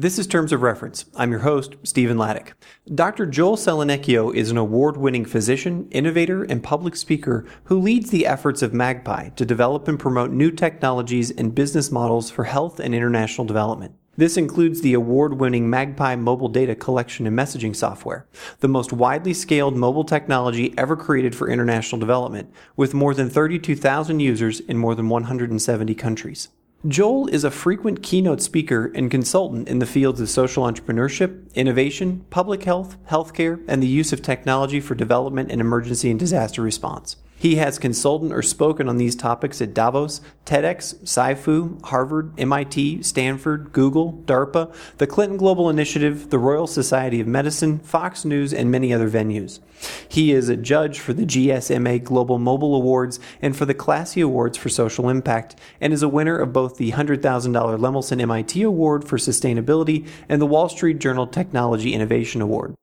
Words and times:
This 0.00 0.18
is 0.18 0.26
Terms 0.26 0.50
of 0.50 0.62
Reference. 0.62 1.04
I'm 1.14 1.30
your 1.30 1.40
host, 1.40 1.76
Stephen 1.82 2.16
Laddick. 2.16 2.52
Dr. 2.94 3.26
Joel 3.26 3.58
Selanikio 3.58 4.34
is 4.34 4.50
an 4.50 4.56
award 4.56 4.96
winning 4.96 5.26
physician, 5.26 5.90
innovator, 5.90 6.42
and 6.42 6.62
public 6.62 6.96
speaker 6.96 7.44
who 7.64 7.78
leads 7.78 8.08
the 8.08 8.24
efforts 8.24 8.62
of 8.62 8.72
Magpi 8.72 9.36
to 9.36 9.44
develop 9.44 9.88
and 9.88 10.00
promote 10.00 10.30
new 10.30 10.50
technologies 10.50 11.30
and 11.30 11.54
business 11.54 11.90
models 11.90 12.30
for 12.30 12.44
health 12.44 12.80
and 12.80 12.94
international 12.94 13.46
development. 13.46 13.94
This 14.16 14.38
includes 14.38 14.80
the 14.80 14.94
award 14.94 15.34
winning 15.34 15.66
Magpi 15.66 16.18
mobile 16.18 16.48
data 16.48 16.74
collection 16.74 17.26
and 17.26 17.38
messaging 17.38 17.76
software, 17.76 18.26
the 18.60 18.68
most 18.68 18.94
widely 18.94 19.34
scaled 19.34 19.76
mobile 19.76 20.04
technology 20.04 20.72
ever 20.78 20.96
created 20.96 21.34
for 21.34 21.50
international 21.50 22.00
development, 22.00 22.50
with 22.74 22.94
more 22.94 23.12
than 23.12 23.28
32,000 23.28 24.18
users 24.18 24.60
in 24.60 24.78
more 24.78 24.94
than 24.94 25.10
170 25.10 25.94
countries. 25.94 26.48
Joel 26.88 27.26
is 27.26 27.44
a 27.44 27.50
frequent 27.50 28.02
keynote 28.02 28.40
speaker 28.40 28.90
and 28.94 29.10
consultant 29.10 29.68
in 29.68 29.80
the 29.80 29.86
fields 29.86 30.18
of 30.18 30.30
social 30.30 30.64
entrepreneurship, 30.64 31.52
innovation, 31.54 32.24
public 32.30 32.62
health, 32.62 32.96
healthcare, 33.10 33.62
and 33.68 33.82
the 33.82 33.86
use 33.86 34.14
of 34.14 34.22
technology 34.22 34.80
for 34.80 34.94
development 34.94 35.50
and 35.52 35.60
emergency 35.60 36.10
and 36.10 36.18
disaster 36.18 36.62
response. 36.62 37.16
He 37.40 37.56
has 37.56 37.78
consulted 37.78 38.32
or 38.32 38.42
spoken 38.42 38.86
on 38.86 38.98
these 38.98 39.16
topics 39.16 39.62
at 39.62 39.72
Davos, 39.72 40.20
TEDx, 40.44 40.96
SciFoo, 40.96 41.82
Harvard, 41.86 42.38
MIT, 42.38 43.02
Stanford, 43.02 43.72
Google, 43.72 44.22
DARPA, 44.26 44.70
the 44.98 45.06
Clinton 45.06 45.38
Global 45.38 45.70
Initiative, 45.70 46.28
the 46.28 46.38
Royal 46.38 46.66
Society 46.66 47.18
of 47.18 47.26
Medicine, 47.26 47.78
Fox 47.78 48.26
News, 48.26 48.52
and 48.52 48.70
many 48.70 48.92
other 48.92 49.08
venues. 49.08 49.60
He 50.06 50.32
is 50.32 50.50
a 50.50 50.56
judge 50.56 51.00
for 51.00 51.14
the 51.14 51.24
GSMA 51.24 52.04
Global 52.04 52.38
Mobile 52.38 52.74
Awards 52.74 53.18
and 53.40 53.56
for 53.56 53.64
the 53.64 53.72
Classy 53.72 54.20
Awards 54.20 54.58
for 54.58 54.68
Social 54.68 55.08
Impact, 55.08 55.56
and 55.80 55.94
is 55.94 56.02
a 56.02 56.10
winner 56.10 56.36
of 56.36 56.52
both 56.52 56.76
the 56.76 56.92
$100,000 56.92 57.22
Lemelson 57.22 58.20
MIT 58.20 58.60
Award 58.60 59.08
for 59.08 59.16
Sustainability 59.16 60.06
and 60.28 60.42
the 60.42 60.46
Wall 60.46 60.68
Street 60.68 60.98
Journal 60.98 61.26
Technology 61.26 61.94
Innovation 61.94 62.42
Award. 62.42 62.74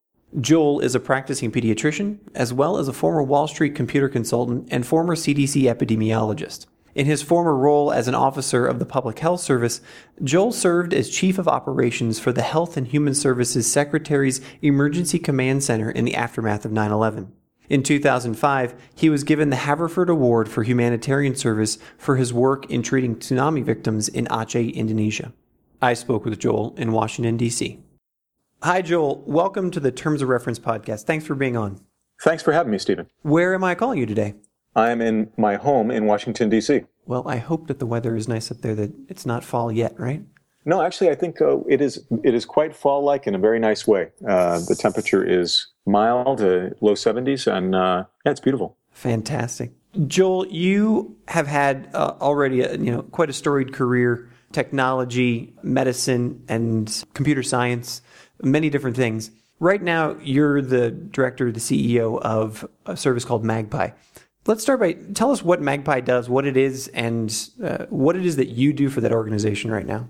Joel 0.42 0.82
is 0.82 0.94
a 0.94 1.00
practicing 1.00 1.52
pediatrician, 1.52 2.20
as 2.36 2.54
well 2.54 2.78
as 2.78 2.90
a 2.90 2.94
former 2.94 3.24
Wall 3.24 3.48
Street 3.48 3.76
computer 3.76 4.10
consultant 4.10 4.68
and 4.70 4.86
former 4.86 5.16
CDC 5.16 5.64
epidemiologist. 5.64 6.66
In 6.94 7.06
his 7.06 7.22
former 7.22 7.56
role 7.56 7.94
as 7.94 8.08
an 8.08 8.16
officer 8.16 8.66
of 8.66 8.80
the 8.80 8.86
Public 8.86 9.20
Health 9.20 9.40
Service, 9.40 9.80
Joel 10.22 10.52
served 10.52 10.94
as 10.94 11.10
Chief 11.10 11.38
of 11.38 11.48
Operations 11.48 12.20
for 12.20 12.34
the 12.34 12.42
Health 12.42 12.76
and 12.76 12.88
Human 12.88 13.14
Services 13.14 13.72
Secretary's 13.72 14.42
Emergency 14.62 15.18
Command 15.18 15.64
Center 15.64 15.90
in 15.90 16.04
the 16.04 16.16
aftermath 16.16 16.66
of 16.66 16.74
9 16.74 16.92
11. 16.92 17.32
In 17.70 17.84
2005, 17.84 18.76
he 18.96 19.10
was 19.10 19.24
given 19.24 19.50
the 19.50 19.58
Haverford 19.58 20.10
Award 20.10 20.50
for 20.50 20.64
Humanitarian 20.64 21.36
Service 21.36 21.78
for 21.98 22.18
his 22.18 22.34
work 22.34 22.70
in 22.70 22.82
treating 22.82 23.16
tsunami 23.16 23.64
victims 23.64 24.10
in 24.10 24.26
Aceh, 24.26 24.74
Indonesia. 24.74 25.32
I 25.82 25.94
spoke 25.94 26.26
with 26.26 26.40
Joel 26.40 26.74
in 26.78 26.92
Washington, 26.92 27.38
D.C. 27.38 27.80
Hi, 28.64 28.82
Joel. 28.82 29.24
Welcome 29.28 29.70
to 29.70 29.80
the 29.80 29.92
Terms 29.92 30.24
of 30.24 30.30
Reference 30.30 30.58
podcast. 30.58 31.04
Thanks 31.04 31.28
for 31.28 31.36
being 31.36 31.56
on. 31.56 31.80
Thanks 32.24 32.42
for 32.42 32.54
having 32.54 32.72
me, 32.72 32.80
Stephen. 32.80 33.08
Where 33.22 33.54
am 33.54 33.64
I 33.64 33.76
calling 33.76 34.00
you 34.00 34.08
today? 34.08 34.34
I 34.76 34.90
am 34.90 35.00
in 35.00 35.32
my 35.38 35.58
home 35.58 35.92
in 35.92 36.08
Washington, 36.08 36.50
D.C. 36.50 36.82
Well, 37.06 37.28
I 37.28 37.38
hope 37.38 37.68
that 37.68 37.78
the 37.78 37.86
weather 37.86 38.16
is 38.16 38.28
nice 38.28 38.50
up 38.50 38.62
there, 38.62 38.74
that 38.74 38.94
it's 39.10 39.28
not 39.28 39.44
fall 39.44 39.72
yet, 39.72 39.98
right? 40.00 40.24
No, 40.66 40.82
actually, 40.82 41.12
I 41.12 41.16
think 41.16 41.40
uh, 41.40 41.60
it 41.70 41.82
is. 41.82 42.04
It 42.24 42.34
is 42.34 42.46
quite 42.46 42.76
fall-like 42.76 43.28
in 43.28 43.36
a 43.36 43.38
very 43.38 43.60
nice 43.60 43.86
way. 43.86 44.10
Uh, 44.28 44.60
the 44.68 44.76
temperature 44.76 45.24
is 45.24 45.68
mild, 45.86 46.42
uh, 46.42 46.72
low 46.82 46.94
70s, 46.94 47.46
and 47.46 47.76
uh, 47.76 48.06
yeah, 48.26 48.32
it's 48.32 48.42
beautiful. 48.42 48.76
Fantastic, 48.90 49.72
Joel. 50.08 50.48
You 50.48 51.16
have 51.28 51.46
had 51.46 51.92
uh, 51.94 52.16
already, 52.20 52.62
a, 52.62 52.76
you 52.76 52.92
know, 52.92 53.04
quite 53.04 53.30
a 53.30 53.34
storied 53.34 53.72
career: 53.72 54.30
technology, 54.52 55.54
medicine, 55.62 56.44
and 56.50 57.04
computer 57.14 57.44
science 57.44 58.02
many 58.42 58.70
different 58.70 58.96
things. 58.96 59.32
Right 59.60 59.82
now, 59.82 60.16
you're 60.22 60.62
the 60.62 60.92
director, 60.92 61.52
the 61.52 61.60
CEO 61.60 62.22
of 62.22 62.68
a 62.86 62.96
service 62.96 63.26
called 63.26 63.44
Magpi. 63.44 63.94
Let's 64.46 64.62
start 64.62 64.80
by 64.80 64.94
tell 64.94 65.32
us 65.32 65.44
what 65.44 65.62
Magpi 65.62 66.06
does, 66.06 66.30
what 66.30 66.46
it 66.46 66.56
is, 66.56 66.88
and 66.90 67.50
uh, 67.64 67.86
what 67.90 68.16
it 68.16 68.26
is 68.26 68.36
that 68.38 68.50
you 68.50 68.72
do 68.72 68.90
for 68.90 69.02
that 69.02 69.12
organization 69.12 69.72
right 69.72 69.86
now. 69.86 70.08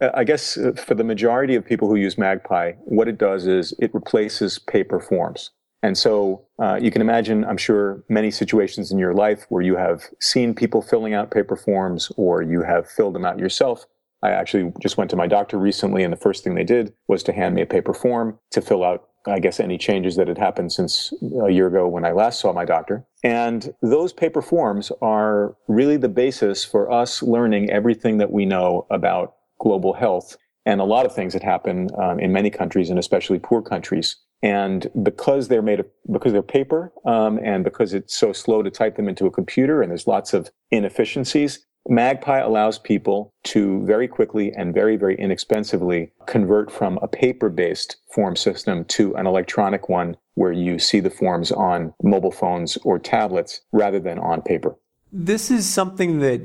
Uh, 0.00 0.10
I 0.14 0.24
guess 0.24 0.56
uh, 0.58 0.72
for 0.72 0.94
the 0.94 1.04
majority 1.04 1.54
of 1.54 1.64
people 1.64 1.88
who 1.88 1.96
use 1.96 2.16
Magpi, 2.16 2.76
what 2.84 3.08
it 3.08 3.18
does 3.18 3.46
is 3.46 3.74
it 3.78 3.94
replaces 3.94 4.58
paper 4.58 5.00
forms. 5.00 5.50
And 5.82 5.98
so 5.98 6.44
uh, 6.60 6.78
you 6.80 6.90
can 6.90 7.00
imagine, 7.02 7.44
I'm 7.44 7.56
sure, 7.56 8.04
many 8.08 8.30
situations 8.30 8.92
in 8.92 8.98
your 8.98 9.14
life 9.14 9.46
where 9.48 9.62
you 9.62 9.76
have 9.76 10.04
seen 10.20 10.54
people 10.54 10.80
filling 10.80 11.12
out 11.12 11.30
paper 11.32 11.56
forms 11.56 12.12
or 12.16 12.42
you 12.42 12.62
have 12.62 12.88
filled 12.88 13.14
them 13.14 13.24
out 13.24 13.38
yourself. 13.38 13.84
I 14.22 14.30
actually 14.30 14.72
just 14.80 14.96
went 14.96 15.10
to 15.10 15.16
my 15.16 15.26
doctor 15.26 15.58
recently, 15.58 16.04
and 16.04 16.12
the 16.12 16.18
first 16.18 16.44
thing 16.44 16.54
they 16.54 16.64
did 16.64 16.92
was 17.08 17.22
to 17.24 17.32
hand 17.32 17.54
me 17.54 17.62
a 17.62 17.66
paper 17.66 17.92
form 17.92 18.38
to 18.52 18.60
fill 18.60 18.84
out, 18.84 19.08
I 19.26 19.40
guess, 19.40 19.58
any 19.58 19.78
changes 19.78 20.16
that 20.16 20.28
had 20.28 20.38
happened 20.38 20.72
since 20.72 21.12
a 21.44 21.50
year 21.50 21.66
ago 21.66 21.88
when 21.88 22.04
I 22.04 22.12
last 22.12 22.40
saw 22.40 22.52
my 22.52 22.64
doctor. 22.64 23.04
And 23.24 23.74
those 23.82 24.12
paper 24.12 24.42
forms 24.42 24.92
are 25.00 25.56
really 25.66 25.96
the 25.96 26.08
basis 26.08 26.64
for 26.64 26.90
us 26.90 27.22
learning 27.22 27.70
everything 27.70 28.18
that 28.18 28.30
we 28.30 28.46
know 28.46 28.86
about 28.90 29.34
global 29.58 29.92
health 29.92 30.36
and 30.64 30.80
a 30.80 30.84
lot 30.84 31.06
of 31.06 31.14
things 31.14 31.32
that 31.32 31.42
happen 31.42 31.88
um, 31.98 32.20
in 32.20 32.32
many 32.32 32.50
countries 32.50 32.90
and 32.90 32.98
especially 32.98 33.38
poor 33.38 33.62
countries. 33.62 34.16
And 34.44 34.88
because 35.02 35.48
they're 35.48 35.62
made 35.62 35.80
of, 35.80 35.86
because 36.12 36.32
they're 36.32 36.42
paper, 36.42 36.92
um, 37.04 37.38
and 37.44 37.62
because 37.62 37.94
it's 37.94 38.14
so 38.14 38.32
slow 38.32 38.62
to 38.62 38.70
type 38.70 38.96
them 38.96 39.08
into 39.08 39.26
a 39.26 39.30
computer 39.30 39.82
and 39.82 39.90
there's 39.90 40.06
lots 40.06 40.34
of 40.34 40.50
inefficiencies, 40.70 41.64
Magpi 41.88 42.44
allows 42.44 42.78
people 42.78 43.34
to 43.44 43.84
very 43.84 44.06
quickly 44.06 44.52
and 44.52 44.72
very, 44.72 44.96
very 44.96 45.16
inexpensively 45.18 46.12
convert 46.26 46.70
from 46.70 46.98
a 47.02 47.08
paper 47.08 47.48
based 47.48 47.96
form 48.12 48.36
system 48.36 48.84
to 48.86 49.14
an 49.16 49.26
electronic 49.26 49.88
one 49.88 50.16
where 50.34 50.52
you 50.52 50.78
see 50.78 51.00
the 51.00 51.10
forms 51.10 51.50
on 51.52 51.92
mobile 52.02 52.30
phones 52.30 52.76
or 52.78 52.98
tablets 52.98 53.60
rather 53.72 53.98
than 53.98 54.18
on 54.18 54.42
paper. 54.42 54.76
This 55.12 55.50
is 55.50 55.68
something 55.68 56.20
that 56.20 56.40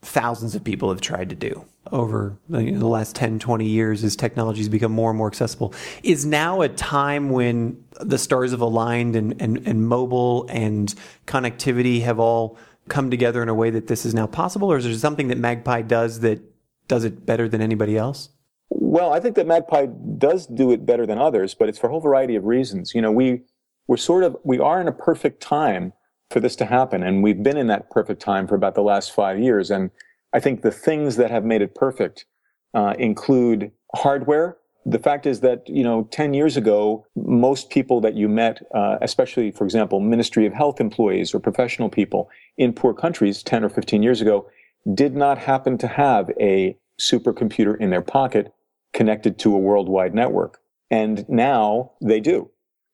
thousands 0.00 0.54
of 0.54 0.64
people 0.64 0.88
have 0.88 1.00
tried 1.00 1.28
to 1.28 1.36
do 1.36 1.64
over 1.92 2.36
the 2.48 2.86
last 2.86 3.16
10, 3.16 3.38
20 3.38 3.66
years 3.66 4.04
as 4.04 4.14
technology 4.14 4.60
has 4.60 4.68
become 4.68 4.92
more 4.92 5.10
and 5.10 5.18
more 5.18 5.26
accessible. 5.26 5.72
Is 6.02 6.24
now 6.24 6.60
a 6.60 6.68
time 6.68 7.30
when 7.30 7.82
the 8.00 8.18
stars 8.18 8.50
have 8.50 8.60
aligned 8.60 9.16
and, 9.16 9.40
and, 9.40 9.66
and 9.66 9.88
mobile 9.88 10.46
and 10.50 10.94
connectivity 11.26 12.02
have 12.02 12.18
all 12.18 12.58
come 12.88 13.10
together 13.10 13.42
in 13.42 13.48
a 13.48 13.54
way 13.54 13.70
that 13.70 13.86
this 13.86 14.04
is 14.04 14.14
now 14.14 14.26
possible, 14.26 14.70
or 14.70 14.78
is 14.78 14.84
there 14.84 14.94
something 14.94 15.28
that 15.28 15.38
Magpi 15.38 15.86
does 15.86 16.20
that 16.20 16.40
does 16.88 17.04
it 17.04 17.26
better 17.26 17.48
than 17.48 17.60
anybody 17.60 17.96
else? 17.96 18.30
Well, 18.70 19.12
I 19.12 19.20
think 19.20 19.36
that 19.36 19.46
Magpi 19.46 20.18
does 20.18 20.46
do 20.46 20.72
it 20.72 20.84
better 20.84 21.06
than 21.06 21.18
others, 21.18 21.54
but 21.54 21.68
it's 21.68 21.78
for 21.78 21.88
a 21.88 21.90
whole 21.90 22.00
variety 22.00 22.36
of 22.36 22.44
reasons. 22.44 22.94
You 22.94 23.02
know, 23.02 23.12
we 23.12 23.42
we're 23.86 23.96
sort 23.96 24.24
of 24.24 24.36
we 24.44 24.58
are 24.58 24.80
in 24.80 24.88
a 24.88 24.92
perfect 24.92 25.42
time 25.42 25.92
for 26.30 26.40
this 26.40 26.56
to 26.56 26.66
happen, 26.66 27.02
and 27.02 27.22
we've 27.22 27.42
been 27.42 27.56
in 27.56 27.66
that 27.68 27.90
perfect 27.90 28.20
time 28.20 28.46
for 28.46 28.54
about 28.54 28.74
the 28.74 28.82
last 28.82 29.12
five 29.12 29.38
years. 29.38 29.70
And 29.70 29.90
I 30.32 30.40
think 30.40 30.62
the 30.62 30.70
things 30.70 31.16
that 31.16 31.30
have 31.30 31.44
made 31.44 31.62
it 31.62 31.74
perfect 31.74 32.26
uh, 32.74 32.94
include 32.98 33.72
hardware 33.94 34.58
the 34.90 34.98
fact 34.98 35.26
is 35.26 35.40
that 35.40 35.68
you 35.68 35.84
know 35.84 36.08
10 36.10 36.32
years 36.34 36.56
ago 36.56 37.06
most 37.14 37.68
people 37.68 38.00
that 38.00 38.14
you 38.14 38.28
met 38.28 38.62
uh, 38.74 38.96
especially 39.02 39.50
for 39.50 39.64
example 39.64 40.00
ministry 40.00 40.46
of 40.46 40.52
health 40.52 40.80
employees 40.80 41.34
or 41.34 41.40
professional 41.40 41.88
people 41.88 42.30
in 42.56 42.72
poor 42.72 42.94
countries 42.94 43.42
10 43.42 43.64
or 43.64 43.68
15 43.68 44.02
years 44.02 44.20
ago 44.20 44.48
did 44.94 45.14
not 45.14 45.38
happen 45.38 45.76
to 45.78 45.86
have 45.86 46.30
a 46.40 46.76
supercomputer 47.00 47.78
in 47.78 47.90
their 47.90 48.02
pocket 48.02 48.52
connected 48.92 49.38
to 49.38 49.54
a 49.54 49.58
worldwide 49.58 50.14
network. 50.14 50.58
And 50.90 51.28
now 51.28 51.92
they 52.00 52.20
do. 52.20 52.50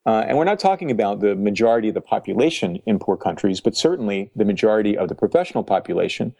Uh, 0.06 0.24
and 0.26 0.36
we're 0.36 0.44
not 0.44 0.58
talking 0.58 0.90
about 0.90 1.20
the 1.20 1.34
majority 1.34 1.88
of 1.88 1.94
the 1.94 2.00
population 2.00 2.76
in 2.86 2.98
poor 2.98 3.16
countries 3.16 3.60
but 3.60 3.76
certainly 3.76 4.30
the 4.36 4.44
majority 4.44 4.96
of 4.96 5.08
the 5.08 5.14
professional 5.14 5.64
population. 5.64 6.34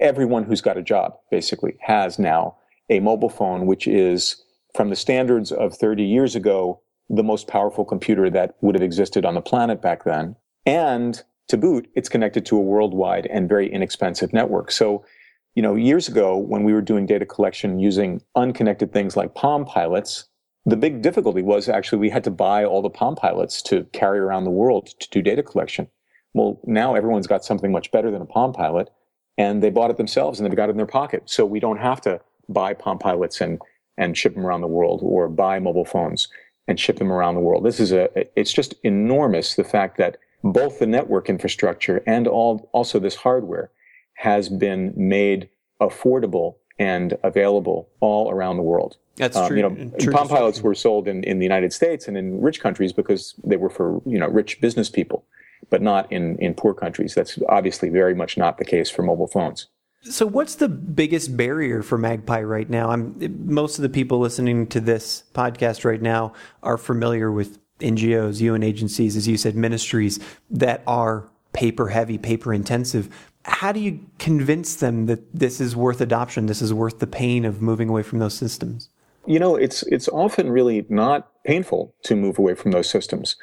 Everyone 0.00 0.44
who's 0.44 0.60
got 0.60 0.76
a 0.76 0.82
job 0.82 1.16
basically 1.30 1.76
has 1.80 2.18
now 2.18 2.56
a 2.90 3.00
mobile 3.00 3.30
phone 3.30 3.66
which 3.66 3.86
is 3.86 4.42
from 4.74 4.90
the 4.90 4.96
standards 4.96 5.52
of 5.52 5.74
30 5.74 6.02
years 6.02 6.34
ago, 6.34 6.80
the 7.08 7.22
most 7.22 7.46
powerful 7.46 7.84
computer 7.84 8.30
that 8.30 8.54
would 8.60 8.74
have 8.74 8.82
existed 8.82 9.24
on 9.24 9.34
the 9.34 9.40
planet 9.40 9.82
back 9.82 10.04
then. 10.04 10.36
And 10.64 11.22
to 11.48 11.56
boot, 11.56 11.88
it's 11.94 12.08
connected 12.08 12.46
to 12.46 12.56
a 12.56 12.60
worldwide 12.60 13.26
and 13.26 13.48
very 13.48 13.70
inexpensive 13.70 14.32
network. 14.32 14.70
So, 14.70 15.04
you 15.54 15.62
know, 15.62 15.74
years 15.74 16.08
ago 16.08 16.36
when 16.36 16.64
we 16.64 16.72
were 16.72 16.80
doing 16.80 17.04
data 17.04 17.26
collection 17.26 17.78
using 17.78 18.22
unconnected 18.34 18.92
things 18.92 19.16
like 19.16 19.34
Palm 19.34 19.64
Pilots, 19.64 20.28
the 20.64 20.76
big 20.76 21.02
difficulty 21.02 21.42
was 21.42 21.68
actually 21.68 21.98
we 21.98 22.10
had 22.10 22.24
to 22.24 22.30
buy 22.30 22.64
all 22.64 22.80
the 22.80 22.88
Palm 22.88 23.16
Pilots 23.16 23.60
to 23.62 23.84
carry 23.92 24.18
around 24.18 24.44
the 24.44 24.50
world 24.50 24.86
to 25.00 25.10
do 25.10 25.20
data 25.20 25.42
collection. 25.42 25.88
Well, 26.34 26.60
now 26.64 26.94
everyone's 26.94 27.26
got 27.26 27.44
something 27.44 27.72
much 27.72 27.90
better 27.90 28.10
than 28.10 28.22
a 28.22 28.26
Palm 28.26 28.52
Pilot 28.52 28.88
and 29.36 29.62
they 29.62 29.70
bought 29.70 29.90
it 29.90 29.96
themselves 29.96 30.38
and 30.38 30.46
they've 30.46 30.56
got 30.56 30.68
it 30.68 30.72
in 30.72 30.76
their 30.76 30.86
pocket. 30.86 31.24
So 31.26 31.44
we 31.44 31.60
don't 31.60 31.78
have 31.78 32.00
to 32.02 32.20
buy 32.48 32.74
Palm 32.74 32.98
Pilots 32.98 33.40
and 33.40 33.60
and 34.02 34.18
ship 34.18 34.34
them 34.34 34.44
around 34.44 34.62
the 34.62 34.66
world 34.66 35.00
or 35.02 35.28
buy 35.28 35.60
mobile 35.60 35.84
phones 35.84 36.26
and 36.66 36.78
ship 36.78 36.98
them 36.98 37.12
around 37.12 37.36
the 37.36 37.40
world. 37.40 37.64
This 37.64 37.78
is 37.78 37.92
a, 37.92 38.08
it's 38.38 38.52
just 38.52 38.74
enormous 38.82 39.54
the 39.54 39.64
fact 39.64 39.96
that 39.98 40.16
both 40.42 40.80
the 40.80 40.86
network 40.86 41.28
infrastructure 41.28 42.02
and 42.04 42.26
all, 42.26 42.68
also 42.72 42.98
this 42.98 43.14
hardware 43.14 43.70
has 44.14 44.48
been 44.48 44.92
made 44.96 45.48
affordable 45.80 46.56
and 46.78 47.16
available 47.22 47.88
all 48.00 48.30
around 48.30 48.56
the 48.56 48.62
world. 48.62 48.96
That's 49.16 49.36
um, 49.36 49.46
true. 49.46 49.56
You 49.56 49.62
know, 49.62 49.92
true 50.00 50.12
Palm 50.12 50.28
Pilots 50.28 50.62
were 50.62 50.74
sold 50.74 51.06
in, 51.06 51.22
in 51.22 51.38
the 51.38 51.44
United 51.44 51.72
States 51.72 52.08
and 52.08 52.16
in 52.16 52.40
rich 52.40 52.60
countries 52.60 52.92
because 52.92 53.34
they 53.44 53.56
were 53.56 53.70
for 53.70 54.02
you 54.06 54.18
know 54.18 54.26
rich 54.26 54.60
business 54.60 54.88
people, 54.88 55.26
but 55.70 55.82
not 55.82 56.10
in 56.10 56.38
in 56.38 56.54
poor 56.54 56.72
countries. 56.72 57.14
That's 57.14 57.38
obviously 57.48 57.90
very 57.90 58.14
much 58.14 58.36
not 58.36 58.58
the 58.58 58.64
case 58.64 58.88
for 58.90 59.02
mobile 59.02 59.26
phones. 59.26 59.68
So, 60.04 60.26
what's 60.26 60.56
the 60.56 60.68
biggest 60.68 61.36
barrier 61.36 61.82
for 61.82 61.96
Magpi 61.96 62.48
right 62.48 62.68
now? 62.68 62.90
I'm 62.90 63.14
most 63.44 63.78
of 63.78 63.82
the 63.82 63.88
people 63.88 64.18
listening 64.18 64.66
to 64.68 64.80
this 64.80 65.22
podcast 65.32 65.84
right 65.84 66.02
now 66.02 66.32
are 66.62 66.76
familiar 66.76 67.30
with 67.30 67.58
NGOs, 67.78 68.40
UN 68.40 68.64
agencies, 68.64 69.16
as 69.16 69.28
you 69.28 69.36
said, 69.36 69.54
ministries 69.54 70.18
that 70.50 70.82
are 70.86 71.28
paper 71.52 71.88
heavy, 71.88 72.18
paper 72.18 72.52
intensive. 72.52 73.08
How 73.44 73.70
do 73.70 73.78
you 73.78 74.00
convince 74.18 74.76
them 74.76 75.06
that 75.06 75.32
this 75.34 75.60
is 75.60 75.76
worth 75.76 76.00
adoption? 76.00 76.46
This 76.46 76.62
is 76.62 76.74
worth 76.74 76.98
the 76.98 77.06
pain 77.06 77.44
of 77.44 77.62
moving 77.62 77.88
away 77.88 78.02
from 78.02 78.18
those 78.18 78.34
systems? 78.34 78.88
You 79.26 79.38
know, 79.38 79.54
it's 79.54 79.84
it's 79.84 80.08
often 80.08 80.50
really 80.50 80.84
not 80.88 81.30
painful 81.44 81.94
to 82.04 82.16
move 82.16 82.38
away 82.38 82.54
from 82.54 82.72
those 82.72 82.90
systems. 82.90 83.36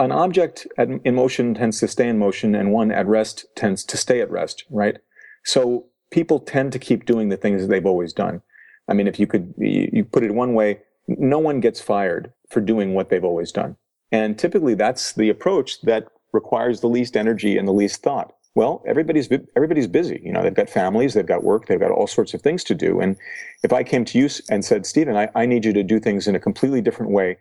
An 0.00 0.10
object 0.10 0.66
in 0.76 1.14
motion 1.14 1.54
tends 1.54 1.78
to 1.80 1.88
stay 1.88 2.08
in 2.08 2.18
motion, 2.18 2.56
and 2.56 2.72
one 2.72 2.90
at 2.90 3.06
rest 3.06 3.44
tends 3.54 3.84
to 3.84 3.96
stay 3.96 4.20
at 4.20 4.30
rest. 4.30 4.64
Right. 4.70 4.96
So 5.44 5.86
people 6.10 6.40
tend 6.40 6.72
to 6.72 6.78
keep 6.78 7.04
doing 7.04 7.28
the 7.28 7.36
things 7.36 7.66
they've 7.66 7.86
always 7.86 8.12
done. 8.12 8.42
I 8.88 8.94
mean, 8.94 9.06
if 9.06 9.18
you 9.18 9.26
could 9.26 9.54
you 9.58 10.04
put 10.04 10.24
it 10.24 10.34
one 10.34 10.54
way, 10.54 10.80
no 11.06 11.38
one 11.38 11.60
gets 11.60 11.80
fired 11.80 12.32
for 12.50 12.60
doing 12.60 12.94
what 12.94 13.08
they've 13.08 13.24
always 13.24 13.52
done. 13.52 13.76
And 14.12 14.38
typically 14.38 14.74
that's 14.74 15.12
the 15.12 15.28
approach 15.28 15.80
that 15.82 16.08
requires 16.32 16.80
the 16.80 16.88
least 16.88 17.16
energy 17.16 17.56
and 17.56 17.66
the 17.66 17.72
least 17.72 18.02
thought. 18.02 18.34
Well, 18.56 18.82
everybody's 18.86 19.28
everybody's 19.54 19.86
busy. 19.86 20.20
You 20.24 20.32
know, 20.32 20.42
they've 20.42 20.52
got 20.52 20.68
families, 20.68 21.14
they've 21.14 21.26
got 21.26 21.44
work, 21.44 21.66
they've 21.66 21.78
got 21.78 21.92
all 21.92 22.08
sorts 22.08 22.34
of 22.34 22.42
things 22.42 22.64
to 22.64 22.74
do. 22.74 23.00
And 23.00 23.16
if 23.62 23.72
I 23.72 23.84
came 23.84 24.04
to 24.06 24.18
you 24.18 24.28
and 24.50 24.64
said, 24.64 24.86
Stephen, 24.86 25.16
I, 25.16 25.28
I 25.34 25.46
need 25.46 25.64
you 25.64 25.72
to 25.72 25.84
do 25.84 26.00
things 26.00 26.26
in 26.26 26.34
a 26.34 26.40
completely 26.40 26.80
different 26.80 27.12
way, 27.12 27.38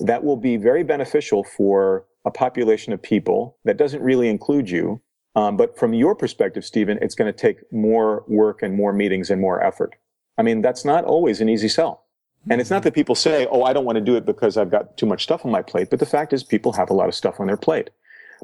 that 0.00 0.22
will 0.22 0.36
be 0.36 0.56
very 0.56 0.84
beneficial 0.84 1.42
for 1.42 2.06
a 2.24 2.30
population 2.30 2.92
of 2.92 3.02
people 3.02 3.58
that 3.64 3.76
doesn't 3.76 4.02
really 4.02 4.28
include 4.28 4.70
you. 4.70 5.00
Um, 5.34 5.56
but 5.56 5.78
from 5.78 5.94
your 5.94 6.14
perspective, 6.14 6.64
Stephen, 6.64 6.98
it's 7.00 7.14
going 7.14 7.32
to 7.32 7.38
take 7.38 7.60
more 7.72 8.24
work 8.28 8.62
and 8.62 8.74
more 8.74 8.92
meetings 8.92 9.30
and 9.30 9.40
more 9.40 9.62
effort. 9.62 9.94
I 10.36 10.42
mean, 10.42 10.62
that's 10.62 10.84
not 10.84 11.04
always 11.04 11.40
an 11.40 11.48
easy 11.48 11.68
sell. 11.68 12.04
And 12.50 12.60
it's 12.60 12.70
not 12.70 12.82
that 12.82 12.94
people 12.94 13.14
say, 13.14 13.46
oh, 13.50 13.62
I 13.62 13.72
don't 13.72 13.84
want 13.84 13.96
to 13.96 14.04
do 14.04 14.16
it 14.16 14.26
because 14.26 14.56
I've 14.56 14.70
got 14.70 14.96
too 14.96 15.06
much 15.06 15.22
stuff 15.22 15.44
on 15.44 15.52
my 15.52 15.62
plate. 15.62 15.90
But 15.90 16.00
the 16.00 16.06
fact 16.06 16.32
is, 16.32 16.42
people 16.42 16.72
have 16.72 16.90
a 16.90 16.92
lot 16.92 17.08
of 17.08 17.14
stuff 17.14 17.38
on 17.38 17.46
their 17.46 17.56
plate. 17.56 17.90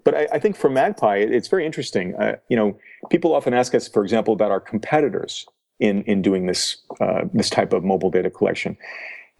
But 0.04 0.14
I, 0.14 0.28
I 0.34 0.38
think 0.38 0.56
for 0.56 0.70
Magpi, 0.70 1.28
it's 1.30 1.48
very 1.48 1.66
interesting. 1.66 2.14
Uh, 2.14 2.36
you 2.48 2.56
know, 2.56 2.78
people 3.10 3.34
often 3.34 3.54
ask 3.54 3.74
us, 3.74 3.88
for 3.88 4.04
example, 4.04 4.32
about 4.32 4.52
our 4.52 4.60
competitors 4.60 5.46
in 5.80 6.02
in 6.04 6.22
doing 6.22 6.46
this 6.46 6.76
uh, 7.00 7.22
this 7.32 7.50
type 7.50 7.72
of 7.72 7.84
mobile 7.84 8.10
data 8.10 8.30
collection. 8.30 8.76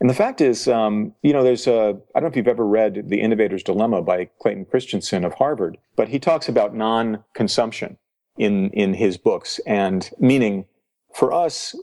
And 0.01 0.09
the 0.09 0.15
fact 0.15 0.41
is, 0.41 0.69
um, 0.69 1.13
you 1.23 1.33
know, 1.33 1.43
there's 1.43 1.67
a 1.67 1.99
I 2.15 2.21
don't 2.21 2.25
know 2.25 2.29
if 2.29 2.37
you've 2.37 2.49
ever 2.49 2.67
read 2.67 3.09
The 3.09 3.21
Innovator's 3.21 3.63
Dilemma 3.63 4.03
by 4.03 4.27
Clayton 4.41 4.67
Christensen 4.67 5.25
of 5.25 5.35
Harvard, 5.35 5.77
but 5.97 6.09
he 6.09 6.19
talks 6.19 6.49
about 6.49 6.75
non-consumption 6.75 7.99
in 8.37 8.71
in 8.71 8.95
his 8.95 9.19
books, 9.19 9.59
and 9.67 10.11
meaning 10.19 10.67
for 11.15 11.33
us, 11.33 11.75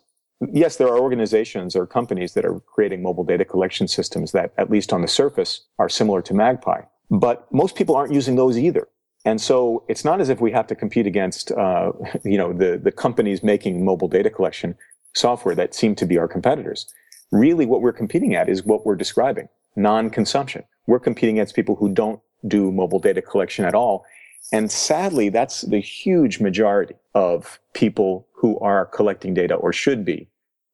yes, 0.53 0.77
there 0.77 0.87
are 0.87 0.99
organizations 0.99 1.75
or 1.75 1.85
companies 1.85 2.33
that 2.33 2.45
are 2.45 2.59
creating 2.61 3.01
mobile 3.01 3.23
data 3.23 3.45
collection 3.45 3.87
systems 3.87 4.31
that, 4.31 4.53
at 4.57 4.69
least 4.69 4.93
on 4.93 5.01
the 5.01 5.07
surface, 5.07 5.65
are 5.79 5.89
similar 5.89 6.21
to 6.21 6.33
Magpi. 6.33 6.85
But 7.09 7.51
most 7.51 7.75
people 7.75 7.95
aren't 7.95 8.13
using 8.13 8.35
those 8.35 8.57
either. 8.57 8.87
And 9.25 9.41
so 9.41 9.83
it's 9.87 10.05
not 10.05 10.21
as 10.21 10.29
if 10.29 10.39
we 10.39 10.51
have 10.51 10.67
to 10.67 10.75
compete 10.75 11.07
against, 11.07 11.51
uh, 11.51 11.91
you 12.23 12.37
know, 12.37 12.53
the, 12.53 12.79
the 12.81 12.91
companies 12.91 13.43
making 13.43 13.83
mobile 13.83 14.07
data 14.07 14.29
collection 14.29 14.75
software 15.13 15.55
that 15.55 15.73
seem 15.73 15.95
to 15.95 16.05
be 16.05 16.17
our 16.17 16.27
competitors. 16.27 16.87
Really, 17.31 17.65
what 17.65 17.81
we're 17.81 17.93
competing 17.93 18.35
at 18.35 18.49
is 18.49 18.63
what 18.63 18.85
we're 18.85 18.95
describing 18.95 19.49
non-consumption. 19.75 20.63
We're 20.87 20.99
competing 20.99 21.37
against 21.37 21.55
people 21.55 21.75
who 21.75 21.89
don't 21.93 22.21
do 22.47 22.71
mobile 22.71 22.99
data 22.99 23.21
collection 23.21 23.65
at 23.65 23.75
all. 23.75 24.05
And 24.53 24.71
sadly, 24.71 25.29
that's 25.29 25.61
the 25.61 25.79
huge 25.79 26.39
majority 26.39 26.95
of 27.13 27.59
people 27.73 28.27
who 28.33 28.57
are 28.59 28.85
collecting 28.85 29.33
data 29.33 29.55
or 29.55 29.73
should 29.73 30.05
be 30.05 30.29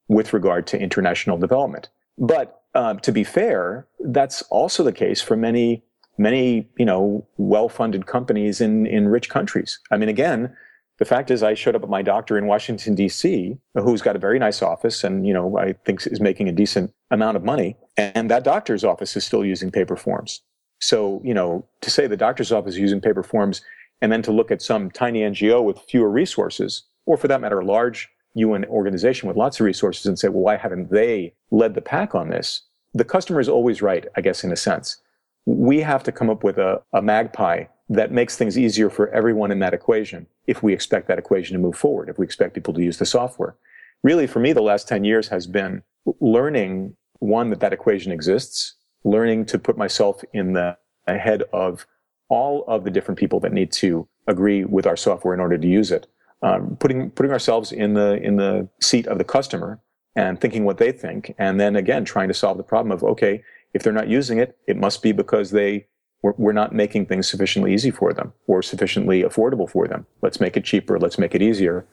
with 0.08 0.34
regard 0.34 0.68
to 0.68 0.80
international 0.80 1.38
development. 1.38 1.90
But 2.18 2.62
uh, 2.76 2.96
to 2.96 3.12
be 3.12 3.24
fair, 3.24 3.88
that's 4.00 4.42
also 4.44 4.84
the 4.84 4.92
case 4.92 5.22
for 5.22 5.36
many 5.36 5.84
many, 6.18 6.70
you 6.78 6.86
know, 6.86 7.26
well-funded 7.38 8.06
companies 8.06 8.62
in, 8.62 8.86
in 8.86 9.08
rich 9.08 9.30
countries. 9.30 9.80
I 9.90 9.98
mean, 9.98 10.10
again, 10.10 10.56
the 11.02 11.06
fact 11.06 11.32
is 11.32 11.42
I 11.42 11.56
showed 11.56 11.76
up 11.76 11.82
at 11.82 11.90
my 11.90 12.04
doctor 12.04 12.38
in 12.38 12.46
Washington, 12.46 12.94
D.C., 12.94 13.58
who's 13.74 14.04
got 14.04 14.16
a 14.16 14.20
very 14.20 14.38
nice 14.38 14.62
office 14.62 15.04
and, 15.04 15.26
you 15.26 15.34
know, 15.34 15.58
I 15.58 15.74
think 15.84 16.06
is 16.06 16.22
making 16.22 16.48
a 16.48 16.52
decent 16.52 16.94
amount 17.10 17.38
of 17.38 17.44
money. 17.44 17.76
And 17.98 18.30
that 18.30 18.44
doctor's 18.44 18.84
office 18.84 19.18
is 19.18 19.26
still 19.26 19.44
using 19.44 19.72
paper 19.72 19.96
forms. 19.96 20.44
So, 20.80 21.20
you 21.26 21.34
know, 21.34 21.68
to 21.82 21.90
say 21.90 22.06
the 22.06 22.16
doctor's 22.16 22.52
office 22.52 22.76
is 22.76 22.80
using 22.80 23.02
paper 23.02 23.24
forms 23.24 23.64
and 24.00 24.12
then 24.12 24.22
to 24.22 24.32
look 24.32 24.52
at 24.52 24.62
some 24.62 24.92
tiny 24.92 25.22
NGO 25.22 25.64
with 25.64 25.80
fewer 25.90 26.12
resources, 26.12 26.84
or 27.08 27.18
for 27.18 27.28
that 27.30 27.42
matter, 27.42 27.62
a 27.62 27.66
large 27.66 28.08
UN 28.36 28.64
organization 28.66 29.28
with 29.28 29.36
lots 29.36 29.60
of 29.60 29.66
resources 29.66 30.06
and 30.06 30.20
say, 30.20 30.28
well, 30.28 30.44
why 30.44 30.56
haven't 30.56 30.92
they 30.92 31.34
led 31.50 31.74
the 31.74 31.82
pack 31.82 32.14
on 32.14 32.30
this? 32.30 32.62
The 32.94 33.06
customer 33.06 33.40
is 33.40 33.50
always 33.50 33.82
right, 33.82 34.06
I 34.16 34.22
guess, 34.22 34.44
in 34.44 34.52
a 34.52 34.56
sense 34.56 35.02
we 35.46 35.80
have 35.80 36.04
to 36.04 36.12
come 36.12 36.30
up 36.30 36.44
with 36.44 36.58
a, 36.58 36.82
a 36.94 37.02
magpie 37.02 37.66
that 37.92 38.12
makes 38.12 38.38
things 38.38 38.58
easier 38.58 38.90
for 38.90 39.10
everyone 39.10 39.52
in 39.52 39.60
that 39.60 39.74
equation 39.74 40.26
if 40.48 40.64
we 40.64 40.72
expect 40.72 41.10
that 41.10 41.20
equation 41.20 41.54
to 41.54 41.60
move 41.60 41.76
forward, 41.76 42.08
if 42.08 42.18
we 42.18 42.26
expect 42.26 42.54
people 42.54 42.74
to 42.74 42.82
use 42.82 42.98
the 42.98 43.06
software. 43.06 43.56
Really, 44.02 44.28
for 44.28 44.40
me, 44.40 44.54
the 44.54 44.62
last 44.62 44.88
10 44.88 45.04
years 45.04 45.28
has 45.28 45.46
been 45.46 45.84
learning 46.22 46.96
one, 47.20 47.50
that 47.50 47.60
that 47.60 47.74
equation 47.74 48.14
exists, 48.14 48.76
learning 49.04 49.46
to 49.46 49.60
put 49.60 49.78
myself 49.78 50.24
in 50.34 50.54
the 50.54 50.78
head 51.06 51.44
of 51.52 51.86
all 52.30 52.64
of 52.66 52.86
the 52.86 52.90
different 52.90 53.20
people 53.20 53.42
that 53.42 53.52
need 53.52 53.74
to 53.74 54.08
agree 54.26 54.64
with 54.64 54.88
our 54.88 54.96
software 54.96 55.34
in 55.34 55.42
order 55.42 55.58
to 55.58 55.68
use 55.68 55.92
it. 55.92 56.08
Um, 56.42 56.78
putting 56.80 57.12
putting 57.12 57.32
ourselves 57.32 57.72
in 57.72 57.94
the 57.94 58.14
in 58.24 58.38
the 58.38 58.68
seat 58.80 59.06
of 59.06 59.18
the 59.18 59.24
customer 59.24 59.80
and 60.16 60.40
thinking 60.40 60.64
what 60.64 60.78
they 60.78 60.92
think, 60.92 61.36
and 61.38 61.60
then 61.60 61.76
again 61.76 62.06
trying 62.06 62.30
to 62.30 62.34
solve 62.34 62.58
the 62.58 62.64
problem 62.64 62.92
of 62.92 63.04
okay, 63.04 63.44
if 63.74 63.84
they're 63.84 63.94
not 63.94 64.08
using 64.08 64.40
it, 64.40 64.58
it 64.66 64.78
must 64.78 65.04
be 65.04 65.12
because 65.12 65.52
they 65.52 65.86
we're 66.24 66.54
not 66.54 66.74
making 66.74 67.08
things 67.08 67.28
sufficiently 67.28 67.74
easy 67.74 67.92
for 67.92 68.14
them 68.14 68.34
or 68.48 68.62
sufficiently 68.62 69.24
affordable 69.24 69.70
for 69.70 69.88
them. 69.88 70.06
Let's 70.22 70.40
make 70.40 70.56
it 70.56 70.64
cheaper. 70.64 71.00
Let's 71.00 71.18
make 71.18 71.34
it 71.34 71.42
easier. 71.42 71.86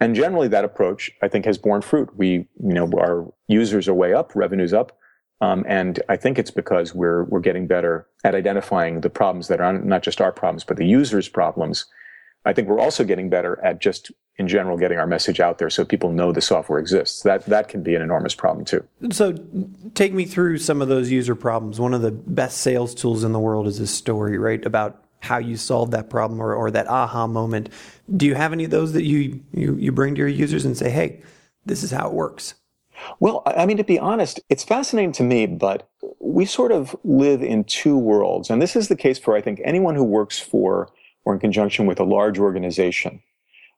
And 0.00 0.14
generally, 0.14 0.48
that 0.48 0.64
approach 0.64 1.10
I 1.22 1.28
think 1.28 1.44
has 1.44 1.58
borne 1.58 1.82
fruit. 1.82 2.16
We, 2.16 2.48
you 2.62 2.74
know, 2.74 2.90
our 2.98 3.32
users 3.48 3.88
are 3.88 3.94
way 3.94 4.12
up, 4.12 4.34
revenues 4.34 4.72
up, 4.72 4.98
um, 5.40 5.64
and 5.68 6.02
I 6.08 6.16
think 6.16 6.38
it's 6.38 6.50
because 6.50 6.94
we're 6.94 7.24
we're 7.24 7.40
getting 7.40 7.66
better 7.66 8.06
at 8.24 8.34
identifying 8.34 9.00
the 9.00 9.10
problems 9.10 9.48
that 9.48 9.60
are 9.60 9.72
not 9.72 10.02
just 10.02 10.20
our 10.20 10.32
problems, 10.32 10.64
but 10.64 10.76
the 10.76 10.86
users' 10.86 11.28
problems. 11.28 11.86
I 12.44 12.52
think 12.52 12.68
we're 12.68 12.80
also 12.80 13.04
getting 13.04 13.28
better 13.28 13.58
at 13.64 13.80
just 13.80 14.12
in 14.36 14.48
general 14.48 14.76
getting 14.76 14.98
our 14.98 15.06
message 15.06 15.40
out 15.40 15.58
there 15.58 15.70
so 15.70 15.84
people 15.84 16.10
know 16.10 16.32
the 16.32 16.40
software 16.40 16.78
exists. 16.78 17.22
That 17.22 17.46
that 17.46 17.68
can 17.68 17.82
be 17.82 17.94
an 17.94 18.02
enormous 18.02 18.34
problem 18.34 18.64
too. 18.64 18.84
So 19.10 19.34
take 19.94 20.12
me 20.12 20.24
through 20.24 20.58
some 20.58 20.82
of 20.82 20.88
those 20.88 21.10
user 21.10 21.34
problems. 21.34 21.80
One 21.80 21.94
of 21.94 22.02
the 22.02 22.10
best 22.10 22.58
sales 22.58 22.94
tools 22.94 23.24
in 23.24 23.32
the 23.32 23.40
world 23.40 23.66
is 23.66 23.80
a 23.80 23.86
story, 23.86 24.38
right? 24.38 24.64
About 24.66 25.04
how 25.20 25.38
you 25.38 25.56
solved 25.56 25.92
that 25.92 26.10
problem 26.10 26.40
or, 26.40 26.54
or 26.54 26.70
that 26.70 26.86
aha 26.86 27.26
moment. 27.26 27.70
Do 28.14 28.26
you 28.26 28.34
have 28.34 28.52
any 28.52 28.64
of 28.64 28.70
those 28.70 28.92
that 28.92 29.04
you, 29.04 29.40
you 29.52 29.74
you 29.76 29.92
bring 29.92 30.14
to 30.14 30.18
your 30.18 30.28
users 30.28 30.64
and 30.64 30.76
say, 30.76 30.90
hey, 30.90 31.22
this 31.64 31.82
is 31.82 31.90
how 31.90 32.08
it 32.08 32.12
works? 32.12 32.54
Well, 33.20 33.42
I 33.46 33.66
mean, 33.66 33.76
to 33.78 33.84
be 33.84 33.98
honest, 33.98 34.40
it's 34.48 34.64
fascinating 34.64 35.12
to 35.12 35.22
me, 35.22 35.46
but 35.46 35.88
we 36.20 36.44
sort 36.44 36.72
of 36.72 36.94
live 37.04 37.42
in 37.42 37.64
two 37.64 37.98
worlds. 37.98 38.50
And 38.50 38.60
this 38.60 38.76
is 38.76 38.88
the 38.88 38.96
case 38.96 39.18
for, 39.18 39.36
I 39.36 39.40
think, 39.40 39.60
anyone 39.64 39.94
who 39.94 40.04
works 40.04 40.38
for 40.38 40.90
or 41.24 41.34
in 41.34 41.40
conjunction 41.40 41.86
with 41.86 42.00
a 42.00 42.04
large 42.04 42.38
organization 42.38 43.22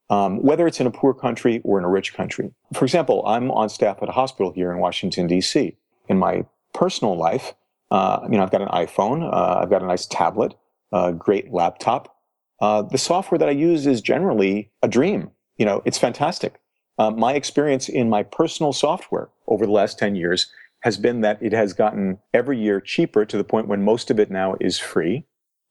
um, 0.08 0.42
whether 0.42 0.66
it's 0.66 0.80
in 0.80 0.86
a 0.86 0.90
poor 0.90 1.12
country 1.12 1.60
or 1.64 1.78
in 1.78 1.84
a 1.84 1.88
rich 1.88 2.14
country. 2.14 2.52
For 2.72 2.84
example, 2.84 3.24
I'm 3.26 3.50
on 3.50 3.68
staff 3.68 3.98
at 4.02 4.08
a 4.08 4.12
hospital 4.12 4.52
here 4.52 4.70
in 4.70 4.78
Washington, 4.78 5.26
D.C. 5.26 5.76
In 6.08 6.18
my 6.18 6.44
personal 6.74 7.16
life, 7.16 7.54
uh, 7.90 8.20
you 8.30 8.36
know, 8.36 8.42
I've 8.42 8.50
got 8.50 8.62
an 8.62 8.68
iPhone, 8.68 9.22
uh, 9.24 9.60
I've 9.60 9.70
got 9.70 9.82
a 9.82 9.86
nice 9.86 10.06
tablet, 10.06 10.54
a 10.92 11.12
great 11.12 11.52
laptop. 11.52 12.16
Uh, 12.60 12.82
the 12.82 12.98
software 12.98 13.38
that 13.38 13.48
I 13.48 13.52
use 13.52 13.86
is 13.86 14.00
generally 14.00 14.70
a 14.82 14.88
dream. 14.88 15.30
You 15.56 15.66
know, 15.66 15.82
it's 15.84 15.98
fantastic. 15.98 16.60
Uh, 16.98 17.10
my 17.10 17.34
experience 17.34 17.88
in 17.88 18.08
my 18.08 18.22
personal 18.22 18.72
software 18.72 19.28
over 19.46 19.66
the 19.66 19.72
last 19.72 19.98
10 19.98 20.14
years 20.14 20.50
has 20.80 20.96
been 20.96 21.20
that 21.22 21.42
it 21.42 21.52
has 21.52 21.72
gotten 21.72 22.18
every 22.32 22.58
year 22.58 22.80
cheaper 22.80 23.24
to 23.24 23.36
the 23.36 23.44
point 23.44 23.66
when 23.66 23.82
most 23.82 24.10
of 24.10 24.20
it 24.20 24.30
now 24.30 24.56
is 24.60 24.78
free. 24.78 25.24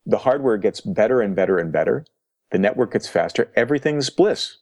The 0.05 0.19
hardware 0.19 0.57
gets 0.57 0.81
better 0.81 1.21
and 1.21 1.35
better 1.35 1.57
and 1.57 1.71
better. 1.71 2.05
The 2.51 2.59
network 2.59 2.93
gets 2.93 3.07
faster. 3.07 3.51
Everything's 3.55 4.09
bliss. 4.09 4.57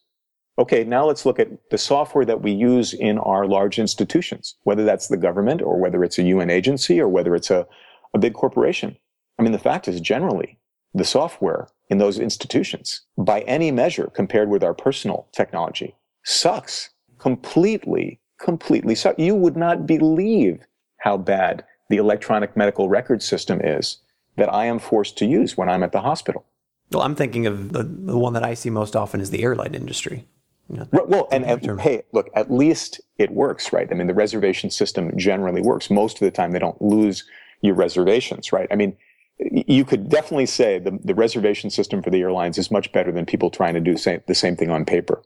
Okay, 0.60 0.84
now 0.84 1.06
let's 1.06 1.26
look 1.26 1.40
at 1.40 1.50
the 1.72 1.78
software 1.78 2.26
that 2.26 2.42
we 2.42 2.52
use 2.52 2.94
in 2.94 3.18
our 3.18 3.48
large 3.48 3.80
institutions, 3.80 4.56
whether 4.64 4.86
that's 4.86 5.08
the 5.08 5.18
government 5.18 5.62
or 5.62 5.80
whether 5.80 6.04
it's 6.04 6.20
a 6.20 6.24
UN 6.24 6.50
agency 6.50 7.00
or 7.00 7.08
whether 7.08 7.34
it's 7.34 7.50
a, 7.50 7.68
a 8.14 8.20
big 8.20 8.36
corporation. 8.36 8.96
I 9.40 9.42
mean, 9.42 9.52
the 9.52 9.60
fact 9.60 9.88
is 9.88 10.00
generally 10.00 10.60
the 10.94 11.04
software 11.04 11.68
in 11.90 11.98
those 11.98 12.20
institutions, 12.20 13.02
by 13.18 13.42
any 13.42 13.72
measure 13.72 14.12
compared 14.14 14.50
with 14.50 14.64
our 14.64 14.74
personal 14.74 15.28
technology, 15.32 15.96
sucks. 16.24 16.92
completely, 17.18 18.20
completely. 18.40 18.96
You 19.18 19.36
would 19.36 19.58
not 19.58 19.88
believe 19.88 20.66
how 21.00 21.18
bad 21.18 21.66
the 21.90 21.98
electronic 21.98 22.56
medical 22.56 22.90
record 22.90 23.24
system 23.24 23.60
is 23.62 23.98
that 24.36 24.54
I 24.54 24.66
am 24.66 24.80
forced 24.80 25.18
to 25.20 25.26
use 25.26 25.58
when 25.58 25.70
I'm 25.70 25.84
at 25.84 25.92
the 25.92 26.02
hospital. 26.02 26.46
Well, 26.92 27.02
I'm 27.02 27.16
thinking 27.16 27.48
of 27.48 27.72
the, 27.72 27.84
the 27.84 28.18
one 28.18 28.34
that 28.34 28.44
I 28.44 28.54
see 28.54 28.70
most 28.70 28.96
often 28.96 29.22
is 29.22 29.32
the 29.32 29.44
airline 29.44 29.76
industry. 29.76 30.28
You 30.70 30.78
know, 30.78 30.88
well, 30.92 31.28
and, 31.32 31.44
and 31.46 31.82
hey, 31.82 32.04
look, 32.14 32.30
at 32.36 32.52
least 32.52 33.02
it 33.18 33.32
works, 33.32 33.74
right? 33.74 33.88
I 33.92 33.96
mean, 33.96 34.08
the 34.08 34.14
reservation 34.14 34.70
system 34.70 35.12
generally 35.18 35.62
works. 35.62 35.90
Most 35.90 36.16
of 36.16 36.22
the 36.22 36.32
time, 36.32 36.52
they 36.52 36.60
don't 36.60 36.82
lose 36.82 37.26
your 37.62 37.76
reservations, 37.76 38.54
right? 38.54 38.68
I 38.72 38.76
mean, 38.76 38.96
you 39.40 39.84
could 39.84 40.10
definitely 40.10 40.46
say 40.46 40.80
the, 40.80 40.98
the 41.04 41.16
reservation 41.16 41.70
system 41.70 42.02
for 42.02 42.12
the 42.12 42.22
airlines 42.22 42.58
is 42.58 42.72
much 42.72 42.92
better 42.92 43.12
than 43.12 43.26
people 43.26 43.50
trying 43.50 43.74
to 43.74 43.80
do 43.80 43.98
same, 43.98 44.22
the 44.28 44.36
same 44.36 44.56
thing 44.56 44.70
on 44.70 44.86
paper. 44.86 45.22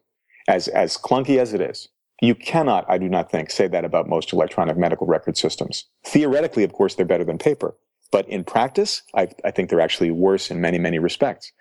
As, 0.48 0.68
as 0.70 0.98
clunky 0.98 1.38
as 1.38 1.54
it 1.54 1.62
is, 1.62 1.90
you 2.22 2.34
cannot, 2.34 2.90
I 2.90 2.98
do 2.98 3.10
not 3.10 3.30
think, 3.30 3.52
say 3.52 3.68
that 3.68 3.86
about 3.86 4.10
most 4.10 4.34
electronic 4.34 4.78
medical 4.78 5.06
record 5.06 5.38
systems. 5.38 5.86
Theoretically, 6.06 6.64
of 6.64 6.74
course, 6.74 6.96
they're 6.96 7.06
better 7.06 7.26
than 7.26 7.38
paper. 7.38 7.76
But 8.12 8.28
in 8.30 8.44
practice, 8.44 9.04
I, 9.16 9.28
I 9.44 9.52
think 9.52 9.70
they're 9.70 9.82
actually 9.82 10.12
worse 10.12 10.50
in 10.50 10.62
many, 10.62 10.78
many 10.78 11.00
respects. 11.00 11.52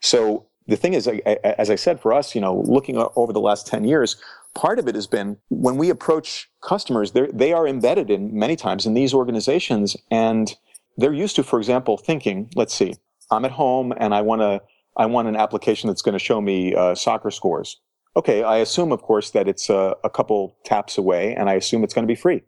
So 0.00 0.46
the 0.66 0.76
thing 0.76 0.94
is, 0.94 1.06
as 1.06 1.70
I 1.70 1.74
said, 1.74 2.00
for 2.00 2.12
us, 2.12 2.34
you 2.34 2.40
know, 2.40 2.62
looking 2.66 2.96
over 3.16 3.32
the 3.32 3.40
last 3.40 3.66
10 3.66 3.84
years, 3.84 4.16
part 4.54 4.78
of 4.78 4.88
it 4.88 4.94
has 4.94 5.06
been 5.06 5.36
when 5.48 5.76
we 5.76 5.90
approach 5.90 6.48
customers, 6.62 7.12
they 7.12 7.52
are 7.52 7.66
embedded 7.66 8.10
in 8.10 8.36
many 8.38 8.56
times 8.56 8.86
in 8.86 8.94
these 8.94 9.12
organizations 9.12 9.96
and 10.10 10.56
they're 10.96 11.12
used 11.12 11.36
to, 11.36 11.42
for 11.42 11.58
example, 11.58 11.96
thinking, 11.96 12.50
let's 12.54 12.74
see, 12.74 12.94
I'm 13.30 13.44
at 13.44 13.50
home 13.50 13.92
and 13.96 14.14
I 14.14 14.22
want 14.22 14.40
to, 14.40 14.62
I 14.96 15.06
want 15.06 15.28
an 15.28 15.36
application 15.36 15.88
that's 15.88 16.02
going 16.02 16.12
to 16.12 16.24
show 16.24 16.40
me 16.40 16.74
uh, 16.74 16.94
soccer 16.94 17.30
scores. 17.30 17.78
Okay, 18.16 18.44
I 18.44 18.58
assume, 18.58 18.92
of 18.92 19.02
course, 19.02 19.30
that 19.30 19.48
it's 19.48 19.68
uh, 19.68 19.94
a 20.04 20.10
couple 20.10 20.56
taps 20.64 20.96
away 20.96 21.34
and 21.34 21.50
I 21.50 21.54
assume 21.54 21.82
it's 21.82 21.92
going 21.92 22.06
to 22.06 22.12
be 22.12 22.14
free. 22.14 22.42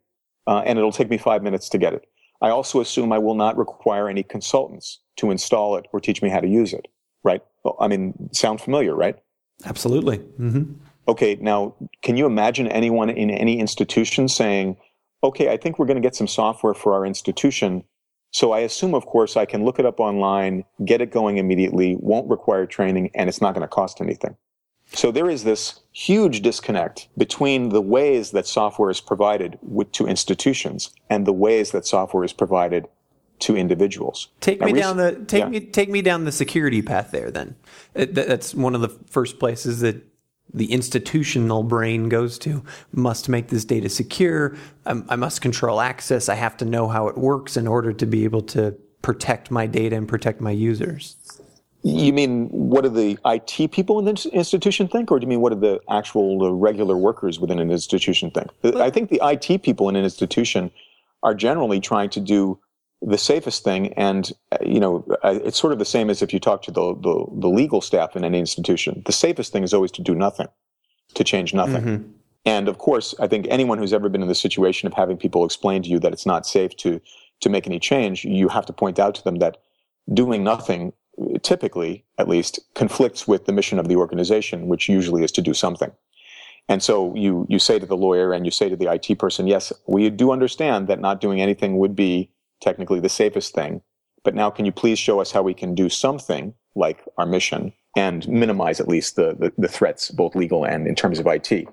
Uh, 0.47 0.63
and 0.65 0.79
it'll 0.79 0.93
take 0.93 1.11
me 1.11 1.19
five 1.19 1.43
minutes 1.43 1.69
to 1.71 1.79
get 1.79 1.93
it. 1.93 2.07
I 2.41 2.51
also 2.51 2.81
assume 2.81 3.13
I 3.13 3.19
will 3.19 3.35
not 3.35 3.57
require 3.57 4.09
any 4.09 4.23
consultants 4.23 5.01
to 5.17 5.31
install 5.31 5.77
it 5.77 5.87
or 5.93 6.01
teach 6.01 6.23
me 6.23 6.29
how 6.29 6.41
to 6.41 6.49
use 6.49 6.73
it, 6.73 6.87
right? 7.25 7.43
Well, 7.65 7.77
I 7.81 7.89
mean, 7.89 8.29
sound 8.33 8.61
familiar, 8.61 8.95
right? 8.95 9.17
Absolutely. 9.65 10.19
Mm-hmm. 10.19 10.75
Okay, 11.09 11.37
now, 11.41 11.75
can 12.03 12.17
you 12.17 12.27
imagine 12.27 12.67
anyone 12.69 13.11
in 13.11 13.31
any 13.31 13.59
institution 13.59 14.29
saying, 14.29 14.77
okay, 15.23 15.51
I 15.51 15.57
think 15.57 15.79
we're 15.79 15.87
going 15.87 16.01
to 16.01 16.07
get 16.07 16.15
some 16.15 16.27
software 16.27 16.75
for 16.75 16.95
our 16.95 17.07
institution. 17.07 17.85
So 18.33 18.53
I 18.53 18.61
assume, 18.61 18.95
of 18.95 19.07
course, 19.07 19.37
I 19.37 19.45
can 19.45 19.65
look 19.65 19.79
it 19.79 19.87
up 19.87 20.01
online, 20.01 20.65
get 20.85 21.01
it 21.01 21.11
going 21.11 21.39
immediately, 21.39 21.97
won't 22.01 22.29
require 22.29 22.67
training, 22.67 23.11
and 23.15 23.29
it's 23.29 23.41
not 23.41 23.55
going 23.55 23.63
to 23.63 23.69
cost 23.69 24.01
anything. 24.01 24.37
So 24.93 25.11
there 25.11 25.29
is 25.29 25.45
this 25.45 25.81
huge 25.93 26.43
disconnect 26.43 27.09
between 27.19 27.71
the 27.71 27.81
ways 27.81 28.31
that 28.31 28.47
software 28.47 28.91
is 28.91 29.01
provided 29.01 29.59
with, 29.63 29.91
to 29.93 30.07
institutions 30.07 30.91
and 31.11 31.27
the 31.27 31.33
ways 31.33 31.73
that 31.73 31.87
software 31.87 32.25
is 32.25 32.33
provided 32.33 32.87
to 33.41 33.57
individuals. 33.57 34.29
Take 34.41 34.61
now, 34.61 34.67
me 34.67 34.73
down 34.73 34.97
the 34.97 35.25
take 35.27 35.41
yeah. 35.41 35.49
me 35.49 35.61
take 35.61 35.91
me 35.91 36.01
down 36.03 36.25
the 36.25 36.33
security 36.33 36.81
path 36.81 37.11
there. 37.11 37.31
Then 37.31 37.57
uh, 37.95 38.07
that's 38.09 38.55
one 38.55 38.75
of 38.75 38.81
the 38.81 38.89
first 38.89 39.39
places 39.39 39.81
that 39.81 40.03
the 40.55 40.73
institutional 40.73 41.63
brain 41.63 42.09
goes 42.09 42.39
to. 42.39 42.65
Must 42.93 43.29
make 43.29 43.49
this 43.49 43.65
data 43.65 43.89
secure. 43.89 44.57
I, 44.87 45.03
I 45.11 45.17
must 45.17 45.43
control 45.43 45.81
access. 45.81 46.29
I 46.29 46.35
have 46.35 46.57
to 46.59 46.65
know 46.65 46.89
how 46.89 47.09
it 47.09 47.19
works 47.19 47.57
in 47.57 47.67
order 47.67 47.93
to 47.93 48.07
be 48.07 48.25
able 48.25 48.43
to 48.43 48.75
protect 49.03 49.51
my 49.51 49.67
data 49.67 49.97
and 49.97 50.09
protect 50.09 50.41
my 50.41 50.51
users. 50.51 51.17
You 51.87 52.13
mean 52.13 52.49
what 52.49 52.83
do 52.83 52.89
the 52.89 53.17
IT 53.25 53.71
people 53.71 54.01
in 54.01 54.07
the 54.07 54.31
institution 54.33 54.89
think, 54.89 55.13
or 55.13 55.21
do 55.21 55.25
you 55.25 55.29
mean 55.29 55.41
what 55.41 55.53
do 55.53 55.61
the 55.61 55.81
actual 55.89 56.43
uh, 56.43 56.51
regular 56.51 56.97
workers 56.97 57.39
within 57.39 57.61
an 57.61 57.71
institution 57.71 58.33
think? 58.33 58.51
But, 58.61 58.77
I 58.79 58.91
think 58.91 59.09
the 59.09 59.21
IT 59.23 59.63
people 59.63 59.89
in 59.89 59.95
an 59.95 60.03
institution 60.03 60.73
are 61.23 61.33
generally 61.33 61.79
trying 61.79 62.11
to 62.11 62.21
do 62.21 62.59
the 63.03 63.17
safest 63.17 63.63
thing, 63.63 63.93
and 63.93 64.33
uh, 64.51 64.59
you 64.67 64.81
know, 64.81 65.07
uh, 65.23 65.39
it's 65.45 65.61
sort 65.61 65.73
of 65.73 65.79
the 65.79 65.85
same 65.85 66.11
as 66.11 66.23
if 66.23 66.33
you 66.33 66.41
talk 66.41 66.63
to 66.63 66.73
the, 66.73 66.95
the, 66.95 67.25
the 67.39 67.49
legal 67.49 67.81
staff 67.81 68.17
in 68.17 68.25
any 68.25 68.41
institution. 68.41 69.03
The 69.07 69.13
safest 69.13 69.53
thing 69.53 69.63
is 69.63 69.73
always 69.73 69.93
to 69.93 70.03
do 70.03 70.15
nothing, 70.17 70.49
to 71.15 71.23
change 71.23 71.55
nothing. 71.55 71.85
Mm-hmm. 71.85 72.11
And 72.47 72.69
of 72.69 72.79
course, 72.79 73.15
I 73.21 73.29
think 73.29 73.47
anyone 73.49 73.79
who's 73.79 73.93
ever 73.93 74.09
been 74.09 74.23
in 74.23 74.29
the 74.29 74.35
situation 74.35 74.89
of 74.89 74.95
having 74.95 75.17
people 75.17 75.45
explain 75.45 75.85
to 75.85 75.89
you 75.89 76.01
that 76.01 76.13
it's 76.13 76.27
not 76.27 76.47
safe 76.47 76.77
to 76.79 77.01
to 77.43 77.49
make 77.49 77.67
any 77.67 77.79
change, 77.79 78.25
you 78.25 78.49
have 78.49 78.67
to 78.67 78.73
point 78.73 78.99
out 78.99 79.15
to 79.15 79.23
them 79.23 79.37
that 79.37 79.59
doing 80.13 80.43
nothing 80.43 80.93
typically, 81.43 82.05
at 82.19 82.29
least, 82.29 82.61
conflicts 82.75 83.27
with 83.27 83.47
the 83.47 83.53
mission 83.53 83.79
of 83.79 83.89
the 83.89 83.97
organization, 83.97 84.69
which 84.69 84.89
usually 84.89 85.25
is 85.25 85.33
to 85.33 85.43
do 85.43 85.55
something. 85.55 85.91
And 86.69 86.83
so 86.83 87.15
you, 87.15 87.47
you 87.49 87.59
say 87.59 87.79
to 87.79 87.87
the 87.87 87.97
lawyer 87.97 88.33
and 88.33 88.45
you 88.45 88.51
say 88.51 88.69
to 88.69 88.77
the 88.77 88.93
IT 88.93 89.19
person, 89.19 89.47
yes, 89.47 89.73
we 89.87 90.11
do 90.11 90.33
understand 90.33 90.89
that 90.89 91.01
not 91.01 91.21
doing 91.21 91.41
anything 91.41 91.79
would 91.79 91.95
be 91.95 92.31
technically 92.61 93.01
the 93.01 93.09
safest 93.09 93.55
thing. 93.55 93.83
But 94.25 94.35
now 94.35 94.51
can 94.51 94.65
you 94.65 94.73
please 94.73 94.99
show 94.99 95.21
us 95.21 95.31
how 95.31 95.43
we 95.43 95.55
can 95.55 95.75
do 95.75 95.89
something 95.89 96.55
like 96.75 97.05
our 97.17 97.27
mission 97.27 97.73
and 97.97 98.29
minimize 98.29 98.79
at 98.79 98.89
least 98.89 99.17
the, 99.17 99.35
the, 99.39 99.53
the, 99.57 99.69
threats, 99.69 100.11
both 100.11 100.35
legal 100.35 100.65
and 100.65 100.87
in 100.87 100.95
terms 100.95 101.19
of 101.19 101.27
IT. 101.27 101.67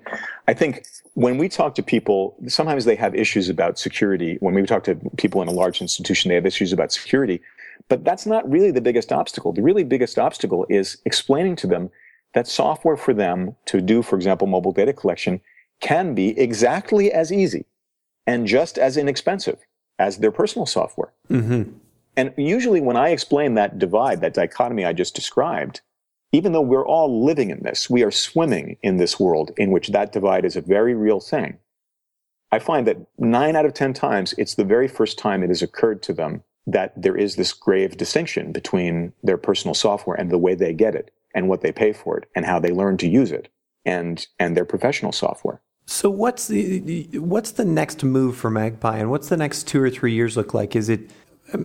I 0.48 0.54
think 0.54 0.86
when 1.12 1.36
we 1.36 1.50
talk 1.50 1.74
to 1.74 1.82
people, 1.82 2.36
sometimes 2.46 2.86
they 2.86 2.96
have 2.96 3.14
issues 3.14 3.50
about 3.50 3.78
security. 3.78 4.38
When 4.40 4.54
we 4.54 4.62
talk 4.62 4.84
to 4.84 4.94
people 5.18 5.42
in 5.42 5.48
a 5.48 5.52
large 5.52 5.82
institution, 5.82 6.30
they 6.30 6.34
have 6.36 6.46
issues 6.46 6.72
about 6.72 6.92
security. 6.92 7.42
But 7.88 8.04
that's 8.04 8.26
not 8.26 8.48
really 8.50 8.70
the 8.70 8.80
biggest 8.80 9.12
obstacle. 9.12 9.52
The 9.52 9.62
really 9.62 9.84
biggest 9.84 10.18
obstacle 10.18 10.66
is 10.68 10.98
explaining 11.04 11.56
to 11.56 11.66
them 11.66 11.90
that 12.32 12.48
software 12.48 12.96
for 12.96 13.14
them 13.14 13.56
to 13.66 13.80
do, 13.80 14.02
for 14.02 14.16
example, 14.16 14.46
mobile 14.46 14.72
data 14.72 14.92
collection 14.92 15.40
can 15.80 16.14
be 16.14 16.38
exactly 16.38 17.12
as 17.12 17.32
easy 17.32 17.66
and 18.26 18.46
just 18.46 18.78
as 18.78 18.96
inexpensive 18.96 19.58
as 19.98 20.18
their 20.18 20.32
personal 20.32 20.66
software. 20.66 21.12
Mm-hmm. 21.30 21.70
And 22.16 22.32
usually 22.36 22.80
when 22.80 22.96
I 22.96 23.10
explain 23.10 23.54
that 23.54 23.78
divide, 23.78 24.20
that 24.20 24.34
dichotomy 24.34 24.84
I 24.84 24.92
just 24.92 25.14
described, 25.14 25.80
even 26.32 26.52
though 26.52 26.60
we're 26.60 26.86
all 26.86 27.24
living 27.24 27.50
in 27.50 27.62
this, 27.62 27.90
we 27.90 28.02
are 28.02 28.10
swimming 28.10 28.76
in 28.82 28.96
this 28.96 29.20
world 29.20 29.52
in 29.56 29.70
which 29.70 29.88
that 29.88 30.12
divide 30.12 30.44
is 30.44 30.56
a 30.56 30.60
very 30.60 30.94
real 30.94 31.20
thing. 31.20 31.58
I 32.50 32.58
find 32.60 32.86
that 32.86 32.98
nine 33.18 33.56
out 33.56 33.66
of 33.66 33.74
10 33.74 33.94
times, 33.94 34.34
it's 34.38 34.54
the 34.54 34.64
very 34.64 34.88
first 34.88 35.18
time 35.18 35.42
it 35.42 35.48
has 35.48 35.62
occurred 35.62 36.02
to 36.04 36.12
them 36.12 36.42
that 36.66 36.92
there 37.00 37.16
is 37.16 37.36
this 37.36 37.52
grave 37.52 37.96
distinction 37.96 38.52
between 38.52 39.12
their 39.22 39.36
personal 39.36 39.74
software 39.74 40.16
and 40.16 40.30
the 40.30 40.38
way 40.38 40.54
they 40.54 40.72
get 40.72 40.94
it 40.94 41.12
and 41.34 41.48
what 41.48 41.60
they 41.60 41.72
pay 41.72 41.92
for 41.92 42.16
it 42.16 42.28
and 42.34 42.46
how 42.46 42.58
they 42.58 42.70
learn 42.70 42.96
to 42.96 43.08
use 43.08 43.32
it 43.32 43.48
and 43.84 44.26
and 44.38 44.56
their 44.56 44.64
professional 44.64 45.12
software. 45.12 45.60
So 45.86 46.08
what's 46.08 46.48
the 46.48 47.04
what's 47.14 47.52
the 47.52 47.64
next 47.64 48.02
move 48.02 48.36
for 48.36 48.50
Magpi 48.50 49.00
and 49.00 49.10
what's 49.10 49.28
the 49.28 49.36
next 49.36 49.64
2 49.64 49.82
or 49.82 49.90
3 49.90 50.14
years 50.14 50.36
look 50.36 50.54
like? 50.54 50.74
Is 50.74 50.88
it 50.88 51.10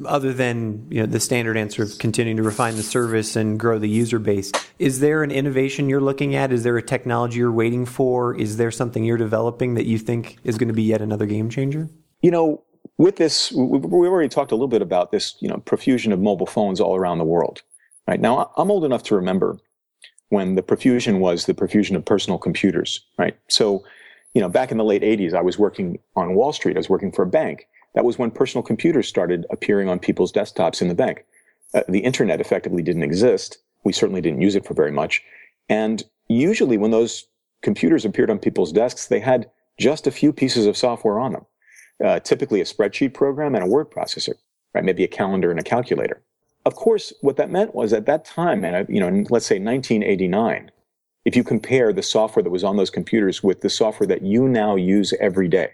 other 0.06 0.34
than 0.34 0.86
you 0.90 1.00
know 1.00 1.06
the 1.06 1.20
standard 1.20 1.56
answer 1.56 1.84
of 1.84 1.98
continuing 2.00 2.38
to 2.38 2.44
refine 2.44 2.76
the 2.76 2.84
service 2.84 3.36
and 3.36 3.60
grow 3.60 3.80
the 3.80 3.88
user 3.88 4.20
base 4.20 4.52
is 4.78 5.00
there 5.00 5.24
an 5.24 5.32
innovation 5.32 5.88
you're 5.88 6.02
looking 6.02 6.36
at 6.36 6.52
is 6.52 6.64
there 6.64 6.78
a 6.78 6.82
technology 6.82 7.38
you're 7.38 7.52
waiting 7.52 7.86
for 7.86 8.36
is 8.36 8.58
there 8.58 8.72
something 8.72 9.06
you're 9.06 9.18
developing 9.18 9.76
that 9.76 9.86
you 9.86 9.98
think 9.98 10.38
is 10.44 10.58
going 10.58 10.68
to 10.68 10.74
be 10.74 10.84
yet 10.84 11.02
another 11.02 11.26
game 11.26 11.50
changer 11.50 11.90
you 12.22 12.30
know 12.30 12.62
with 13.00 13.16
this, 13.16 13.52
we've 13.54 13.86
already 13.86 14.28
talked 14.28 14.52
a 14.52 14.56
little 14.56 14.68
bit 14.68 14.82
about 14.82 15.12
this, 15.12 15.36
you 15.40 15.48
know, 15.48 15.58
profusion 15.60 16.12
of 16.12 16.20
mobile 16.20 16.46
phones 16.46 16.82
all 16.82 16.98
around 16.98 17.18
the 17.18 17.24
world. 17.24 17.62
Right 18.06 18.20
now, 18.20 18.52
I'm 18.58 18.70
old 18.70 18.84
enough 18.84 19.04
to 19.04 19.16
remember 19.16 19.58
when 20.28 20.56
the 20.56 20.62
profusion 20.62 21.22
was 21.22 21.46
the 21.46 21.54
profusion 21.54 21.96
of 21.96 22.04
personal 22.04 22.38
computers. 22.38 23.00
Right. 23.18 23.38
So, 23.48 23.86
you 24.34 24.42
know, 24.42 24.50
back 24.50 24.70
in 24.70 24.78
the 24.78 24.84
late 24.84 25.02
80s, 25.02 25.34
I 25.34 25.42
was 25.42 25.58
working 25.58 25.98
on 26.18 26.36
Wall 26.36 26.52
Street. 26.52 26.76
I 26.76 26.80
was 26.80 26.90
working 26.90 27.14
for 27.14 27.24
a 27.24 27.28
bank. 27.28 27.68
That 27.96 28.04
was 28.04 28.20
when 28.20 28.32
personal 28.32 28.64
computers 28.64 29.08
started 29.08 29.46
appearing 29.50 29.88
on 29.88 30.00
people's 30.00 30.34
desktops 30.34 30.82
in 30.82 30.90
the 30.90 30.94
bank. 30.94 31.24
Uh, 31.74 31.84
the 31.88 32.00
internet 32.00 32.42
effectively 32.42 32.84
didn't 32.84 33.04
exist. 33.04 33.60
We 33.86 33.94
certainly 33.94 34.22
didn't 34.22 34.42
use 34.42 34.56
it 34.56 34.66
for 34.66 34.74
very 34.74 34.92
much. 34.92 35.24
And 35.70 36.04
usually, 36.28 36.78
when 36.78 36.92
those 36.92 37.26
computers 37.62 38.04
appeared 38.04 38.30
on 38.30 38.40
people's 38.40 38.74
desks, 38.74 39.08
they 39.08 39.22
had 39.22 39.50
just 39.80 40.06
a 40.06 40.12
few 40.12 40.34
pieces 40.34 40.66
of 40.66 40.76
software 40.76 41.18
on 41.18 41.32
them 41.32 41.46
uh, 42.04 42.20
typically 42.20 42.62
a 42.62 42.66
spreadsheet 42.66 43.14
program 43.14 43.56
and 43.56 43.64
a 43.64 43.68
word 43.68 43.92
processor, 43.92 44.36
right? 44.74 44.84
Maybe 44.84 45.04
a 45.04 45.08
calendar 45.08 45.52
and 45.52 45.60
a 45.60 45.64
calculator. 45.64 46.22
Of 46.66 46.76
course, 46.76 47.14
what 47.22 47.38
that 47.38 47.50
meant 47.50 47.74
was 47.74 47.94
at 47.94 48.06
that 48.06 48.26
time, 48.26 48.64
and 48.64 48.88
you 48.90 49.00
know, 49.00 49.26
let's 49.30 49.46
say 49.46 49.60
1989, 49.60 50.72
if 51.26 51.36
you 51.36 51.44
compare 51.44 51.94
the 51.94 52.04
software 52.04 52.44
that 52.44 52.50
was 52.50 52.64
on 52.64 52.78
those 52.78 52.90
computers 52.90 53.44
with 53.44 53.62
the 53.62 53.70
software 53.70 54.08
that 54.08 54.22
you 54.22 54.48
now 54.48 54.76
use 54.76 55.14
every 55.20 55.48
day, 55.48 55.74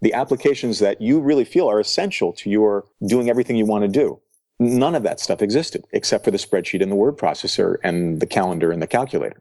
the 0.00 0.12
applications 0.12 0.80
that 0.80 1.00
you 1.00 1.20
really 1.20 1.44
feel 1.44 1.70
are 1.70 1.80
essential 1.80 2.32
to 2.32 2.50
your 2.50 2.84
doing 3.06 3.30
everything 3.30 3.56
you 3.56 3.66
want 3.66 3.84
to 3.84 3.88
do, 3.88 4.20
none 4.58 4.94
of 4.94 5.02
that 5.04 5.20
stuff 5.20 5.42
existed 5.42 5.84
except 5.92 6.24
for 6.24 6.30
the 6.30 6.38
spreadsheet 6.38 6.82
and 6.82 6.90
the 6.90 6.96
word 6.96 7.16
processor 7.16 7.76
and 7.82 8.20
the 8.20 8.26
calendar 8.26 8.72
and 8.72 8.82
the 8.82 8.86
calculator. 8.86 9.40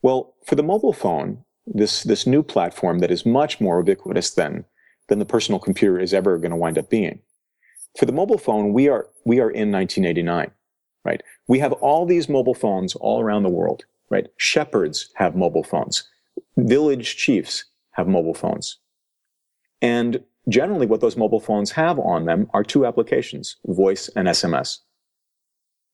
Well, 0.00 0.34
for 0.44 0.54
the 0.54 0.62
mobile 0.62 0.92
phone, 0.92 1.44
this, 1.66 2.02
this 2.02 2.26
new 2.26 2.42
platform 2.42 3.00
that 3.00 3.10
is 3.10 3.26
much 3.26 3.60
more 3.60 3.78
ubiquitous 3.78 4.30
than 4.30 4.64
than 5.12 5.18
the 5.18 5.26
personal 5.26 5.58
computer 5.58 6.00
is 6.00 6.14
ever 6.14 6.38
going 6.38 6.52
to 6.52 6.56
wind 6.56 6.78
up 6.78 6.88
being. 6.88 7.20
For 7.98 8.06
the 8.06 8.12
mobile 8.12 8.38
phone, 8.38 8.72
we 8.72 8.88
are, 8.88 9.08
we 9.26 9.40
are 9.40 9.50
in 9.50 9.70
1989, 9.70 10.50
right? 11.04 11.22
We 11.46 11.58
have 11.58 11.72
all 11.72 12.06
these 12.06 12.30
mobile 12.30 12.54
phones 12.54 12.94
all 12.94 13.20
around 13.20 13.42
the 13.42 13.50
world, 13.50 13.84
right? 14.08 14.28
Shepherds 14.38 15.10
have 15.16 15.36
mobile 15.36 15.64
phones. 15.64 16.08
village 16.56 17.16
chiefs 17.16 17.66
have 17.90 18.08
mobile 18.08 18.32
phones. 18.32 18.78
And 19.82 20.24
generally 20.48 20.86
what 20.86 21.02
those 21.02 21.18
mobile 21.18 21.40
phones 21.40 21.72
have 21.72 21.98
on 21.98 22.24
them 22.24 22.48
are 22.54 22.64
two 22.64 22.86
applications, 22.86 23.56
voice 23.66 24.08
and 24.16 24.28
SMS. 24.28 24.78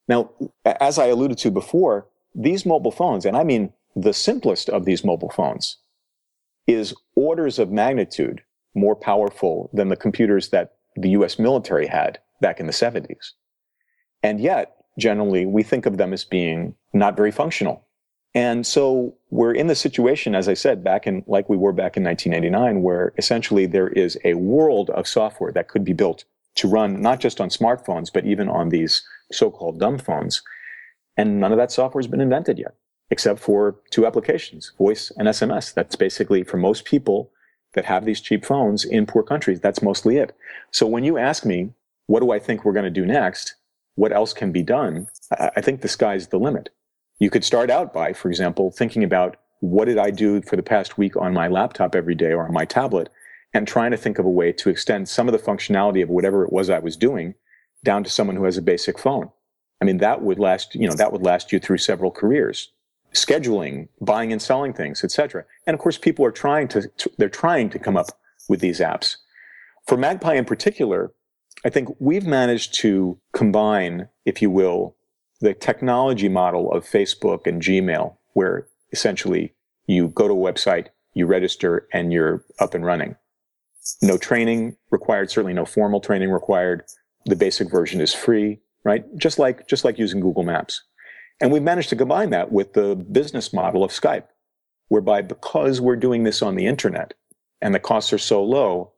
Now, 0.07 0.31
as 0.65 0.97
I 1.01 1.07
alluded 1.07 1.39
to 1.39 1.51
before, 1.51 2.07
these 2.37 2.65
mobile 2.65 2.93
phones, 2.93 3.27
and 3.27 3.37
I 3.37 3.43
mean 3.43 3.73
the 3.97 4.15
simplest 4.15 4.69
of 4.69 4.85
these 4.85 5.03
mobile 5.03 5.31
phones, 5.31 5.79
is 6.69 6.95
orders 7.17 7.59
of 7.59 7.73
magnitude 7.73 8.43
more 8.79 8.97
powerful 8.97 9.71
than 9.73 9.89
the 9.89 9.97
computers 9.97 10.49
that 10.51 10.75
the 10.97 11.11
US 11.11 11.39
military 11.39 11.87
had 11.87 12.19
back 12.41 12.61
in 12.61 12.67
the 12.67 12.73
70s. 12.73 13.33
And 14.23 14.41
yet, 14.41 14.77
generally, 14.99 15.47
we 15.47 15.63
think 15.63 15.87
of 15.87 15.97
them 15.97 16.13
as 16.13 16.25
being 16.25 16.75
not 16.93 17.17
very 17.17 17.31
functional. 17.31 17.85
And 18.35 18.67
so 18.67 19.17
we're 19.31 19.55
in 19.55 19.69
the 19.69 19.75
situation, 19.75 20.35
as 20.35 20.49
I 20.49 20.55
said, 20.55 20.85
back 20.85 21.07
in, 21.07 21.25
like 21.27 21.49
we 21.49 21.57
were 21.57 21.73
back 21.73 21.97
in 21.97 22.05
1989, 22.05 22.83
where 22.83 23.13
essentially 23.17 23.67
there 23.67 23.89
is 23.89 24.19
a 24.25 24.35
world 24.35 24.91
of 24.91 25.09
software 25.09 25.53
that 25.53 25.69
could 25.69 25.85
be 25.85 25.93
built 25.93 26.25
to 26.57 26.69
run 26.69 27.01
not 27.01 27.21
just 27.21 27.41
on 27.41 27.49
smartphones, 27.49 28.13
but 28.13 28.27
even 28.27 28.49
on 28.49 28.69
these 28.69 29.03
so-called 29.33 29.81
dumb 29.81 29.99
phones. 29.99 30.43
And 31.17 31.41
none 31.41 31.53
of 31.53 31.59
that 31.59 31.73
software 31.73 32.01
has 32.01 32.11
been 32.11 32.21
invented 32.21 32.59
yet, 32.59 32.75
except 33.11 33.41
for 33.41 33.77
two 33.91 34.07
applications, 34.07 34.73
voice 34.77 35.11
and 35.17 35.27
SMS. 35.29 35.73
That's 35.73 35.97
basically 35.97 36.43
for 36.45 36.59
most 36.59 36.85
people 36.85 37.31
that 37.79 37.85
have 37.85 38.05
these 38.05 38.21
cheap 38.21 38.45
phones 38.45 38.85
in 38.85 39.07
poor 39.07 39.23
countries. 39.23 39.61
That's 39.61 39.83
mostly 39.83 40.17
it. 40.17 40.37
So 40.73 40.85
when 40.85 41.05
you 41.05 41.17
ask 41.17 41.45
me, 41.45 41.71
what 42.09 42.19
do 42.19 42.33
I 42.33 42.41
think 42.41 42.65
we're 42.65 42.73
going 42.73 42.93
to 42.93 43.01
do 43.01 43.07
next? 43.07 43.55
What 43.95 44.13
else 44.13 44.33
can 44.33 44.51
be 44.51 44.65
done? 44.65 45.07
I 45.39 45.61
think 45.61 45.81
the 45.81 45.87
sky's 45.87 46.27
the 46.27 46.41
limit. 46.41 46.71
You 47.21 47.31
could 47.31 47.45
start 47.45 47.71
out 47.71 47.93
by, 47.93 48.15
for 48.15 48.29
example, 48.29 48.73
thinking 48.73 49.05
about 49.05 49.37
what 49.61 49.85
did 49.85 49.97
I 49.97 50.11
do 50.11 50.43
for 50.43 50.57
the 50.57 50.63
past 50.63 50.99
week 50.99 51.17
on 51.17 51.33
my 51.33 51.47
laptop 51.47 51.95
every 51.95 52.17
day 52.17 52.33
or 52.33 52.47
on 52.47 52.53
my 52.53 52.65
tablet 52.65 53.11
and 53.55 53.69
trying 53.69 53.93
to 53.93 53.97
think 53.97 54.19
of 54.19 54.27
a 54.27 54.31
way 54.31 54.51
to 54.51 54.71
extend 54.71 55.09
some 55.09 55.29
of 55.29 55.33
the 55.33 55.39
functionality 55.39 56.03
of 56.03 56.09
whatever 56.09 56.43
it 56.43 56.53
was 56.53 56.71
I 56.71 56.81
was 56.81 56.97
doing 56.97 57.37
down 57.85 58.03
to 58.03 58.11
someone 58.11 58.35
who 58.35 58.45
has 58.45 58.57
a 58.57 58.63
basic 58.63 58.99
phone. 58.99 59.31
I 59.81 59.85
mean, 59.85 59.99
that 59.99 60.23
would 60.23 60.41
last, 60.41 60.75
you 60.75 60.89
know, 60.89 60.97
that 60.97 61.13
would 61.13 61.23
last 61.23 61.53
you 61.53 61.61
through 61.61 61.79
several 61.79 62.11
careers. 62.11 62.73
Scheduling, 63.15 63.88
buying 64.00 64.33
and 64.33 64.41
selling 64.41 64.73
things, 64.73 65.03
etc. 65.03 65.45
And 65.67 65.75
of 65.75 65.81
course, 65.81 65.99
people 65.99 66.25
are 66.25 66.31
trying 66.31 66.69
to, 66.69 66.91
they're 67.17 67.29
trying 67.29 67.71
to 67.71 67.79
come 67.79 67.97
up 67.97 68.09
with 68.49 68.61
these 68.61 68.81
apps. 68.81 69.17
For 69.87 69.97
Magpi 69.97 70.37
in 70.37 70.45
particular, 70.45 71.12
I 71.65 71.71
think 71.71 71.88
we've 71.99 72.27
managed 72.27 72.75
to 72.81 73.19
combine, 73.33 74.09
if 74.25 74.41
you 74.43 74.50
will, 74.50 74.97
the 75.41 75.55
technology 75.55 76.29
model 76.29 76.71
of 76.73 76.85
Facebook 76.85 77.47
and 77.47 77.62
Gmail, 77.62 78.17
where 78.35 78.69
essentially 78.93 79.55
you 79.87 80.09
go 80.09 80.29
to 80.29 80.35
a 80.35 80.53
website, 80.53 80.88
you 81.15 81.27
register, 81.27 81.88
and 81.93 82.12
you're 82.12 82.45
up 82.61 82.75
and 82.75 82.85
running. 82.85 83.17
No 84.03 84.19
training 84.19 84.77
required, 84.91 85.31
certainly 85.31 85.55
no 85.55 85.65
formal 85.65 86.00
training 86.00 86.31
required. 86.31 86.85
The 87.25 87.37
basic 87.37 87.71
version 87.71 88.00
is 88.00 88.15
free, 88.15 88.61
right? 88.85 89.05
Just 89.17 89.38
like, 89.38 89.67
just 89.67 89.85
like 89.85 89.99
using 89.99 90.21
Google 90.21 90.43
Maps. 90.43 90.83
And 91.40 91.52
we've 91.52 91.62
managed 91.62 91.88
to 91.90 91.97
combine 91.97 92.30
that 92.30 92.50
with 92.50 92.73
the 92.73 92.97
business 92.97 93.52
model 93.52 93.85
of 93.85 93.90
Skype, 93.90 94.25
whereby 94.88 95.23
because 95.23 95.80
we're 95.80 95.97
doing 95.97 96.25
this 96.25 96.42
on 96.42 96.57
the 96.57 96.66
internet 96.66 97.14
and 97.61 97.75
the 97.75 97.80
costs 97.80 98.12
are 98.12 98.18
so 98.18 98.42
low, 98.42 98.92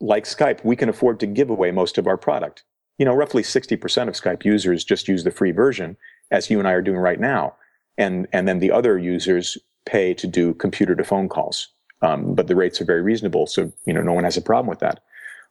like 0.00 0.24
Skype, 0.24 0.64
we 0.64 0.76
can 0.76 0.88
afford 0.88 1.20
to 1.20 1.26
give 1.26 1.50
away 1.50 1.70
most 1.70 1.98
of 1.98 2.06
our 2.06 2.16
product. 2.16 2.64
You 2.98 3.04
know, 3.04 3.14
roughly 3.14 3.42
60% 3.42 4.08
of 4.08 4.14
Skype 4.14 4.44
users 4.44 4.84
just 4.84 5.08
use 5.08 5.24
the 5.24 5.30
free 5.30 5.50
version, 5.50 5.96
as 6.30 6.50
you 6.50 6.58
and 6.58 6.68
I 6.68 6.72
are 6.72 6.82
doing 6.82 6.98
right 6.98 7.20
now. 7.20 7.54
And, 7.98 8.26
and 8.32 8.48
then 8.48 8.60
the 8.60 8.70
other 8.70 8.98
users 8.98 9.58
pay 9.86 10.14
to 10.14 10.26
do 10.26 10.54
computer 10.54 10.94
to 10.94 11.04
phone 11.04 11.28
calls. 11.28 11.68
Um, 12.02 12.34
but 12.34 12.48
the 12.48 12.56
rates 12.56 12.80
are 12.80 12.84
very 12.84 13.02
reasonable. 13.02 13.46
So, 13.46 13.72
you 13.86 13.92
know, 13.92 14.02
no 14.02 14.12
one 14.12 14.24
has 14.24 14.36
a 14.36 14.42
problem 14.42 14.68
with 14.68 14.80
that. 14.80 15.02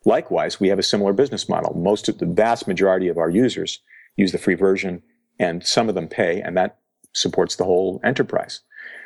Likewise, 0.05 0.59
we 0.59 0.67
have 0.67 0.79
a 0.79 0.83
similar 0.83 1.13
business 1.13 1.47
model. 1.47 1.73
Most 1.73 2.09
of 2.09 2.17
the 2.17 2.25
vast 2.25 2.67
majority 2.67 3.07
of 3.07 3.17
our 3.17 3.29
users 3.29 3.79
use 4.17 4.31
the 4.31 4.37
free 4.37 4.55
version 4.55 5.01
and 5.39 5.65
some 5.65 5.89
of 5.89 5.95
them 5.95 6.07
pay 6.07 6.41
and 6.41 6.55
that 6.57 6.77
supports 7.13 7.55
the 7.55 7.63
whole 7.63 7.99
enterprise. 8.03 8.61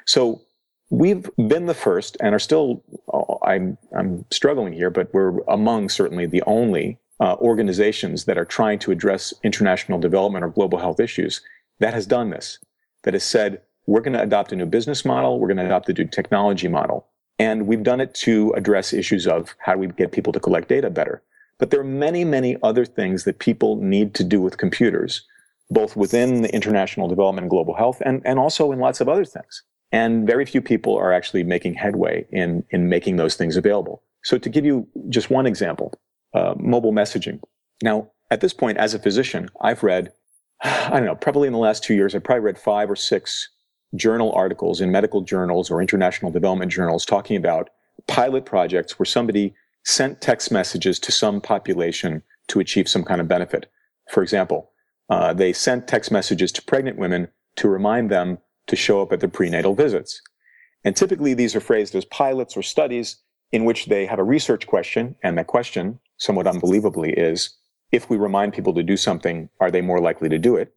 So 0.05 0.41
we've 0.89 1.29
been 1.35 1.65
the 1.65 1.73
first 1.73 2.17
and 2.21 2.33
are 2.33 2.39
still, 2.39 2.83
uh, 3.13 3.45
I'm, 3.45 3.77
I'm 3.97 4.25
struggling 4.31 4.73
here, 4.73 4.89
but 4.89 5.13
we're 5.13 5.39
among 5.47 5.89
certainly 5.89 6.25
the 6.25 6.43
only 6.47 6.97
uh, 7.19 7.35
organizations 7.35 8.25
that 8.25 8.37
are 8.37 8.45
trying 8.45 8.79
to 8.79 8.91
address 8.91 9.33
international 9.43 9.99
development 9.99 10.45
or 10.45 10.49
global 10.49 10.77
health 10.77 10.99
issues 10.99 11.41
that 11.79 11.93
has 11.93 12.05
done 12.05 12.29
this, 12.29 12.59
that 13.03 13.13
has 13.13 13.23
said, 13.23 13.61
we're 13.85 14.01
going 14.01 14.13
to 14.13 14.21
adopt 14.21 14.51
a 14.51 14.55
new 14.55 14.65
business 14.65 15.05
model, 15.05 15.39
we're 15.39 15.47
going 15.47 15.57
to 15.57 15.65
adopt 15.65 15.89
a 15.89 15.93
new 15.93 16.05
technology 16.05 16.67
model. 16.67 17.07
And 17.39 17.67
we've 17.67 17.83
done 17.83 18.01
it 18.01 18.13
to 18.15 18.51
address 18.53 18.93
issues 18.93 19.27
of 19.27 19.55
how 19.59 19.73
do 19.73 19.79
we 19.79 19.87
get 19.87 20.11
people 20.11 20.33
to 20.33 20.39
collect 20.39 20.69
data 20.69 20.89
better. 20.89 21.21
But 21.59 21.71
there 21.71 21.79
are 21.79 21.85
many, 21.85 22.23
many 22.23 22.57
other 22.63 22.85
things 22.85 23.23
that 23.23 23.39
people 23.39 23.77
need 23.77 24.13
to 24.15 24.23
do 24.23 24.41
with 24.41 24.57
computers, 24.57 25.23
both 25.69 25.95
within 25.95 26.41
the 26.41 26.53
international 26.53 27.08
development 27.08 27.43
and 27.43 27.49
global 27.49 27.75
health 27.75 28.01
and, 28.06 28.21
and 28.25 28.39
also 28.39 28.71
in 28.71 28.80
lots 28.80 29.01
of 29.01 29.10
other 29.10 29.25
things. 29.25 29.63
And 29.91 30.27
very 30.27 30.45
few 30.45 30.62
people 30.62 30.95
are 30.95 31.13
actually 31.13 31.43
making 31.43 31.75
headway 31.75 32.25
in, 32.32 32.63
in 32.71 32.89
making 32.89 33.17
those 33.17 33.36
things 33.36 33.58
available. 33.58 34.03
So 34.23 34.38
to 34.38 34.49
give 34.49 34.65
you 34.65 34.88
just 35.10 35.30
one 35.30 35.45
example, 35.45 35.93
uh, 36.34 36.56
mobile 36.58 36.93
messaging. 36.93 37.39
Now, 37.82 38.12
at 38.30 38.41
this 38.41 38.53
point, 38.53 38.77
as 38.77 38.93
a 38.93 38.99
physician, 38.99 39.49
I've 39.62 39.84
read, 39.84 40.12
I 40.63 40.89
don't 40.89 41.06
know, 41.06 41.15
probably 41.15 41.47
in 41.47 41.53
the 41.53 41.60
last 41.60 41.84
two 41.84 41.93
years, 41.95 42.15
I've 42.15 42.23
probably 42.23 42.41
read 42.41 42.58
five 42.58 42.89
or 42.89 42.95
six 42.95 43.49
journal 43.95 44.32
articles 44.34 44.82
in 44.82 44.91
medical 44.91 45.21
journals 45.21 45.71
or 45.71 45.82
international 45.82 46.32
development 46.32 46.71
journals 46.71 47.06
talking 47.06 47.38
about 47.38 47.69
pilot 48.08 48.45
projects 48.45 48.99
where 48.99 49.06
somebody 49.06 49.53
sent 49.86 50.19
text 50.19 50.51
messages 50.51 50.99
to 50.99 51.12
some 51.12 51.39
population 51.39 52.21
to 52.49 52.60
achieve 52.60 52.89
some 52.89 53.03
kind 53.03 53.21
of 53.21 53.27
benefit. 53.27 53.71
For 54.12 54.21
example, 54.21 54.71
uh, 55.09 55.33
they 55.33 55.53
sent 55.53 55.87
text 55.87 56.11
messages 56.11 56.51
to 56.53 56.61
pregnant 56.61 56.97
women 56.97 57.27
to 57.55 57.67
remind 57.67 58.09
them 58.09 58.37
to 58.67 58.75
show 58.75 59.01
up 59.01 59.11
at 59.11 59.19
their 59.19 59.29
prenatal 59.29 59.73
visits. 59.73 60.21
And 60.83 60.95
typically 60.95 61.33
these 61.33 61.55
are 61.55 61.59
phrased 61.59 61.95
as 61.95 62.05
pilots 62.05 62.55
or 62.55 62.61
studies 62.61 63.17
in 63.51 63.65
which 63.65 63.85
they 63.85 64.05
have 64.05 64.19
a 64.19 64.23
research 64.23 64.67
question, 64.67 65.15
and 65.23 65.37
that 65.37 65.47
question, 65.47 65.99
somewhat 66.17 66.47
unbelievably, 66.47 67.13
is 67.13 67.55
if 67.91 68.09
we 68.09 68.17
remind 68.17 68.53
people 68.53 68.73
to 68.73 68.83
do 68.83 68.97
something, 68.97 69.49
are 69.61 69.71
they 69.71 69.81
more 69.81 70.01
likely 70.01 70.27
to 70.29 70.37
do 70.37 70.57
it? 70.57 70.73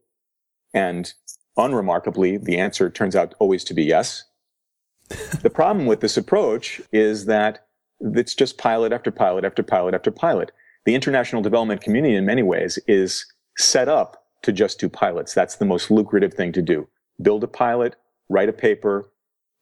And 0.73 1.13
unremarkably, 1.57 2.37
the 2.37 2.57
answer 2.57 2.89
turns 2.89 3.15
out 3.15 3.35
always 3.39 3.65
to 3.65 3.73
be 3.73 3.83
yes. 3.83 4.23
the 5.41 5.49
problem 5.49 5.85
with 5.85 5.99
this 5.99 6.15
approach 6.15 6.81
is 6.93 7.25
that 7.25 7.67
it's 7.99 8.33
just 8.33 8.57
pilot 8.57 8.93
after 8.93 9.11
pilot 9.11 9.43
after 9.43 9.63
pilot 9.63 9.93
after 9.93 10.11
pilot. 10.11 10.51
The 10.85 10.95
international 10.95 11.41
development 11.41 11.81
community, 11.81 12.15
in 12.15 12.25
many 12.25 12.41
ways, 12.41 12.79
is 12.87 13.25
set 13.57 13.89
up 13.89 14.20
to 14.43 14.51
just 14.51 14.79
do 14.79 14.89
pilots. 14.89 15.33
That's 15.33 15.55
the 15.55 15.65
most 15.65 15.91
lucrative 15.91 16.33
thing 16.33 16.51
to 16.53 16.61
do. 16.61 16.87
Build 17.21 17.43
a 17.43 17.47
pilot, 17.47 17.95
write 18.29 18.49
a 18.49 18.53
paper, 18.53 19.11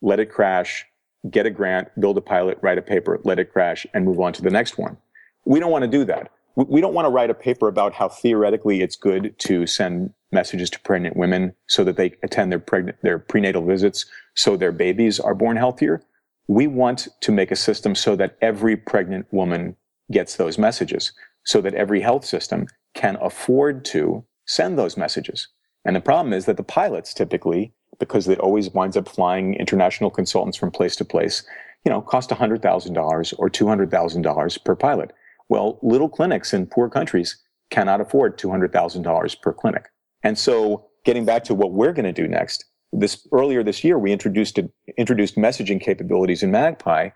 let 0.01 0.19
it 0.19 0.27
crash, 0.27 0.85
get 1.29 1.45
a 1.45 1.49
grant, 1.49 1.89
build 1.99 2.17
a 2.17 2.21
pilot, 2.21 2.57
write 2.61 2.77
a 2.77 2.81
paper, 2.81 3.19
let 3.23 3.39
it 3.39 3.51
crash, 3.51 3.85
and 3.93 4.05
move 4.05 4.19
on 4.19 4.33
to 4.33 4.41
the 4.41 4.49
next 4.49 4.77
one. 4.77 4.97
We 5.45 5.59
don't 5.59 5.71
want 5.71 5.83
to 5.83 5.89
do 5.89 6.05
that. 6.05 6.31
We 6.55 6.81
don't 6.81 6.93
want 6.93 7.05
to 7.05 7.09
write 7.09 7.29
a 7.29 7.35
paper 7.35 7.67
about 7.67 7.93
how 7.93 8.09
theoretically 8.09 8.81
it's 8.81 8.95
good 8.95 9.37
to 9.39 9.65
send 9.65 10.13
messages 10.31 10.69
to 10.71 10.79
pregnant 10.81 11.15
women 11.15 11.53
so 11.67 11.83
that 11.83 11.95
they 11.95 12.13
attend 12.23 12.51
their 12.51 12.59
pregnant, 12.59 12.97
their 13.01 13.19
prenatal 13.19 13.65
visits 13.65 14.05
so 14.35 14.55
their 14.57 14.71
babies 14.71 15.19
are 15.19 15.35
born 15.35 15.57
healthier. 15.57 16.01
We 16.47 16.67
want 16.67 17.07
to 17.21 17.31
make 17.31 17.51
a 17.51 17.55
system 17.55 17.95
so 17.95 18.15
that 18.17 18.37
every 18.41 18.75
pregnant 18.75 19.27
woman 19.31 19.75
gets 20.11 20.35
those 20.35 20.57
messages 20.57 21.13
so 21.43 21.61
that 21.61 21.73
every 21.73 22.01
health 22.01 22.25
system 22.25 22.67
can 22.93 23.17
afford 23.21 23.85
to 23.85 24.25
send 24.49 24.79
those 24.79 24.97
messages. 24.97 25.47
And 25.85 25.95
the 25.95 26.01
problem 26.01 26.33
is 26.33 26.45
that 26.45 26.57
the 26.57 26.63
pilots 26.63 27.13
typically, 27.13 27.71
because 27.99 28.27
it 28.27 28.39
always 28.39 28.71
winds 28.71 28.97
up 28.97 29.07
flying 29.07 29.53
international 29.53 30.09
consultants 30.09 30.57
from 30.57 30.71
place 30.71 30.95
to 30.95 31.05
place, 31.05 31.43
you 31.85 31.91
know, 31.91 32.01
cost 32.01 32.31
$100,000 32.31 33.33
or 33.37 33.49
$200,000 33.49 34.65
per 34.65 34.75
pilot. 34.75 35.13
Well, 35.49 35.79
little 35.83 36.09
clinics 36.09 36.51
in 36.51 36.65
poor 36.65 36.89
countries 36.89 37.37
cannot 37.69 38.01
afford 38.01 38.39
$200,000 38.39 39.41
per 39.41 39.53
clinic. 39.53 39.85
And 40.23 40.37
so 40.37 40.87
getting 41.05 41.25
back 41.25 41.43
to 41.45 41.53
what 41.53 41.73
we're 41.73 41.93
going 41.93 42.11
to 42.11 42.21
do 42.21 42.27
next, 42.27 42.65
this 42.91 43.27
earlier 43.31 43.63
this 43.63 43.83
year, 43.83 43.99
we 43.99 44.11
introduced, 44.11 44.59
introduced 44.97 45.35
messaging 45.35 45.79
capabilities 45.79 46.41
in 46.41 46.51
Magpi 46.51 47.11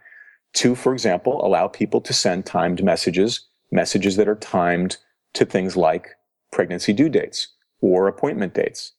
to, 0.54 0.76
for 0.76 0.94
example, 0.94 1.44
allow 1.44 1.68
people 1.68 2.00
to 2.02 2.14
send 2.14 2.46
timed 2.46 2.84
messages, 2.84 3.48
messages 3.72 4.18
that 4.18 4.28
are 4.28 4.36
timed 4.36 4.98
to 5.34 5.46
things 5.46 5.76
like 5.76 6.10
pregnancy 6.54 6.94
due 6.94 7.10
dates 7.10 7.50
or 7.82 8.08
appointment 8.08 8.54
dates. 8.54 8.94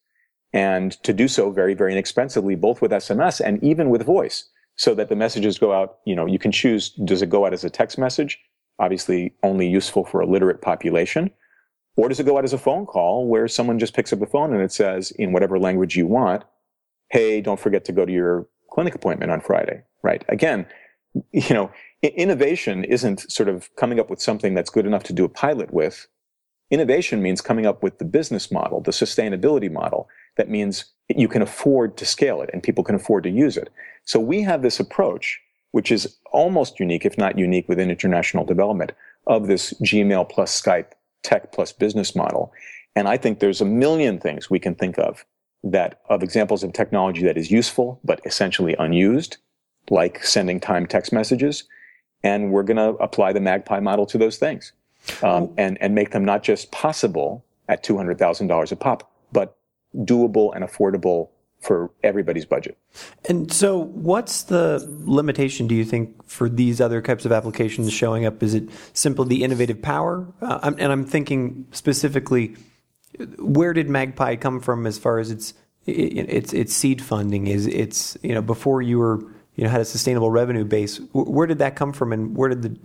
And 0.53 0.93
to 1.03 1.13
do 1.13 1.27
so 1.27 1.51
very, 1.51 1.75
very 1.75 1.93
inexpensively, 1.93 2.55
both 2.55 2.83
with 2.83 2.91
SMS 2.91 3.41
and 3.41 3.63
even 3.65 3.91
with 3.91 4.05
voice, 4.05 4.49
so 4.77 4.95
that 4.95 5.09
the 5.09 5.17
messages 5.17 5.59
go 5.59 5.73
out, 5.73 5.99
you 6.05 6.15
know, 6.15 6.27
you 6.27 6.39
can 6.39 6.53
choose, 6.53 6.91
does 6.91 7.23
it 7.23 7.31
go 7.31 7.47
out 7.47 7.53
as 7.53 7.65
a 7.65 7.71
text 7.71 7.97
message? 7.97 8.39
Obviously 8.79 9.33
only 9.43 9.69
useful 9.69 10.05
for 10.05 10.21
a 10.21 10.27
literate 10.27 10.61
population 10.61 11.31
or 11.97 12.09
does 12.09 12.21
it 12.21 12.27
go 12.27 12.37
out 12.39 12.45
as 12.45 12.53
a 12.53 12.59
phone 12.59 12.87
call 12.87 13.27
where 13.27 13.47
someone 13.47 13.79
just 13.79 13.95
picks 13.95 14.13
up 14.13 14.19
the 14.19 14.27
phone 14.27 14.53
and 14.53 14.63
it 14.63 14.73
says, 14.73 15.13
in 15.13 15.33
whatever 15.33 15.59
language 15.59 15.97
you 15.97 16.07
want, 16.07 16.45
hey, 17.11 17.41
don't 17.41 17.61
forget 17.61 17.85
to 17.85 17.93
go 17.93 18.05
to 18.05 18.13
your 18.13 18.49
clinic 18.71 18.95
appointment 18.95 19.31
on 19.31 19.41
Friday, 19.41 19.83
right? 20.03 20.25
Again, 20.29 20.67
you 21.31 21.55
know, 21.55 21.71
innovation 22.03 22.83
isn't 22.85 23.31
sort 23.31 23.49
of 23.49 23.75
coming 23.77 24.01
up 24.01 24.11
with 24.11 24.21
something 24.21 24.55
that's 24.55 24.71
good 24.71 24.87
enough 24.87 25.05
to 25.05 25.13
do 25.13 25.25
a 25.25 25.29
pilot 25.29 25.73
with. 25.73 26.09
Innovation 26.71 27.23
means 27.23 27.41
coming 27.41 27.67
up 27.67 27.83
with 27.83 27.99
the 27.99 28.05
business 28.05 28.51
model, 28.51 28.81
the 28.81 28.91
sustainability 28.91 29.71
model. 29.71 30.09
That 30.37 30.49
means 30.49 30.87
you 31.09 31.29
can 31.29 31.43
afford 31.43 31.97
to 31.99 32.07
scale 32.07 32.41
it 32.41 32.51
and 32.53 32.63
people 32.63 32.85
can 32.85 32.95
afford 32.95 33.25
to 33.25 33.31
use 33.31 33.57
it. 33.57 33.71
So 34.05 34.19
we 34.19 34.43
have 34.43 34.63
this 34.63 34.81
approach, 34.81 35.41
which 35.73 35.93
is 35.93 36.17
almost 36.33 36.81
unique, 36.81 37.05
if 37.05 37.19
not 37.19 37.39
unique 37.39 37.69
within 37.69 37.91
international 37.91 38.45
development 38.45 38.93
of 39.27 39.47
this 39.47 39.73
Gmail 39.83 40.29
plus 40.29 40.61
Skype 40.61 40.93
tech 41.23 41.53
plus 41.53 41.73
business 41.73 42.15
model. 42.15 42.53
And 42.97 43.09
I 43.09 43.17
think 43.17 43.39
there's 43.39 43.61
a 43.61 43.67
million 43.67 44.19
things 44.19 44.49
we 44.49 44.59
can 44.59 44.75
think 44.75 44.99
of 44.99 45.25
that 45.63 46.01
of 46.09 46.23
examples 46.23 46.63
of 46.63 46.73
technology 46.73 47.23
that 47.23 47.39
is 47.39 47.51
useful, 47.51 48.01
but 48.05 48.21
essentially 48.25 48.77
unused, 48.79 49.39
like 49.91 50.23
sending 50.25 50.61
time 50.61 50.87
text 50.87 51.13
messages. 51.13 51.65
And 52.23 52.53
we're 52.53 52.63
going 52.63 52.77
to 52.77 53.03
apply 53.03 53.33
the 53.33 53.41
Magpi 53.41 53.83
model 53.83 54.07
to 54.07 54.19
those 54.19 54.37
things 54.39 54.73
um, 55.23 55.53
and, 55.57 55.81
and 55.81 55.95
make 55.95 56.11
them 56.11 56.25
not 56.25 56.43
just 56.43 56.71
possible 56.73 57.45
at 57.69 57.85
$200,000 57.85 58.73
a 58.73 58.77
pop, 58.77 59.11
but 59.33 59.57
doable 59.97 60.55
and 60.55 60.65
affordable 60.65 61.29
for 61.61 61.91
everybody's 62.03 62.45
budget. 62.45 62.77
And 63.27 63.51
so, 63.51 63.79
what's 63.79 64.43
the 64.43 64.87
limitation, 65.05 65.67
do 65.67 65.75
you 65.75 65.85
think, 65.85 66.29
for 66.29 66.49
these 66.49 66.81
other 66.81 67.01
types 67.01 67.25
of 67.25 67.33
applications 67.33 67.91
showing 67.93 68.27
up? 68.27 68.43
Is 68.43 68.55
it 68.55 68.69
simply 68.93 69.29
the 69.29 69.45
innovative 69.45 69.81
power? 69.81 70.27
Uh, 70.43 70.61
I'm, 70.63 70.77
and 70.79 70.93
I'm 70.93 71.07
thinking 71.07 71.67
specifically, 71.73 72.57
where 73.39 73.73
did 73.73 73.89
Magpi 73.89 74.41
come 74.41 74.61
from 74.61 74.87
as 74.87 74.99
far 74.99 75.19
as 75.19 75.31
its 75.31 75.55
its 75.87 76.53
its 76.53 76.75
seed 76.75 77.03
funding? 77.03 77.47
Is 77.47 77.67
it's 77.67 78.17
you 78.23 78.35
know 78.35 78.43
before 78.43 78.83
you 78.83 78.99
were 78.99 79.21
you 79.55 79.65
know 79.65 79.71
had 79.71 79.81
a 79.81 79.85
sustainable 79.87 80.31
revenue 80.31 80.65
base? 80.65 81.01
Where 81.13 81.47
did 81.47 81.59
that 81.59 81.77
come 81.77 81.93
from, 81.93 82.13
and 82.13 82.37
where 82.37 82.51
did 82.51 82.63
the 82.63 82.77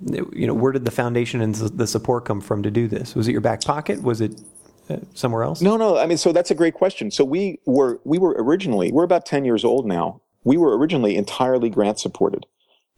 you 0.00 0.46
know 0.46 0.54
where 0.54 0.72
did 0.72 0.84
the 0.84 0.90
foundation 0.90 1.40
and 1.40 1.54
the 1.54 1.86
support 1.86 2.24
come 2.24 2.40
from 2.40 2.62
to 2.62 2.70
do 2.70 2.88
this? 2.88 3.14
Was 3.14 3.28
it 3.28 3.32
your 3.32 3.40
back 3.40 3.62
pocket? 3.62 4.02
Was 4.02 4.20
it 4.20 4.40
uh, 4.88 4.96
somewhere 5.14 5.42
else? 5.42 5.60
No, 5.60 5.76
no. 5.76 5.98
I 5.98 6.06
mean, 6.06 6.18
so 6.18 6.32
that's 6.32 6.50
a 6.50 6.54
great 6.54 6.74
question. 6.74 7.10
So 7.10 7.24
we 7.24 7.60
were 7.66 8.00
we 8.04 8.18
were 8.18 8.34
originally 8.38 8.90
we're 8.90 9.04
about 9.04 9.26
ten 9.26 9.44
years 9.44 9.64
old 9.64 9.86
now. 9.86 10.20
We 10.44 10.56
were 10.56 10.76
originally 10.76 11.16
entirely 11.16 11.70
grant 11.70 12.00
supported. 12.00 12.46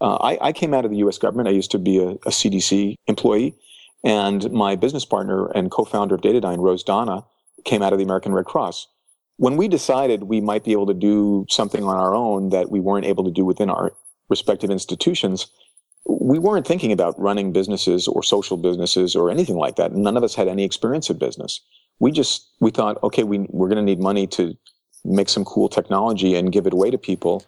Uh, 0.01 0.17
I, 0.17 0.49
I, 0.49 0.53
came 0.53 0.75
out 0.75 0.85
of 0.85 0.91
the 0.91 0.97
U.S. 0.99 1.19
government. 1.19 1.49
I 1.49 1.53
used 1.53 1.71
to 1.71 1.79
be 1.79 1.99
a, 1.99 2.09
a 2.09 2.31
CDC 2.31 2.97
employee, 3.07 3.55
and 4.03 4.51
my 4.51 4.77
business 4.77 5.05
partner 5.05 5.47
and 5.49 5.71
co-founder 5.71 6.17
of 6.17 6.21
Datadyne, 6.21 6.59
Rose 6.59 6.83
Donna, 6.83 7.25
came 7.65 7.81
out 7.81 7.93
of 7.93 7.99
the 7.99 8.05
American 8.05 8.33
Red 8.33 8.45
Cross. 8.45 8.89
When 9.37 9.57
we 9.57 9.69
decided 9.69 10.25
we 10.25 10.41
might 10.41 10.65
be 10.65 10.73
able 10.73 10.87
to 10.87 10.95
do 10.95 11.47
something 11.49 11.85
on 11.85 11.97
our 11.97 12.15
own 12.15 12.51
that 12.51 12.71
we 12.71 12.81
weren't 12.81 13.07
able 13.07 13.25
to 13.25 13.31
do 13.31 13.45
within 13.45 13.71
our 13.71 13.93
respective 14.29 14.71
institutions, 14.71 15.49
we 16.07 16.39
weren't 16.39 16.67
thinking 16.67 16.93
about 16.93 17.19
running 17.19 17.53
businesses 17.53 18.07
or 18.07 18.23
social 18.23 18.57
businesses 18.57 19.17
or 19.17 19.31
anything 19.31 19.57
like 19.57 19.77
that. 19.77 19.93
None 19.93 20.17
of 20.17 20.23
us 20.23 20.35
had 20.35 20.49
any 20.49 20.65
experience 20.65 21.09
in 21.09 21.19
business. 21.19 21.61
We 21.99 22.13
just, 22.13 22.51
we 22.61 22.71
thought, 22.71 23.03
okay, 23.03 23.25
we, 23.25 23.47
we're 23.51 23.69
going 23.69 23.77
to 23.77 23.83
need 23.83 24.01
money 24.01 24.27
to 24.29 24.57
make 25.05 25.29
some 25.29 25.45
cool 25.45 25.69
technology 25.69 26.35
and 26.35 26.53
give 26.53 26.67
it 26.67 26.73
away 26.73 26.91
to 26.91 26.99
people. 26.99 27.45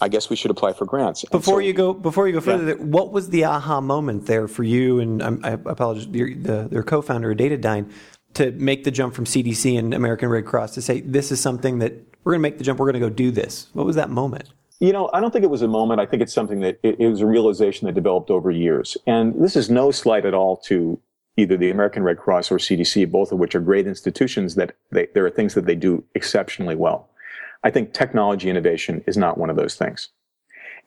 I 0.00 0.08
guess 0.08 0.30
we 0.30 0.36
should 0.36 0.50
apply 0.50 0.72
for 0.72 0.84
grants. 0.84 1.24
Before 1.26 1.56
so, 1.56 1.58
you 1.58 1.72
go, 1.72 1.92
before 1.92 2.26
you 2.26 2.32
go 2.32 2.40
further, 2.40 2.70
yeah. 2.70 2.74
what 2.74 3.12
was 3.12 3.30
the 3.30 3.44
aha 3.44 3.80
moment 3.80 4.26
there 4.26 4.48
for 4.48 4.64
you? 4.64 4.98
And 4.98 5.22
I, 5.22 5.50
I 5.50 5.50
apologize, 5.52 6.06
your, 6.08 6.34
the, 6.34 6.68
their 6.68 6.82
co-founder 6.82 7.30
of 7.30 7.38
Datadyne 7.38 7.90
to 8.34 8.50
make 8.52 8.84
the 8.84 8.90
jump 8.90 9.14
from 9.14 9.26
CDC 9.26 9.78
and 9.78 9.94
American 9.94 10.28
Red 10.28 10.46
Cross 10.46 10.74
to 10.74 10.82
say 10.82 11.02
this 11.02 11.30
is 11.30 11.40
something 11.40 11.78
that 11.80 11.92
we're 12.24 12.32
going 12.32 12.40
to 12.40 12.42
make 12.42 12.58
the 12.58 12.64
jump. 12.64 12.80
We're 12.80 12.90
going 12.90 13.00
to 13.00 13.08
go 13.08 13.10
do 13.10 13.30
this. 13.30 13.68
What 13.74 13.86
was 13.86 13.96
that 13.96 14.10
moment? 14.10 14.48
You 14.82 14.92
know, 14.92 15.08
I 15.12 15.20
don't 15.20 15.30
think 15.30 15.44
it 15.44 15.50
was 15.50 15.62
a 15.62 15.68
moment. 15.68 16.00
I 16.00 16.06
think 16.06 16.22
it's 16.22 16.32
something 16.32 16.58
that 16.58 16.80
it, 16.82 16.96
it 16.98 17.06
was 17.06 17.20
a 17.20 17.26
realization 17.26 17.86
that 17.86 17.92
developed 17.92 18.32
over 18.32 18.50
years. 18.50 18.96
And 19.06 19.32
this 19.40 19.54
is 19.54 19.70
no 19.70 19.92
slight 19.92 20.26
at 20.26 20.34
all 20.34 20.56
to 20.68 20.98
either 21.36 21.56
the 21.56 21.70
American 21.70 22.02
Red 22.02 22.18
Cross 22.18 22.50
or 22.50 22.56
CDC, 22.56 23.08
both 23.08 23.30
of 23.30 23.38
which 23.38 23.54
are 23.54 23.60
great 23.60 23.86
institutions 23.86 24.56
that 24.56 24.74
they, 24.90 25.06
there 25.14 25.24
are 25.24 25.30
things 25.30 25.54
that 25.54 25.66
they 25.66 25.76
do 25.76 26.02
exceptionally 26.16 26.74
well. 26.74 27.08
I 27.62 27.70
think 27.70 27.92
technology 27.92 28.50
innovation 28.50 29.04
is 29.06 29.16
not 29.16 29.38
one 29.38 29.50
of 29.50 29.56
those 29.56 29.76
things. 29.76 30.08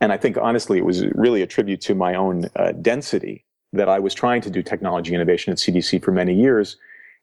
And 0.01 0.11
I 0.11 0.17
think 0.17 0.37
honestly, 0.37 0.77
it 0.77 0.85
was 0.85 1.05
really 1.15 1.41
a 1.41 1.47
tribute 1.47 1.79
to 1.81 1.95
my 1.95 2.15
own 2.15 2.49
uh, 2.57 2.73
density 2.73 3.45
that 3.71 3.87
I 3.87 3.99
was 3.99 4.13
trying 4.13 4.41
to 4.41 4.49
do 4.49 4.61
technology 4.61 5.15
innovation 5.15 5.53
at 5.53 5.57
CDC 5.57 6.03
for 6.03 6.11
many 6.11 6.33
years 6.33 6.75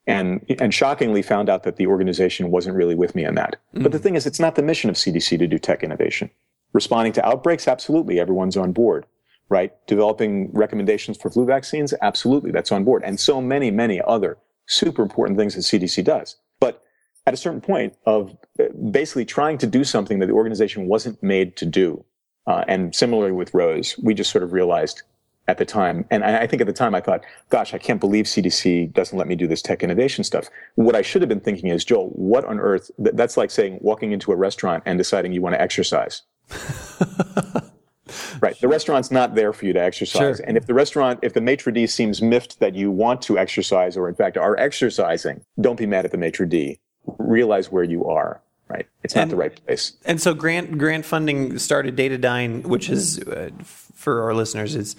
and, 0.06 0.42
and 0.58 0.72
shockingly 0.72 1.20
found 1.20 1.50
out 1.50 1.64
that 1.64 1.76
the 1.76 1.86
organization 1.86 2.50
wasn't 2.50 2.76
really 2.76 2.94
with 2.94 3.14
me 3.14 3.26
on 3.26 3.34
that. 3.34 3.56
Mm. 3.74 3.82
But 3.82 3.92
the 3.92 3.98
thing 3.98 4.14
is, 4.14 4.24
it's 4.24 4.40
not 4.40 4.54
the 4.54 4.62
mission 4.62 4.88
of 4.88 4.96
CDC 4.96 5.38
to 5.38 5.46
do 5.46 5.58
tech 5.58 5.82
innovation. 5.82 6.30
Responding 6.72 7.12
to 7.14 7.26
outbreaks, 7.26 7.68
absolutely, 7.68 8.18
everyone's 8.18 8.56
on 8.56 8.72
board, 8.72 9.06
right? 9.48 9.72
Developing 9.86 10.50
recommendations 10.52 11.18
for 11.18 11.30
flu 11.30 11.44
vaccines, 11.44 11.92
absolutely, 12.00 12.50
that's 12.50 12.72
on 12.72 12.84
board. 12.84 13.02
And 13.04 13.20
so 13.20 13.40
many, 13.40 13.70
many 13.70 14.00
other 14.06 14.38
super 14.66 15.02
important 15.02 15.38
things 15.38 15.54
that 15.54 15.60
CDC 15.60 16.04
does. 16.04 16.36
But 16.60 16.82
at 17.26 17.34
a 17.34 17.36
certain 17.36 17.60
point 17.60 17.94
of 18.06 18.36
uh, 18.58 18.64
basically 18.90 19.24
trying 19.24 19.58
to 19.58 19.66
do 19.66 19.84
something 19.84 20.18
that 20.20 20.26
the 20.26 20.32
organization 20.32 20.86
wasn't 20.86 21.22
made 21.22 21.56
to 21.56 21.66
do. 21.66 22.04
Uh, 22.46 22.64
and 22.66 22.94
similarly 22.94 23.32
with 23.32 23.54
Rose, 23.54 23.96
we 24.02 24.14
just 24.14 24.30
sort 24.30 24.42
of 24.42 24.52
realized 24.52 25.02
at 25.48 25.58
the 25.58 25.64
time, 25.64 26.04
and 26.10 26.22
I 26.22 26.46
think 26.46 26.60
at 26.60 26.68
the 26.68 26.72
time 26.72 26.94
I 26.94 27.00
thought, 27.00 27.24
gosh, 27.50 27.74
I 27.74 27.78
can't 27.78 27.98
believe 27.98 28.26
CDC 28.26 28.92
doesn't 28.92 29.18
let 29.18 29.26
me 29.26 29.34
do 29.34 29.48
this 29.48 29.60
tech 29.60 29.82
innovation 29.82 30.22
stuff. 30.22 30.48
What 30.76 30.94
I 30.94 31.02
should 31.02 31.20
have 31.20 31.28
been 31.28 31.40
thinking 31.40 31.68
is, 31.68 31.84
Joel, 31.84 32.10
what 32.10 32.44
on 32.44 32.60
earth? 32.60 32.92
That's 32.96 33.36
like 33.36 33.50
saying 33.50 33.78
walking 33.80 34.12
into 34.12 34.30
a 34.30 34.36
restaurant 34.36 34.84
and 34.86 34.98
deciding 34.98 35.32
you 35.32 35.42
want 35.42 35.54
to 35.54 35.60
exercise. 35.60 36.22
right. 38.40 38.58
The 38.60 38.68
restaurant's 38.68 39.10
not 39.10 39.34
there 39.34 39.52
for 39.52 39.66
you 39.66 39.72
to 39.72 39.82
exercise. 39.82 40.38
Sure. 40.38 40.46
And 40.46 40.56
if 40.56 40.66
the 40.66 40.74
restaurant, 40.74 41.20
if 41.22 41.34
the 41.34 41.40
maitre 41.40 41.72
d' 41.72 41.88
seems 41.88 42.22
miffed 42.22 42.60
that 42.60 42.74
you 42.74 42.90
want 42.90 43.22
to 43.22 43.38
exercise 43.38 43.96
or 43.96 44.08
in 44.08 44.14
fact 44.14 44.36
are 44.36 44.56
exercising, 44.58 45.44
don't 45.60 45.78
be 45.78 45.86
mad 45.86 46.04
at 46.04 46.10
the 46.10 46.18
maitre 46.18 46.46
d' 46.46 46.78
realize 47.18 47.70
where 47.70 47.84
you 47.84 48.04
are. 48.06 48.40
Right, 48.68 48.86
it's 49.02 49.14
not 49.14 49.22
and, 49.22 49.30
the 49.30 49.36
right 49.36 49.66
place. 49.66 49.92
And 50.06 50.18
so, 50.18 50.32
grant 50.32 50.78
grant 50.78 51.04
funding 51.04 51.58
started 51.58 51.94
Datadyne, 51.94 52.64
which 52.64 52.88
is 52.88 53.18
uh, 53.18 53.50
for 53.62 54.22
our 54.22 54.32
listeners, 54.32 54.74
is 54.74 54.96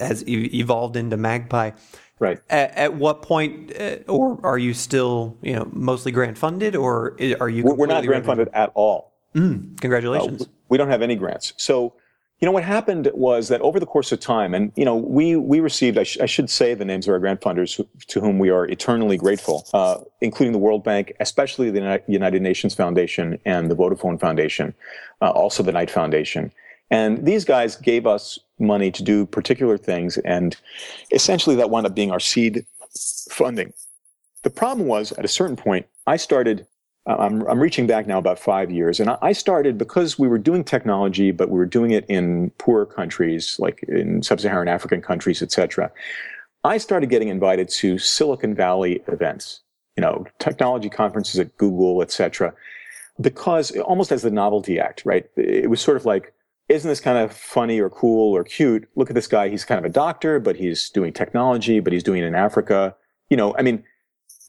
has 0.00 0.26
evolved 0.26 0.96
into 0.96 1.18
Magpi. 1.18 1.74
Right. 2.18 2.38
At, 2.48 2.76
at 2.76 2.94
what 2.94 3.22
point, 3.22 3.72
uh, 3.78 3.96
or 4.06 4.38
are 4.42 4.58
you 4.58 4.74
still, 4.74 5.36
you 5.42 5.54
know, 5.54 5.68
mostly 5.72 6.12
grant 6.12 6.38
funded, 6.38 6.76
or 6.76 7.16
are 7.40 7.48
you? 7.48 7.64
We're 7.64 7.86
not 7.86 8.04
grant 8.06 8.24
funded 8.24 8.48
at 8.54 8.70
all. 8.74 9.12
Mm, 9.34 9.80
congratulations. 9.80 10.42
Uh, 10.42 10.46
we 10.70 10.78
don't 10.78 10.88
have 10.88 11.02
any 11.02 11.16
grants. 11.16 11.52
So 11.56 11.92
you 12.40 12.46
know, 12.46 12.52
what 12.52 12.64
happened 12.64 13.10
was 13.12 13.48
that 13.48 13.60
over 13.60 13.78
the 13.78 13.84
course 13.84 14.12
of 14.12 14.20
time, 14.20 14.54
and, 14.54 14.72
you 14.74 14.84
know, 14.84 14.96
we, 14.96 15.36
we 15.36 15.60
received, 15.60 15.98
I, 15.98 16.04
sh- 16.04 16.16
I 16.20 16.26
should 16.26 16.48
say 16.48 16.72
the 16.72 16.86
names 16.86 17.06
of 17.06 17.12
our 17.12 17.18
grant 17.18 17.42
funders 17.42 17.76
who, 17.76 17.86
to 18.06 18.20
whom 18.20 18.38
we 18.38 18.48
are 18.48 18.64
eternally 18.64 19.18
grateful, 19.18 19.66
uh, 19.74 19.98
including 20.22 20.52
the 20.52 20.58
World 20.58 20.82
Bank, 20.82 21.12
especially 21.20 21.70
the 21.70 22.02
United 22.08 22.40
Nations 22.40 22.74
Foundation 22.74 23.38
and 23.44 23.70
the 23.70 23.76
Vodafone 23.76 24.18
Foundation, 24.18 24.72
uh, 25.20 25.28
also 25.28 25.62
the 25.62 25.72
Knight 25.72 25.90
Foundation. 25.90 26.50
And 26.90 27.26
these 27.26 27.44
guys 27.44 27.76
gave 27.76 28.06
us 28.06 28.38
money 28.58 28.90
to 28.90 29.02
do 29.02 29.26
particular 29.26 29.76
things, 29.76 30.16
and 30.18 30.56
essentially 31.12 31.56
that 31.56 31.68
wound 31.68 31.86
up 31.86 31.94
being 31.94 32.10
our 32.10 32.20
seed 32.20 32.64
funding. 33.30 33.74
The 34.44 34.50
problem 34.50 34.88
was, 34.88 35.12
at 35.12 35.26
a 35.26 35.28
certain 35.28 35.56
point, 35.56 35.86
I 36.06 36.16
started 36.16 36.66
I'm, 37.18 37.42
I'm 37.46 37.58
reaching 37.60 37.86
back 37.86 38.06
now 38.06 38.18
about 38.18 38.38
five 38.38 38.70
years. 38.70 39.00
And 39.00 39.10
I 39.22 39.32
started 39.32 39.78
because 39.78 40.18
we 40.18 40.28
were 40.28 40.38
doing 40.38 40.64
technology, 40.64 41.30
but 41.30 41.48
we 41.48 41.58
were 41.58 41.66
doing 41.66 41.90
it 41.90 42.04
in 42.08 42.50
poor 42.58 42.86
countries, 42.86 43.56
like 43.58 43.82
in 43.88 44.22
sub-Saharan 44.22 44.68
African 44.68 45.00
countries, 45.02 45.42
etc. 45.42 45.90
I 46.64 46.78
started 46.78 47.08
getting 47.08 47.28
invited 47.28 47.68
to 47.70 47.98
Silicon 47.98 48.54
Valley 48.54 49.02
events, 49.08 49.60
you 49.96 50.02
know, 50.02 50.26
technology 50.38 50.88
conferences 50.88 51.40
at 51.40 51.56
Google, 51.56 52.02
etc. 52.02 52.52
Because 53.20 53.70
almost 53.78 54.12
as 54.12 54.22
the 54.22 54.30
novelty 54.30 54.78
act, 54.78 55.02
right? 55.04 55.28
It 55.36 55.70
was 55.70 55.80
sort 55.80 55.96
of 55.96 56.04
like, 56.04 56.34
isn't 56.68 56.88
this 56.88 57.00
kind 57.00 57.18
of 57.18 57.32
funny 57.32 57.80
or 57.80 57.90
cool 57.90 58.36
or 58.36 58.44
cute? 58.44 58.88
Look 58.94 59.10
at 59.10 59.14
this 59.14 59.26
guy. 59.26 59.48
He's 59.48 59.64
kind 59.64 59.78
of 59.78 59.84
a 59.84 59.92
doctor, 59.92 60.38
but 60.38 60.56
he's 60.56 60.88
doing 60.90 61.12
technology, 61.12 61.80
but 61.80 61.92
he's 61.92 62.04
doing 62.04 62.22
it 62.22 62.26
in 62.26 62.34
Africa. 62.34 62.94
You 63.28 63.36
know, 63.36 63.56
I 63.58 63.62
mean, 63.62 63.82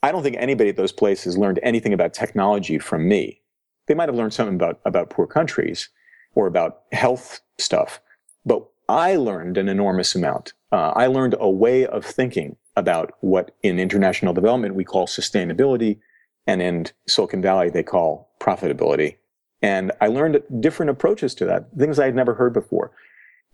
I 0.02 0.10
don't 0.10 0.22
think 0.22 0.36
anybody 0.38 0.70
at 0.70 0.76
those 0.76 0.92
places 0.92 1.38
learned 1.38 1.60
anything 1.62 1.92
about 1.92 2.12
technology 2.12 2.78
from 2.78 3.08
me. 3.08 3.40
They 3.86 3.94
might 3.94 4.08
have 4.08 4.16
learned 4.16 4.34
something 4.34 4.56
about, 4.56 4.80
about 4.84 5.10
poor 5.10 5.26
countries 5.26 5.88
or 6.34 6.46
about 6.46 6.82
health 6.92 7.40
stuff, 7.58 8.00
but 8.44 8.66
I 8.88 9.16
learned 9.16 9.58
an 9.58 9.68
enormous 9.68 10.14
amount. 10.14 10.54
Uh, 10.72 10.92
I 10.96 11.06
learned 11.06 11.36
a 11.38 11.48
way 11.48 11.86
of 11.86 12.04
thinking 12.04 12.56
about 12.74 13.12
what 13.20 13.54
in 13.62 13.78
international 13.78 14.34
development 14.34 14.74
we 14.74 14.84
call 14.84 15.06
sustainability 15.06 16.00
and 16.46 16.60
in 16.60 16.86
Silicon 17.06 17.40
Valley 17.40 17.70
they 17.70 17.82
call 17.82 18.30
profitability. 18.40 19.16
And 19.60 19.92
I 20.00 20.08
learned 20.08 20.42
different 20.58 20.90
approaches 20.90 21.34
to 21.36 21.44
that, 21.44 21.68
things 21.78 22.00
I 22.00 22.06
had 22.06 22.16
never 22.16 22.34
heard 22.34 22.52
before. 22.52 22.90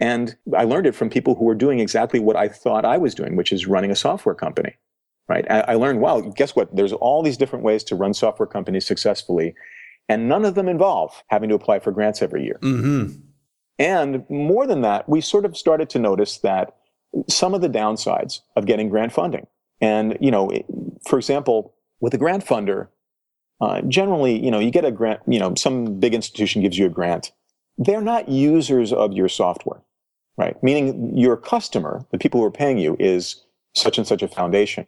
And 0.01 0.37
I 0.57 0.65
learned 0.65 0.87
it 0.87 0.95
from 0.95 1.11
people 1.11 1.35
who 1.35 1.45
were 1.45 1.55
doing 1.55 1.81
exactly 1.81 2.21
what 2.21 2.37
I 2.37 2.49
thought 2.49 2.87
I 2.87 2.97
was 2.97 3.15
doing, 3.15 3.37
which 3.37 3.53
is 3.53 3.67
running 3.67 3.91
a 3.91 3.97
software 3.97 4.35
company 4.35 4.77
right? 5.29 5.45
I, 5.51 5.61
I 5.61 5.75
learned, 5.75 6.01
wow, 6.01 6.21
guess 6.21 6.57
what? 6.57 6.75
There's 6.75 6.93
all 6.93 7.23
these 7.23 7.37
different 7.37 7.65
ways 7.65 7.85
to 7.85 7.95
run 7.95 8.15
software 8.15 8.47
companies 8.47 8.87
successfully. 8.87 9.55
And 10.09 10.29
none 10.29 10.45
of 10.45 10.55
them 10.55 10.69
involve 10.69 11.23
having 11.29 11.51
to 11.51 11.55
apply 11.55 11.81
for 11.81 11.93
grants 11.93 12.23
every 12.23 12.45
year. 12.45 12.59
Mm-hmm. 12.63 13.21
And 13.79 14.25
more 14.31 14.67
than 14.67 14.81
that, 14.81 15.09
we 15.09 15.21
sort 15.21 15.45
of 15.45 15.57
started 15.57 15.91
to 15.91 15.99
notice 15.99 16.39
that 16.39 16.75
some 17.29 17.55
of 17.55 17.61
the 17.61 17.69
downsides 17.69 18.41
of 18.57 18.67
getting 18.67 18.89
grant 18.89 19.13
funding. 19.13 19.47
And, 19.81 20.17
you 20.21 20.31
know, 20.31 20.51
for 21.07 21.19
example, 21.19 21.75
with 22.01 22.15
a 22.15 22.19
grant 22.19 22.45
funder, 22.45 22.89
uh, 23.61 23.83
generally, 23.83 24.43
you 24.43 24.51
know, 24.51 24.59
you 24.59 24.71
get 24.71 24.85
a 24.85 24.91
grant, 24.91 25.21
you 25.27 25.39
know, 25.39 25.55
some 25.57 26.01
big 26.01 26.15
institution 26.15 26.63
gives 26.63 26.79
you 26.79 26.87
a 26.87 26.91
grant. 26.91 27.33
They're 27.77 28.01
not 28.01 28.29
users 28.29 28.93
of 28.93 29.13
your 29.13 29.29
software, 29.29 29.81
right? 30.37 30.61
Meaning 30.63 31.17
your 31.17 31.37
customer, 31.37 32.05
the 32.11 32.19
people 32.19 32.41
who 32.41 32.47
are 32.47 32.51
paying 32.51 32.79
you, 32.79 32.97
is 32.99 33.45
such 33.75 33.99
and 33.99 34.07
such 34.07 34.23
a 34.23 34.29
foundation. 34.29 34.87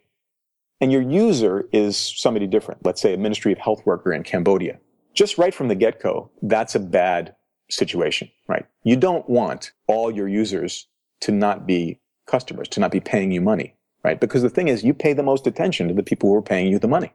And 0.81 0.91
your 0.91 1.03
user 1.03 1.69
is 1.71 1.95
somebody 1.95 2.47
different. 2.47 2.83
Let's 2.83 2.99
say 2.99 3.13
a 3.13 3.17
Ministry 3.17 3.51
of 3.51 3.59
Health 3.59 3.85
worker 3.85 4.11
in 4.11 4.23
Cambodia. 4.23 4.79
Just 5.13 5.37
right 5.37 5.53
from 5.53 5.67
the 5.67 5.75
get 5.75 6.01
go, 6.01 6.31
that's 6.41 6.73
a 6.73 6.79
bad 6.79 7.35
situation, 7.69 8.31
right? 8.47 8.65
You 8.83 8.95
don't 8.95 9.29
want 9.29 9.73
all 9.87 10.09
your 10.09 10.27
users 10.27 10.87
to 11.21 11.31
not 11.31 11.67
be 11.67 11.99
customers, 12.25 12.67
to 12.69 12.79
not 12.79 12.91
be 12.91 12.99
paying 12.99 13.31
you 13.31 13.41
money, 13.41 13.75
right? 14.03 14.19
Because 14.19 14.41
the 14.41 14.49
thing 14.49 14.69
is, 14.69 14.83
you 14.83 14.93
pay 14.95 15.13
the 15.13 15.21
most 15.21 15.45
attention 15.45 15.87
to 15.87 15.93
the 15.93 16.01
people 16.01 16.29
who 16.29 16.35
are 16.35 16.41
paying 16.41 16.71
you 16.71 16.79
the 16.79 16.87
money. 16.87 17.13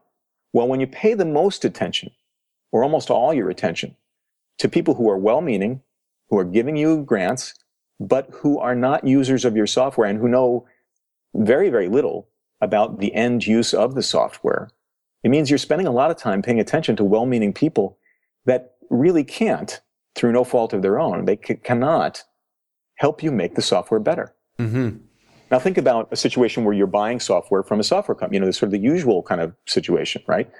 Well, 0.53 0.69
when 0.69 0.79
you 0.79 0.87
pay 0.87 1.15
the 1.15 1.25
most 1.25 1.65
attention, 1.65 2.13
or 2.71 2.85
almost 2.85 3.11
all 3.11 3.35
your 3.35 3.51
attention, 3.51 3.97
to 4.59 4.69
people 4.69 4.95
who 4.95 5.11
are 5.11 5.19
well 5.19 5.41
meaning, 5.41 5.83
who 6.31 6.39
are 6.39 6.45
giving 6.45 6.77
you 6.77 7.03
grants, 7.03 7.55
but 7.99 8.29
who 8.31 8.59
are 8.61 8.77
not 8.77 9.07
users 9.07 9.45
of 9.45 9.57
your 9.57 9.67
software 9.67 10.09
and 10.09 10.21
who 10.21 10.29
know 10.29 10.67
very, 11.35 11.69
very 11.69 11.89
little 11.89 12.29
about 12.61 12.99
the 12.99 13.15
end 13.15 13.47
use 13.47 13.75
of 13.75 13.95
the 13.95 14.03
software, 14.03 14.71
it 15.23 15.29
means 15.29 15.51
you're 15.51 15.59
spending 15.59 15.87
a 15.87 15.93
lot 15.93 16.11
of 16.11 16.17
time 16.17 16.43
paying 16.43 16.61
attention 16.61 16.97
to 16.97 17.05
well 17.05 17.27
meaning 17.27 17.53
people 17.53 17.99
that 18.45 18.75
really 18.91 19.25
can't, 19.25 19.81
through 20.15 20.33
no 20.33 20.45
fault 20.45 20.73
of 20.73 20.83
their 20.83 20.99
own, 20.99 21.25
they 21.25 21.39
c- 21.45 21.57
cannot 21.57 22.25
help 22.95 23.23
you 23.23 23.31
make 23.31 23.55
the 23.55 23.63
software 23.63 24.01
better. 24.01 24.35
Mm-hmm. 24.59 24.97
Now 25.51 25.59
think 25.59 25.79
about 25.79 26.09
a 26.11 26.17
situation 26.17 26.65
where 26.65 26.75
you're 26.75 26.87
buying 26.87 27.21
software 27.21 27.63
from 27.63 27.81
a 27.81 27.85
software 27.85 28.15
company, 28.15 28.37
you 28.37 28.45
know, 28.45 28.51
sort 28.51 28.69
of 28.69 28.73
the 28.73 28.79
usual 28.79 29.23
kind 29.23 29.41
of 29.41 29.55
situation, 29.67 30.23
right? 30.27 30.51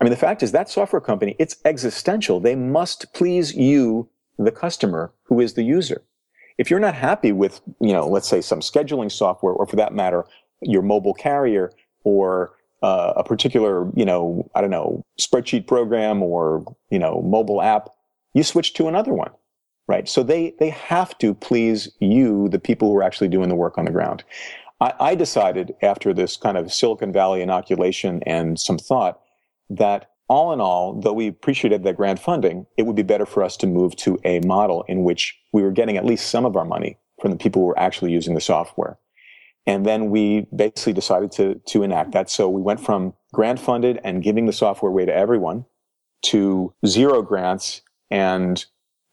I 0.00 0.04
mean, 0.04 0.10
the 0.10 0.16
fact 0.16 0.42
is 0.42 0.52
that 0.52 0.68
software 0.68 1.00
company, 1.00 1.36
it's 1.38 1.56
existential. 1.64 2.40
They 2.40 2.54
must 2.56 3.12
please 3.12 3.54
you, 3.54 4.08
the 4.38 4.52
customer, 4.52 5.12
who 5.24 5.40
is 5.40 5.54
the 5.54 5.62
user. 5.62 6.02
If 6.58 6.70
you're 6.70 6.80
not 6.80 6.94
happy 6.94 7.32
with, 7.32 7.60
you 7.80 7.92
know, 7.92 8.06
let's 8.06 8.28
say 8.28 8.40
some 8.40 8.60
scheduling 8.60 9.10
software, 9.10 9.52
or 9.52 9.66
for 9.66 9.76
that 9.76 9.94
matter, 9.94 10.24
your 10.62 10.82
mobile 10.82 11.14
carrier, 11.14 11.72
or 12.04 12.52
uh, 12.82 13.12
a 13.16 13.24
particular, 13.24 13.90
you 13.94 14.04
know, 14.04 14.50
I 14.54 14.60
don't 14.60 14.70
know, 14.70 15.04
spreadsheet 15.20 15.66
program 15.66 16.22
or, 16.22 16.64
you 16.90 16.98
know, 16.98 17.20
mobile 17.22 17.60
app, 17.60 17.90
you 18.32 18.42
switch 18.42 18.72
to 18.74 18.88
another 18.88 19.12
one 19.12 19.30
right? 19.90 20.08
So 20.08 20.22
they 20.22 20.54
they 20.60 20.70
have 20.70 21.18
to 21.18 21.34
please 21.34 21.90
you, 21.98 22.48
the 22.48 22.60
people 22.60 22.88
who 22.88 22.96
are 22.96 23.02
actually 23.02 23.26
doing 23.26 23.48
the 23.48 23.56
work 23.56 23.76
on 23.76 23.86
the 23.86 23.90
ground. 23.90 24.22
I, 24.80 24.94
I 25.00 25.14
decided 25.16 25.74
after 25.82 26.14
this 26.14 26.36
kind 26.36 26.56
of 26.56 26.72
Silicon 26.72 27.12
Valley 27.12 27.42
inoculation 27.42 28.22
and 28.24 28.58
some 28.58 28.78
thought 28.78 29.20
that 29.68 30.12
all 30.28 30.52
in 30.52 30.60
all, 30.60 31.00
though 31.00 31.12
we 31.12 31.26
appreciated 31.26 31.82
that 31.82 31.96
grant 31.96 32.20
funding, 32.20 32.66
it 32.76 32.84
would 32.84 32.94
be 32.94 33.02
better 33.02 33.26
for 33.26 33.42
us 33.42 33.56
to 33.58 33.66
move 33.66 33.96
to 33.96 34.16
a 34.24 34.38
model 34.46 34.84
in 34.86 35.02
which 35.02 35.36
we 35.52 35.60
were 35.62 35.72
getting 35.72 35.96
at 35.96 36.04
least 36.04 36.30
some 36.30 36.46
of 36.46 36.56
our 36.56 36.64
money 36.64 36.96
from 37.20 37.32
the 37.32 37.36
people 37.36 37.60
who 37.60 37.66
were 37.66 37.78
actually 37.78 38.12
using 38.12 38.36
the 38.36 38.40
software. 38.40 38.96
And 39.66 39.84
then 39.84 40.10
we 40.10 40.46
basically 40.54 40.92
decided 40.92 41.32
to, 41.32 41.60
to 41.68 41.82
enact 41.82 42.12
that. 42.12 42.30
So 42.30 42.48
we 42.48 42.62
went 42.62 42.80
from 42.80 43.14
grant 43.32 43.60
funded 43.60 44.00
and 44.02 44.22
giving 44.22 44.46
the 44.46 44.52
software 44.52 44.90
away 44.90 45.04
to 45.04 45.14
everyone 45.14 45.66
to 46.22 46.74
zero 46.86 47.22
grants 47.22 47.82
and 48.10 48.64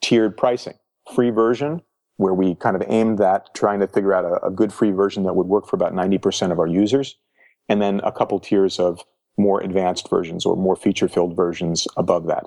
tiered 0.02 0.36
pricing. 0.38 0.76
Free 1.14 1.30
version, 1.30 1.82
where 2.18 2.34
we 2.34 2.56
kind 2.56 2.76
of 2.76 2.84
aimed 2.88 3.18
that, 3.20 3.54
trying 3.54 3.80
to 3.80 3.88
figure 3.88 4.14
out 4.14 4.26
a, 4.26 4.48
a 4.48 4.52
good 4.52 4.74
free 4.74 4.92
version 4.92 5.24
that 5.24 5.36
would 5.36 5.48
work 5.48 5.68
for 5.68 5.76
about 5.76 5.94
90% 5.94 6.52
of 6.52 6.60
our 6.60 6.68
users. 6.68 7.18
And 7.70 7.82
then 7.82 8.02
a 8.04 8.12
couple 8.12 8.40
tiers 8.40 8.80
of 8.80 9.04
more 9.38 9.62
advanced 9.62 10.10
versions 10.10 10.46
or 10.46 10.56
more 10.56 10.76
feature 10.76 11.08
filled 11.08 11.36
versions 11.36 11.88
above 11.96 12.28
that. 12.28 12.46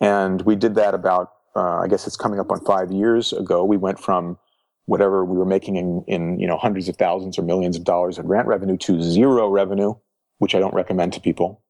And 0.00 0.42
we 0.42 0.54
did 0.54 0.74
that 0.74 0.94
about, 0.94 1.32
uh, 1.54 1.78
I 1.78 1.88
guess 1.88 2.06
it's 2.06 2.16
coming 2.16 2.38
up 2.38 2.50
on 2.50 2.60
five 2.60 2.92
years 2.92 3.32
ago. 3.32 3.64
We 3.64 3.78
went 3.78 3.98
from 3.98 4.38
whatever 4.86 5.24
we 5.24 5.36
were 5.36 5.44
making 5.44 5.76
in, 5.76 6.04
in, 6.06 6.38
you 6.40 6.46
know, 6.46 6.56
hundreds 6.56 6.88
of 6.88 6.96
thousands 6.96 7.38
or 7.38 7.42
millions 7.42 7.76
of 7.76 7.84
dollars 7.84 8.18
in 8.18 8.26
grant 8.26 8.48
revenue 8.48 8.76
to 8.78 9.02
zero 9.02 9.48
revenue, 9.48 9.94
which 10.38 10.54
I 10.54 10.58
don't 10.58 10.74
recommend 10.74 11.12
to 11.12 11.20
people. 11.20 11.62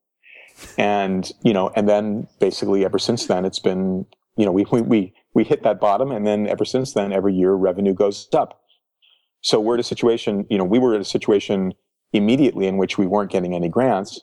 And, 0.78 1.30
you 1.42 1.52
know, 1.52 1.70
and 1.76 1.88
then 1.88 2.28
basically 2.40 2.84
ever 2.84 2.98
since 2.98 3.26
then, 3.26 3.44
it's 3.44 3.58
been 3.58 4.06
you 4.36 4.44
know, 4.44 4.52
we, 4.52 4.64
we, 4.70 4.82
we, 4.82 5.14
we 5.34 5.44
hit 5.44 5.62
that 5.62 5.80
bottom 5.80 6.12
and 6.12 6.26
then 6.26 6.46
ever 6.46 6.64
since 6.64 6.92
then, 6.92 7.12
every 7.12 7.34
year 7.34 7.54
revenue 7.54 7.94
goes 7.94 8.28
up. 8.34 8.62
So 9.40 9.60
we're 9.60 9.74
at 9.74 9.80
a 9.80 9.84
situation, 9.84 10.46
you 10.50 10.58
know, 10.58 10.64
we 10.64 10.78
were 10.78 10.94
at 10.94 11.00
a 11.00 11.04
situation 11.04 11.72
immediately 12.12 12.66
in 12.66 12.76
which 12.76 12.98
we 12.98 13.06
weren't 13.06 13.30
getting 13.30 13.54
any 13.54 13.68
grants, 13.68 14.20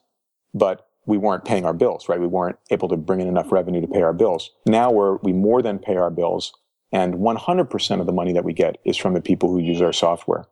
but 0.53 0.87
we 1.05 1.17
weren't 1.17 1.45
paying 1.45 1.65
our 1.65 1.73
bills, 1.73 2.07
right? 2.07 2.19
We 2.19 2.27
weren't 2.27 2.57
able 2.69 2.87
to 2.89 2.97
bring 2.97 3.21
in 3.21 3.27
enough 3.27 3.51
revenue 3.51 3.81
to 3.81 3.87
pay 3.87 4.01
our 4.01 4.13
bills. 4.13 4.51
Now 4.65 4.91
we're, 4.91 5.17
we 5.17 5.33
more 5.33 5.61
than 5.61 5.79
pay 5.79 5.95
our 5.97 6.09
bills 6.09 6.53
and 6.93 7.15
100% 7.15 7.99
of 7.99 8.05
the 8.05 8.13
money 8.13 8.31
that 8.31 8.45
we 8.45 8.53
get 8.53 8.77
is 8.85 8.95
from 8.95 9.15
the 9.15 9.21
people 9.21 9.49
who 9.49 9.57
use 9.57 9.81
our 9.81 9.91
software, 9.91 10.45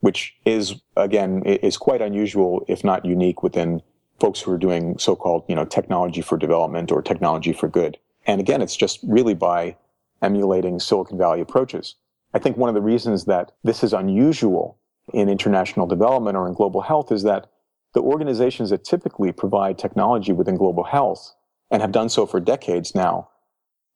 which 0.00 0.36
is, 0.46 0.76
again, 0.96 1.42
is 1.44 1.76
quite 1.76 2.00
unusual, 2.00 2.64
if 2.68 2.84
not 2.84 3.04
unique 3.04 3.42
within 3.42 3.82
folks 4.20 4.40
who 4.40 4.52
are 4.52 4.58
doing 4.58 4.96
so-called, 4.96 5.44
you 5.48 5.56
know, 5.56 5.64
technology 5.64 6.22
for 6.22 6.38
development 6.38 6.92
or 6.92 7.02
technology 7.02 7.52
for 7.52 7.68
good. 7.68 7.98
And 8.26 8.40
again, 8.40 8.62
it's 8.62 8.76
just 8.76 9.00
really 9.02 9.34
by 9.34 9.76
emulating 10.22 10.78
Silicon 10.78 11.18
Valley 11.18 11.40
approaches. 11.40 11.96
I 12.32 12.38
think 12.38 12.56
one 12.56 12.68
of 12.68 12.74
the 12.74 12.80
reasons 12.80 13.24
that 13.24 13.52
this 13.64 13.82
is 13.82 13.92
unusual 13.92 14.78
in 15.12 15.28
international 15.28 15.86
development 15.86 16.36
or 16.36 16.46
in 16.46 16.54
global 16.54 16.82
health 16.82 17.10
is 17.10 17.24
that 17.24 17.50
the 17.94 18.02
organizations 18.02 18.70
that 18.70 18.84
typically 18.84 19.32
provide 19.32 19.78
technology 19.78 20.32
within 20.32 20.56
global 20.56 20.84
health 20.84 21.34
and 21.70 21.82
have 21.82 21.90
done 21.90 22.08
so 22.08 22.26
for 22.26 22.38
decades 22.38 22.94
now, 22.94 23.30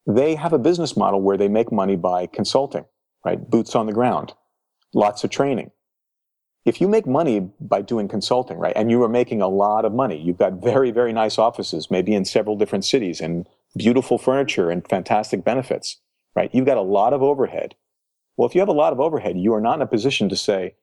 they 0.06 0.34
have 0.34 0.52
a 0.52 0.58
business 0.58 0.96
model 0.96 1.20
where 1.20 1.36
they 1.36 1.48
make 1.48 1.70
money 1.70 1.96
by 1.96 2.26
consulting, 2.26 2.84
right? 3.24 3.50
Boots 3.50 3.74
on 3.74 3.86
the 3.86 3.92
ground, 3.92 4.34
lots 4.94 5.24
of 5.24 5.30
training. 5.30 5.70
If 6.64 6.80
you 6.80 6.86
make 6.86 7.06
money 7.06 7.50
by 7.60 7.82
doing 7.82 8.06
consulting, 8.06 8.56
right, 8.56 8.72
and 8.76 8.90
you 8.90 9.02
are 9.02 9.08
making 9.08 9.42
a 9.42 9.48
lot 9.48 9.84
of 9.84 9.92
money, 9.92 10.20
you've 10.20 10.38
got 10.38 10.62
very, 10.62 10.92
very 10.92 11.12
nice 11.12 11.38
offices, 11.38 11.90
maybe 11.90 12.14
in 12.14 12.24
several 12.24 12.56
different 12.56 12.84
cities 12.84 13.20
and 13.20 13.48
beautiful 13.76 14.18
furniture 14.18 14.70
and 14.70 14.86
fantastic 14.88 15.44
benefits, 15.44 16.00
right? 16.36 16.50
You've 16.52 16.66
got 16.66 16.76
a 16.76 16.82
lot 16.82 17.12
of 17.12 17.22
overhead. 17.22 17.74
Well, 18.36 18.48
if 18.48 18.54
you 18.54 18.60
have 18.60 18.68
a 18.68 18.72
lot 18.72 18.92
of 18.92 19.00
overhead, 19.00 19.38
you 19.38 19.52
are 19.54 19.60
not 19.60 19.76
in 19.76 19.82
a 19.82 19.86
position 19.86 20.28
to 20.28 20.36
say, 20.36 20.74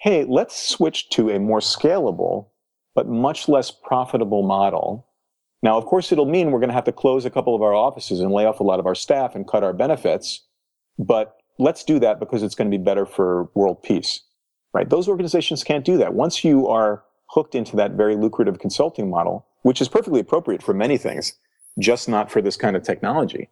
hey, 0.00 0.24
let's 0.24 0.58
switch 0.58 1.10
to 1.10 1.28
a 1.28 1.38
more 1.38 1.60
scalable, 1.60 2.48
but 2.94 3.06
much 3.06 3.48
less 3.48 3.70
profitable 3.70 4.42
model. 4.42 5.06
Now, 5.62 5.76
of 5.76 5.84
course, 5.84 6.10
it'll 6.10 6.26
mean 6.26 6.50
we're 6.50 6.60
going 6.60 6.70
to 6.70 6.74
have 6.74 6.84
to 6.84 6.92
close 6.92 7.24
a 7.24 7.30
couple 7.30 7.54
of 7.54 7.62
our 7.62 7.74
offices 7.74 8.20
and 8.20 8.32
lay 8.32 8.46
off 8.46 8.60
a 8.60 8.64
lot 8.64 8.80
of 8.80 8.86
our 8.86 8.94
staff 8.94 9.34
and 9.34 9.46
cut 9.46 9.62
our 9.62 9.72
benefits. 9.72 10.46
But 10.98 11.36
let's 11.58 11.84
do 11.84 11.98
that 11.98 12.18
because 12.18 12.42
it's 12.42 12.54
going 12.54 12.70
to 12.70 12.76
be 12.76 12.82
better 12.82 13.04
for 13.04 13.50
world 13.54 13.82
peace, 13.82 14.22
right? 14.72 14.88
Those 14.88 15.08
organizations 15.08 15.62
can't 15.62 15.84
do 15.84 15.98
that. 15.98 16.14
Once 16.14 16.44
you 16.44 16.66
are 16.66 17.04
hooked 17.26 17.54
into 17.54 17.76
that 17.76 17.92
very 17.92 18.16
lucrative 18.16 18.58
consulting 18.58 19.10
model, 19.10 19.46
which 19.62 19.80
is 19.80 19.88
perfectly 19.88 20.20
appropriate 20.20 20.62
for 20.62 20.72
many 20.74 20.96
things, 20.96 21.34
just 21.78 22.08
not 22.08 22.30
for 22.30 22.40
this 22.42 22.56
kind 22.56 22.74
of 22.74 22.82
technology. 22.82 23.48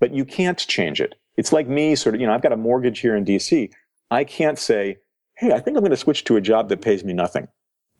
But 0.00 0.12
you 0.12 0.24
can't 0.24 0.58
change 0.58 1.00
it. 1.00 1.14
It's 1.36 1.52
like 1.52 1.68
me 1.68 1.94
sort 1.94 2.14
of, 2.14 2.20
you 2.20 2.26
know, 2.26 2.34
I've 2.34 2.42
got 2.42 2.52
a 2.52 2.56
mortgage 2.56 3.00
here 3.00 3.16
in 3.16 3.24
DC. 3.24 3.70
I 4.10 4.24
can't 4.24 4.58
say, 4.58 4.98
hey, 5.34 5.52
I 5.52 5.60
think 5.60 5.76
I'm 5.76 5.82
going 5.82 5.90
to 5.90 5.96
switch 5.96 6.24
to 6.24 6.36
a 6.36 6.40
job 6.40 6.68
that 6.68 6.80
pays 6.82 7.04
me 7.04 7.12
nothing. 7.12 7.48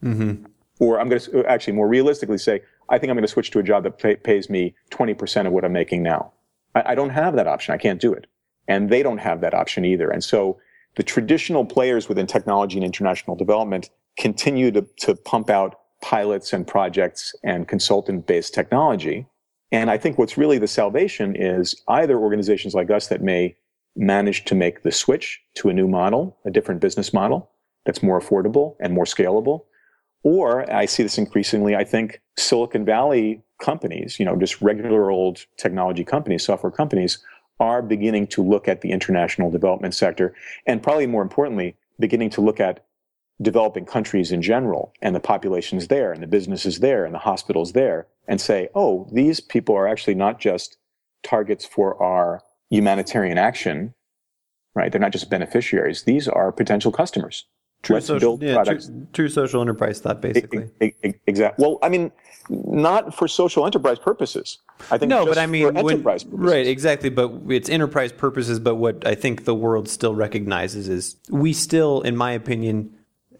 Mm-hmm. 0.03 0.45
Or 0.79 0.99
I'm 0.99 1.09
going 1.09 1.21
to 1.21 1.45
actually 1.45 1.73
more 1.73 1.87
realistically 1.87 2.37
say, 2.37 2.61
I 2.89 2.97
think 2.97 3.09
I'm 3.09 3.15
going 3.15 3.23
to 3.23 3.31
switch 3.31 3.51
to 3.51 3.59
a 3.59 3.63
job 3.63 3.83
that 3.83 3.99
pay, 3.99 4.15
pays 4.15 4.49
me 4.49 4.75
20% 4.91 5.47
of 5.47 5.53
what 5.53 5.65
I'm 5.65 5.73
making 5.73 6.03
now. 6.03 6.33
I, 6.75 6.91
I 6.91 6.95
don't 6.95 7.09
have 7.09 7.35
that 7.35 7.47
option. 7.47 7.73
I 7.73 7.77
can't 7.77 8.01
do 8.01 8.13
it. 8.13 8.27
And 8.67 8.89
they 8.89 9.03
don't 9.03 9.19
have 9.19 9.41
that 9.41 9.53
option 9.53 9.85
either. 9.85 10.09
And 10.09 10.23
so 10.23 10.57
the 10.95 11.03
traditional 11.03 11.65
players 11.65 12.09
within 12.09 12.27
technology 12.27 12.77
and 12.77 12.85
international 12.85 13.35
development 13.35 13.89
continue 14.17 14.71
to, 14.71 14.85
to 14.99 15.15
pump 15.15 15.49
out 15.49 15.79
pilots 16.01 16.53
and 16.53 16.67
projects 16.67 17.35
and 17.43 17.67
consultant 17.67 18.27
based 18.27 18.53
technology 18.53 19.27
and 19.71 19.91
I 19.91 19.97
think 19.97 20.17
what's 20.17 20.37
really 20.37 20.57
the 20.57 20.67
salvation 20.67 21.35
is 21.35 21.75
either 21.87 22.17
organizations 22.17 22.73
like 22.73 22.89
us 22.89 23.07
that 23.07 23.21
may 23.21 23.57
manage 23.95 24.45
to 24.45 24.55
make 24.55 24.83
the 24.83 24.91
switch 24.91 25.41
to 25.55 25.69
a 25.69 25.73
new 25.73 25.87
model, 25.87 26.37
a 26.45 26.51
different 26.51 26.81
business 26.81 27.13
model 27.13 27.49
that's 27.85 28.03
more 28.03 28.19
affordable 28.19 28.75
and 28.79 28.93
more 28.93 29.05
scalable. 29.05 29.65
Or 30.29 30.69
I 30.69 30.87
see 30.87 31.03
this 31.03 31.17
increasingly, 31.17 31.73
I 31.77 31.85
think 31.85 32.19
Silicon 32.37 32.83
Valley 32.83 33.43
companies, 33.61 34.19
you 34.19 34.25
know, 34.25 34.35
just 34.35 34.61
regular 34.61 35.09
old 35.09 35.45
technology 35.55 36.03
companies, 36.03 36.43
software 36.43 36.69
companies, 36.69 37.19
are 37.61 37.81
beginning 37.81 38.27
to 38.27 38.43
look 38.43 38.67
at 38.67 38.81
the 38.81 38.91
international 38.91 39.49
development 39.49 39.93
sector 39.93 40.35
and 40.65 40.83
probably 40.83 41.07
more 41.07 41.21
importantly, 41.21 41.77
beginning 41.97 42.29
to 42.31 42.41
look 42.41 42.59
at 42.59 42.83
developing 43.41 43.85
countries 43.85 44.33
in 44.33 44.41
general 44.41 44.91
and 45.01 45.15
the 45.15 45.21
populations 45.21 45.87
there 45.87 46.11
and 46.11 46.21
the 46.21 46.27
businesses 46.27 46.81
there 46.81 47.05
and 47.05 47.15
the 47.15 47.19
hospitals 47.19 47.71
there 47.71 48.05
and 48.27 48.41
say, 48.41 48.67
oh, 48.75 49.07
these 49.13 49.39
people 49.39 49.75
are 49.77 49.87
actually 49.87 50.15
not 50.15 50.41
just 50.41 50.75
targets 51.23 51.65
for 51.65 52.03
our 52.03 52.41
humanitarian 52.69 53.37
action, 53.37 53.93
right? 54.75 54.91
They're 54.91 54.99
not 54.99 55.13
just 55.13 55.29
beneficiaries. 55.29 56.03
These 56.03 56.27
are 56.27 56.51
potential 56.51 56.91
customers. 56.91 57.45
True 57.83 58.01
social, 58.01 58.37
yeah, 58.41 58.63
true, 58.63 59.07
true, 59.13 59.29
social 59.29 59.61
enterprise 59.61 59.99
thought, 59.99 60.19
basically. 60.19 60.69
Exactly. 61.25 61.63
Well, 61.63 61.79
I 61.81 61.89
mean, 61.89 62.11
not 62.49 63.15
for 63.15 63.27
social 63.27 63.65
enterprise 63.65 63.99
purposes. 63.99 64.57
I 64.91 64.97
think 64.97 65.09
no, 65.09 65.25
but 65.25 65.37
I 65.37 65.45
mean, 65.45 65.73
when, 65.73 66.03
right? 66.03 66.67
Exactly. 66.67 67.09
But 67.09 67.31
it's 67.49 67.69
enterprise 67.69 68.11
purposes. 68.11 68.59
But 68.59 68.75
what 68.75 69.05
I 69.05 69.15
think 69.15 69.45
the 69.45 69.55
world 69.55 69.87
still 69.87 70.15
recognizes 70.15 70.89
is 70.89 71.15
we 71.29 71.53
still, 71.53 72.01
in 72.01 72.17
my 72.17 72.31
opinion, 72.31 72.93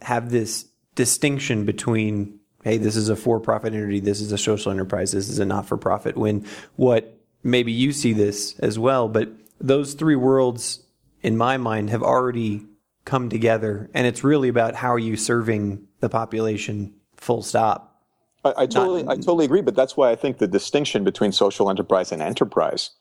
have 0.03 0.29
this 0.29 0.65
distinction 0.95 1.65
between 1.65 2.39
hey, 2.63 2.77
this 2.77 2.97
is 2.97 3.07
a 3.07 3.15
for-profit 3.15 3.73
entity, 3.73 4.01
this 4.01 4.19
is 4.19 4.31
a 4.33 4.37
social 4.37 4.71
enterprise, 4.71 5.13
this 5.13 5.29
is 5.29 5.39
a 5.39 5.45
not-for-profit. 5.45 6.17
When 6.17 6.45
what 6.75 7.17
maybe 7.43 7.71
you 7.71 7.93
see 7.93 8.11
this 8.11 8.59
as 8.59 8.77
well, 8.77 9.07
but 9.07 9.29
those 9.59 9.93
three 9.93 10.17
worlds, 10.17 10.81
in 11.21 11.37
my 11.37 11.57
mind, 11.57 11.89
have 11.91 12.03
already 12.03 12.65
come 13.07 13.29
together, 13.29 13.89
and 13.95 14.05
it's 14.05 14.23
really 14.23 14.49
about 14.49 14.75
how 14.75 14.93
are 14.93 14.99
you 14.99 15.17
serving 15.17 15.87
the 16.01 16.09
population. 16.09 16.93
Full 17.15 17.41
stop. 17.41 18.03
I, 18.45 18.53
I 18.57 18.65
totally, 18.67 19.01
not, 19.01 19.13
I 19.13 19.15
totally 19.15 19.45
agree. 19.45 19.61
But 19.61 19.75
that's 19.75 19.97
why 19.97 20.11
I 20.11 20.15
think 20.15 20.37
the 20.37 20.47
distinction 20.47 21.03
between 21.03 21.31
social 21.31 21.71
enterprise 21.71 22.11
and 22.11 22.21
enterprise 22.21 22.91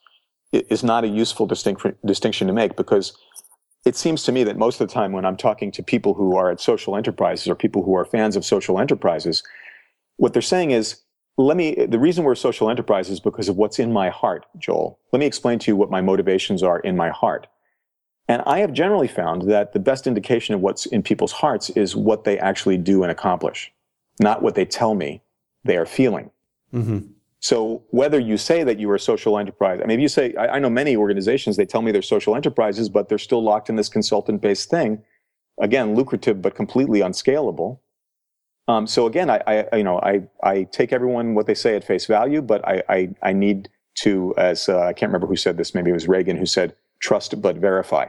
is 0.53 0.83
not 0.83 1.05
a 1.05 1.09
useful 1.09 1.47
distinction 1.47 2.47
to 2.47 2.53
make 2.53 2.77
because 2.77 3.19
it 3.85 3.97
seems 3.97 4.23
to 4.23 4.33
me 4.33 4.45
that 4.45 4.57
most 4.57 4.81
of 4.81 4.89
the 4.89 4.95
time 4.95 5.13
when 5.13 5.27
I'm 5.27 5.37
talking 5.37 5.71
to 5.73 5.83
people 5.83 6.15
who 6.15 6.37
are 6.37 6.51
at 6.51 6.61
social 6.61 6.97
enterprises 6.97 7.49
or 7.49 7.55
people 7.55 7.83
who 7.83 7.95
are 7.95 8.05
fans 8.05 8.37
of 8.37 8.45
social 8.45 8.81
enterprises, 8.81 9.43
what 10.17 10.33
they're 10.33 10.43
saying 10.43 10.71
is, 10.71 11.03
let 11.37 11.57
me, 11.57 11.75
the 11.75 11.99
reason 11.99 12.25
we're 12.25 12.33
a 12.33 12.37
social 12.37 12.71
enterprise 12.71 13.11
is 13.11 13.21
because 13.21 13.49
of 13.49 13.57
what's 13.57 13.79
in 13.79 13.93
my 13.93 14.09
heart, 14.09 14.47
Joel. 14.59 14.99
Let 15.13 15.21
me 15.21 15.27
explain 15.27 15.59
to 15.59 15.71
you 15.71 15.77
what 15.77 15.91
my 15.91 16.01
motivations 16.01 16.63
are 16.63 16.81
in 16.81 16.97
my 16.97 17.11
heart. 17.11 17.49
And 18.29 18.43
I 18.45 18.59
have 18.59 18.73
generally 18.73 19.09
found 19.09 19.43
that 19.43 19.73
the 19.73 19.79
best 19.79 20.07
indication 20.07 20.55
of 20.55 20.61
what's 20.61 20.87
in 20.87 21.03
people's 21.03 21.33
hearts 21.33 21.71
is 21.71 21.95
what 21.95 22.25
they 22.25 22.39
actually 22.39 22.77
do 22.77 23.03
and 23.03 23.13
accomplish, 23.13 23.73
not 24.19 24.43
what 24.43 24.55
they 24.55 24.65
tell 24.65 24.95
me 24.95 25.23
they 25.65 25.77
are 25.77 25.87
feeling. 25.87 26.31
Mm-hmm. 26.75 26.99
So 27.39 27.85
whether 27.91 28.19
you 28.19 28.37
say 28.37 28.65
that 28.65 28.81
you 28.81 28.91
are 28.91 28.97
a 28.97 29.01
social 29.01 29.39
enterprise, 29.39 29.81
I 29.83 29.87
mean, 29.87 29.99
if 29.99 30.03
you 30.03 30.09
say, 30.09 30.35
I, 30.35 30.57
I, 30.57 30.59
know 30.59 30.71
many 30.71 30.97
organizations, 30.97 31.57
they 31.57 31.67
tell 31.67 31.83
me 31.83 31.93
they're 31.93 32.03
social 32.03 32.35
enterprises, 32.35 32.89
but 32.89 33.09
they're 33.09 33.19
still 33.19 33.43
locked 33.43 33.69
in 33.69 33.77
this 33.77 33.89
consultant 33.89 34.41
based 34.41 34.69
thing. 34.69 35.03
Again, 35.61 35.95
lucrative, 35.95 36.43
but 36.43 36.55
completely 36.55 37.03
unscalable. 37.03 37.81
Um, 38.69 38.87
so 38.87 39.07
again, 39.07 39.31
I, 39.31 39.41
I, 39.47 39.77
you 39.77 39.85
know, 39.85 40.01
I, 40.01 40.23
I 40.43 40.65
take 40.65 40.93
everyone 40.93 41.35
what 41.35 41.47
they 41.47 41.55
say 41.55 41.77
at 41.77 41.85
face 41.85 42.07
value, 42.07 42.43
but 42.43 42.67
I, 42.67 42.83
I, 42.89 43.09
I 43.23 43.33
need 43.33 43.69
to, 43.97 44.35
as 44.37 44.69
uh, 44.69 44.81
I 44.81 44.93
can't 44.93 45.11
remember 45.11 45.29
who 45.29 45.37
said 45.37 45.57
this, 45.57 45.75
maybe 45.75 45.91
it 45.91 45.95
was 45.95 46.09
Reagan 46.09 46.37
who 46.37 46.47
said, 46.47 46.75
trust 46.99 47.41
but 47.41 47.57
verify, 47.57 48.09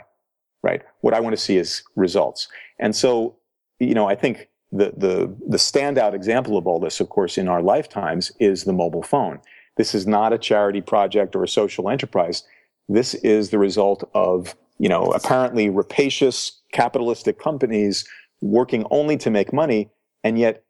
right? 0.63 0.81
What 1.01 1.13
I 1.13 1.19
want 1.19 1.35
to 1.35 1.41
see 1.41 1.57
is 1.57 1.83
results. 1.95 2.47
And 2.79 2.95
so, 2.95 3.35
you 3.79 3.93
know, 3.93 4.07
I 4.07 4.15
think 4.15 4.49
the, 4.71 4.93
the, 4.97 5.33
the 5.47 5.57
standout 5.57 6.13
example 6.13 6.57
of 6.57 6.67
all 6.67 6.79
this, 6.79 6.99
of 6.99 7.09
course, 7.09 7.37
in 7.37 7.47
our 7.47 7.61
lifetimes 7.61 8.31
is 8.39 8.63
the 8.63 8.73
mobile 8.73 9.03
phone. 9.03 9.39
This 9.77 9.93
is 9.95 10.07
not 10.07 10.33
a 10.33 10.37
charity 10.37 10.81
project 10.81 11.35
or 11.35 11.43
a 11.43 11.47
social 11.47 11.89
enterprise. 11.89 12.43
This 12.89 13.13
is 13.15 13.49
the 13.49 13.59
result 13.59 14.09
of, 14.13 14.55
you 14.79 14.89
know, 14.89 15.11
apparently 15.11 15.69
rapacious 15.69 16.59
capitalistic 16.73 17.39
companies 17.39 18.05
working 18.41 18.85
only 18.91 19.17
to 19.17 19.29
make 19.29 19.53
money. 19.53 19.89
And 20.23 20.37
yet 20.37 20.63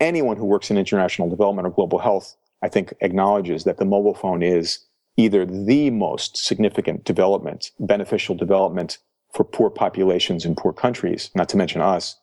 anyone 0.00 0.36
who 0.36 0.44
works 0.44 0.70
in 0.70 0.76
international 0.78 1.28
development 1.28 1.66
or 1.66 1.70
global 1.70 1.98
health, 1.98 2.36
I 2.62 2.68
think 2.68 2.92
acknowledges 3.00 3.64
that 3.64 3.78
the 3.78 3.84
mobile 3.84 4.14
phone 4.14 4.42
is 4.42 4.80
either 5.16 5.44
the 5.44 5.90
most 5.90 6.36
significant 6.36 7.04
development, 7.04 7.70
beneficial 7.78 8.34
development 8.34 8.98
for 9.32 9.44
poor 9.44 9.70
populations 9.70 10.44
in 10.44 10.54
poor 10.54 10.72
countries, 10.72 11.30
not 11.34 11.48
to 11.48 11.56
mention 11.56 11.80
us, 11.80 12.16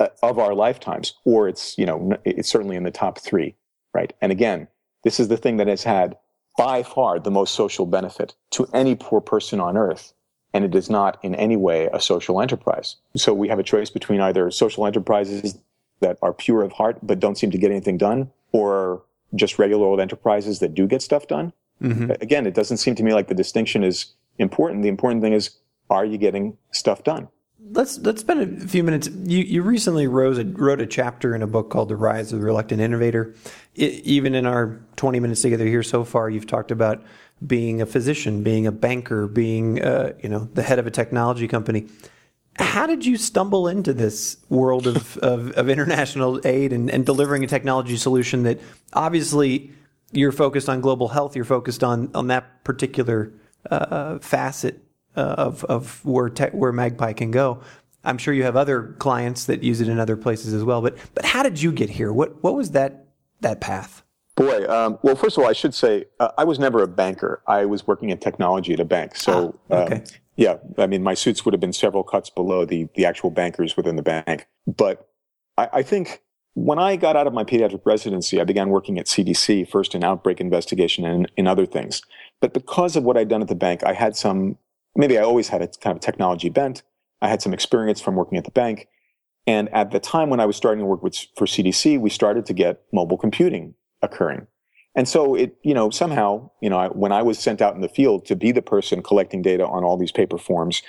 uh, 0.00 0.08
of 0.22 0.38
our 0.38 0.54
lifetimes, 0.54 1.14
or 1.24 1.48
it's, 1.48 1.76
you 1.78 1.86
know, 1.86 2.16
it's 2.24 2.48
certainly 2.48 2.76
in 2.76 2.82
the 2.82 2.90
top 2.90 3.18
three, 3.18 3.54
right? 3.94 4.12
And 4.20 4.32
again, 4.32 4.68
this 5.04 5.20
is 5.20 5.28
the 5.28 5.36
thing 5.36 5.56
that 5.58 5.68
has 5.68 5.84
had 5.84 6.16
by 6.56 6.82
far 6.82 7.20
the 7.20 7.30
most 7.30 7.54
social 7.54 7.86
benefit 7.86 8.34
to 8.50 8.68
any 8.72 8.94
poor 8.94 9.20
person 9.20 9.60
on 9.60 9.76
earth. 9.76 10.12
And 10.54 10.64
it 10.64 10.74
is 10.74 10.88
not 10.88 11.22
in 11.22 11.34
any 11.34 11.56
way 11.56 11.88
a 11.92 12.00
social 12.00 12.40
enterprise. 12.40 12.96
So 13.16 13.34
we 13.34 13.48
have 13.48 13.58
a 13.58 13.62
choice 13.62 13.90
between 13.90 14.20
either 14.20 14.50
social 14.50 14.86
enterprises 14.86 15.58
that 16.00 16.18
are 16.22 16.32
pure 16.32 16.62
of 16.62 16.72
heart 16.72 16.98
but 17.02 17.20
don't 17.20 17.36
seem 17.36 17.50
to 17.50 17.58
get 17.58 17.70
anything 17.70 17.98
done, 17.98 18.30
or 18.52 19.02
just 19.34 19.58
regular 19.58 19.86
old 19.86 20.00
enterprises 20.00 20.58
that 20.60 20.74
do 20.74 20.86
get 20.86 21.02
stuff 21.02 21.26
done. 21.26 21.52
Mm-hmm. 21.82 22.12
Again, 22.20 22.46
it 22.46 22.54
doesn't 22.54 22.78
seem 22.78 22.94
to 22.94 23.02
me 23.02 23.12
like 23.12 23.28
the 23.28 23.34
distinction 23.34 23.84
is 23.84 24.14
important. 24.38 24.82
The 24.82 24.88
important 24.88 25.22
thing 25.22 25.34
is, 25.34 25.50
are 25.90 26.04
you 26.04 26.18
getting 26.18 26.56
stuff 26.70 27.04
done? 27.04 27.28
let's 27.72 27.98
let's 27.98 28.20
spend 28.20 28.62
a 28.62 28.66
few 28.66 28.82
minutes. 28.82 29.08
You 29.08 29.38
you 29.38 29.62
recently 29.62 30.06
wrote 30.06 30.38
a, 30.38 30.44
wrote 30.44 30.80
a 30.80 30.86
chapter 30.86 31.34
in 31.34 31.42
a 31.42 31.46
book 31.46 31.70
called 31.70 31.88
"The 31.88 31.96
Rise 31.96 32.32
of 32.32 32.40
the 32.40 32.44
Reluctant 32.44 32.80
Innovator." 32.80 33.34
It, 33.74 33.94
even 34.04 34.34
in 34.34 34.46
our 34.46 34.80
twenty 34.96 35.20
minutes 35.20 35.42
together 35.42 35.66
here 35.66 35.82
so 35.82 36.04
far, 36.04 36.30
you've 36.30 36.46
talked 36.46 36.70
about 36.70 37.02
being 37.46 37.80
a 37.80 37.86
physician, 37.86 38.42
being 38.42 38.66
a 38.66 38.72
banker, 38.72 39.26
being 39.26 39.82
uh, 39.82 40.12
you 40.22 40.28
know 40.28 40.48
the 40.54 40.62
head 40.62 40.78
of 40.78 40.86
a 40.86 40.90
technology 40.90 41.48
company. 41.48 41.86
How 42.56 42.86
did 42.86 43.06
you 43.06 43.16
stumble 43.16 43.68
into 43.68 43.92
this 43.92 44.36
world 44.48 44.88
of, 44.88 45.16
of, 45.22 45.52
of 45.52 45.68
international 45.68 46.44
aid 46.44 46.72
and, 46.72 46.90
and 46.90 47.06
delivering 47.06 47.44
a 47.44 47.46
technology 47.46 47.96
solution 47.96 48.42
that 48.42 48.60
obviously 48.92 49.70
you're 50.10 50.32
focused 50.32 50.68
on 50.68 50.80
global 50.80 51.06
health, 51.06 51.36
you're 51.36 51.44
focused 51.44 51.84
on 51.84 52.10
on 52.14 52.28
that 52.28 52.64
particular 52.64 53.32
uh, 53.70 54.18
facet 54.18 54.87
uh, 55.18 55.34
of 55.36 55.64
of 55.64 56.04
where 56.04 56.28
te- 56.28 56.56
where 56.56 56.72
Magpi 56.72 57.16
can 57.16 57.30
go. 57.30 57.60
I'm 58.04 58.18
sure 58.18 58.32
you 58.32 58.44
have 58.44 58.56
other 58.56 58.94
clients 58.98 59.46
that 59.46 59.62
use 59.64 59.80
it 59.80 59.88
in 59.88 59.98
other 59.98 60.16
places 60.16 60.54
as 60.54 60.62
well. 60.62 60.80
But 60.80 60.96
but 61.14 61.24
how 61.24 61.42
did 61.42 61.60
you 61.60 61.72
get 61.72 61.90
here? 61.90 62.12
What 62.12 62.42
what 62.42 62.54
was 62.54 62.70
that 62.70 63.08
that 63.40 63.60
path? 63.60 64.02
Boy, 64.36 64.68
um, 64.68 65.00
well, 65.02 65.16
first 65.16 65.36
of 65.36 65.42
all, 65.42 65.50
I 65.50 65.52
should 65.52 65.74
say 65.74 66.04
uh, 66.20 66.30
I 66.38 66.44
was 66.44 66.60
never 66.60 66.80
a 66.84 66.86
banker. 66.86 67.42
I 67.48 67.64
was 67.64 67.84
working 67.88 68.10
in 68.10 68.18
technology 68.18 68.72
at 68.72 68.78
a 68.78 68.84
bank. 68.84 69.16
So, 69.16 69.58
ah, 69.72 69.74
okay. 69.74 69.96
um, 69.96 70.04
yeah, 70.36 70.58
I 70.78 70.86
mean, 70.86 71.02
my 71.02 71.14
suits 71.14 71.44
would 71.44 71.52
have 71.52 71.60
been 71.60 71.72
several 71.72 72.04
cuts 72.04 72.30
below 72.30 72.64
the 72.64 72.88
the 72.94 73.04
actual 73.04 73.30
bankers 73.30 73.76
within 73.76 73.96
the 73.96 74.02
bank. 74.02 74.46
But 74.68 75.08
I, 75.56 75.68
I 75.72 75.82
think 75.82 76.22
when 76.54 76.78
I 76.78 76.94
got 76.94 77.16
out 77.16 77.26
of 77.26 77.32
my 77.32 77.42
pediatric 77.42 77.82
residency, 77.84 78.40
I 78.40 78.44
began 78.44 78.68
working 78.68 78.98
at 78.98 79.06
CDC 79.06 79.68
first 79.68 79.96
in 79.96 80.04
outbreak 80.04 80.40
investigation 80.40 81.04
and 81.04 81.30
in 81.36 81.48
other 81.48 81.66
things. 81.66 82.02
But 82.40 82.54
because 82.54 82.94
of 82.94 83.02
what 83.02 83.16
I'd 83.16 83.28
done 83.28 83.42
at 83.42 83.48
the 83.48 83.56
bank, 83.56 83.82
I 83.84 83.92
had 83.92 84.14
some 84.16 84.56
maybe 84.98 85.16
I 85.16 85.22
always 85.22 85.48
had 85.48 85.62
a 85.62 85.68
kind 85.68 85.96
of 85.96 86.02
technology 86.02 86.50
bent. 86.50 86.82
I 87.22 87.28
had 87.28 87.40
some 87.40 87.54
experience 87.54 88.00
from 88.02 88.16
working 88.16 88.36
at 88.36 88.44
the 88.44 88.50
bank. 88.50 88.88
And 89.46 89.72
at 89.72 89.92
the 89.92 90.00
time 90.00 90.28
when 90.28 90.40
I 90.40 90.46
was 90.46 90.56
starting 90.56 90.80
to 90.80 90.84
work 90.84 91.02
with, 91.02 91.16
for 91.36 91.46
CDC, 91.46 91.98
we 91.98 92.10
started 92.10 92.44
to 92.46 92.52
get 92.52 92.82
mobile 92.92 93.16
computing 93.16 93.74
occurring. 94.02 94.46
And 94.94 95.08
so 95.08 95.34
it, 95.34 95.56
you 95.62 95.72
know, 95.72 95.88
somehow, 95.90 96.50
you 96.60 96.68
know, 96.68 96.76
I, 96.76 96.88
when 96.88 97.12
I 97.12 97.22
was 97.22 97.38
sent 97.38 97.62
out 97.62 97.74
in 97.74 97.80
the 97.80 97.88
field 97.88 98.26
to 98.26 98.36
be 98.36 98.52
the 98.52 98.60
person 98.60 99.02
collecting 99.02 99.40
data 99.40 99.66
on 99.66 99.84
all 99.84 99.96
these 99.96 100.12
paper 100.12 100.36
forms, 100.36 100.82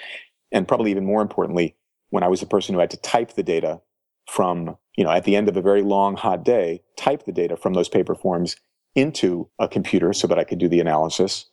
and 0.52 0.68
probably 0.68 0.92
even 0.92 1.06
more 1.06 1.22
importantly, 1.22 1.76
when 2.10 2.24
I 2.24 2.28
was 2.28 2.40
the 2.40 2.48
person 2.48 2.74
who 2.74 2.82
had 2.82 2.90
to 2.92 2.98
type 2.98 3.34
the 3.34 3.44
data 3.44 3.82
from, 4.28 4.78
you 4.98 5.04
know, 5.04 5.12
at 5.12 5.26
the 5.26 5.36
end 5.36 5.48
of 5.48 5.56
a 5.56 5.62
very 5.62 5.84
long, 5.84 6.16
hot 6.16 6.44
day, 6.44 6.82
type 6.98 7.26
the 7.26 7.32
data 7.32 7.56
from 7.56 7.74
those 7.74 7.88
paper 7.88 8.16
forms 8.16 8.56
into 8.96 9.48
a 9.60 9.68
computer 9.68 10.12
so 10.12 10.28
that 10.28 10.40
I 10.40 10.44
could 10.44 10.58
do 10.58 10.68
the 10.68 10.80
analysis 10.80 11.46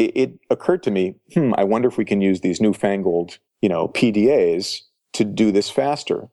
it, 0.00 0.12
it 0.16 0.38
occurred 0.48 0.82
to 0.84 0.90
me, 0.90 1.16
hmm, 1.34 1.52
I 1.56 1.64
wonder 1.64 1.88
if 1.88 1.98
we 1.98 2.04
can 2.04 2.20
use 2.20 2.40
these 2.40 2.60
newfangled, 2.60 3.38
you 3.60 3.68
know, 3.68 3.88
PDAs 3.88 4.80
to 5.12 5.24
do 5.24 5.52
this 5.52 5.68
faster. 5.68 6.28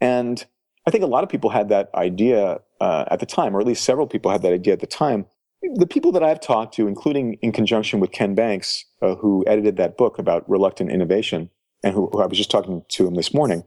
And 0.00 0.44
I 0.86 0.90
think 0.90 1.04
a 1.04 1.08
lot 1.08 1.22
of 1.22 1.30
people 1.30 1.50
had 1.50 1.68
that 1.68 1.90
idea 1.94 2.60
uh, 2.80 3.04
at 3.10 3.20
the 3.20 3.26
time, 3.26 3.54
or 3.56 3.60
at 3.60 3.66
least 3.66 3.84
several 3.84 4.06
people 4.06 4.30
had 4.30 4.42
that 4.42 4.52
idea 4.52 4.72
at 4.72 4.80
the 4.80 4.86
time. 4.86 5.26
The 5.74 5.86
people 5.86 6.12
that 6.12 6.22
I've 6.22 6.40
talked 6.40 6.74
to, 6.74 6.86
including 6.86 7.34
in 7.42 7.52
conjunction 7.52 8.00
with 8.00 8.12
Ken 8.12 8.34
Banks, 8.34 8.84
uh, 9.02 9.14
who 9.16 9.44
edited 9.46 9.76
that 9.76 9.96
book 9.96 10.18
about 10.18 10.48
reluctant 10.48 10.90
innovation, 10.90 11.50
and 11.82 11.94
who, 11.94 12.08
who, 12.12 12.20
I 12.20 12.26
was 12.26 12.38
just 12.38 12.50
talking 12.50 12.82
to 12.88 13.06
him 13.06 13.14
this 13.14 13.32
morning, 13.32 13.64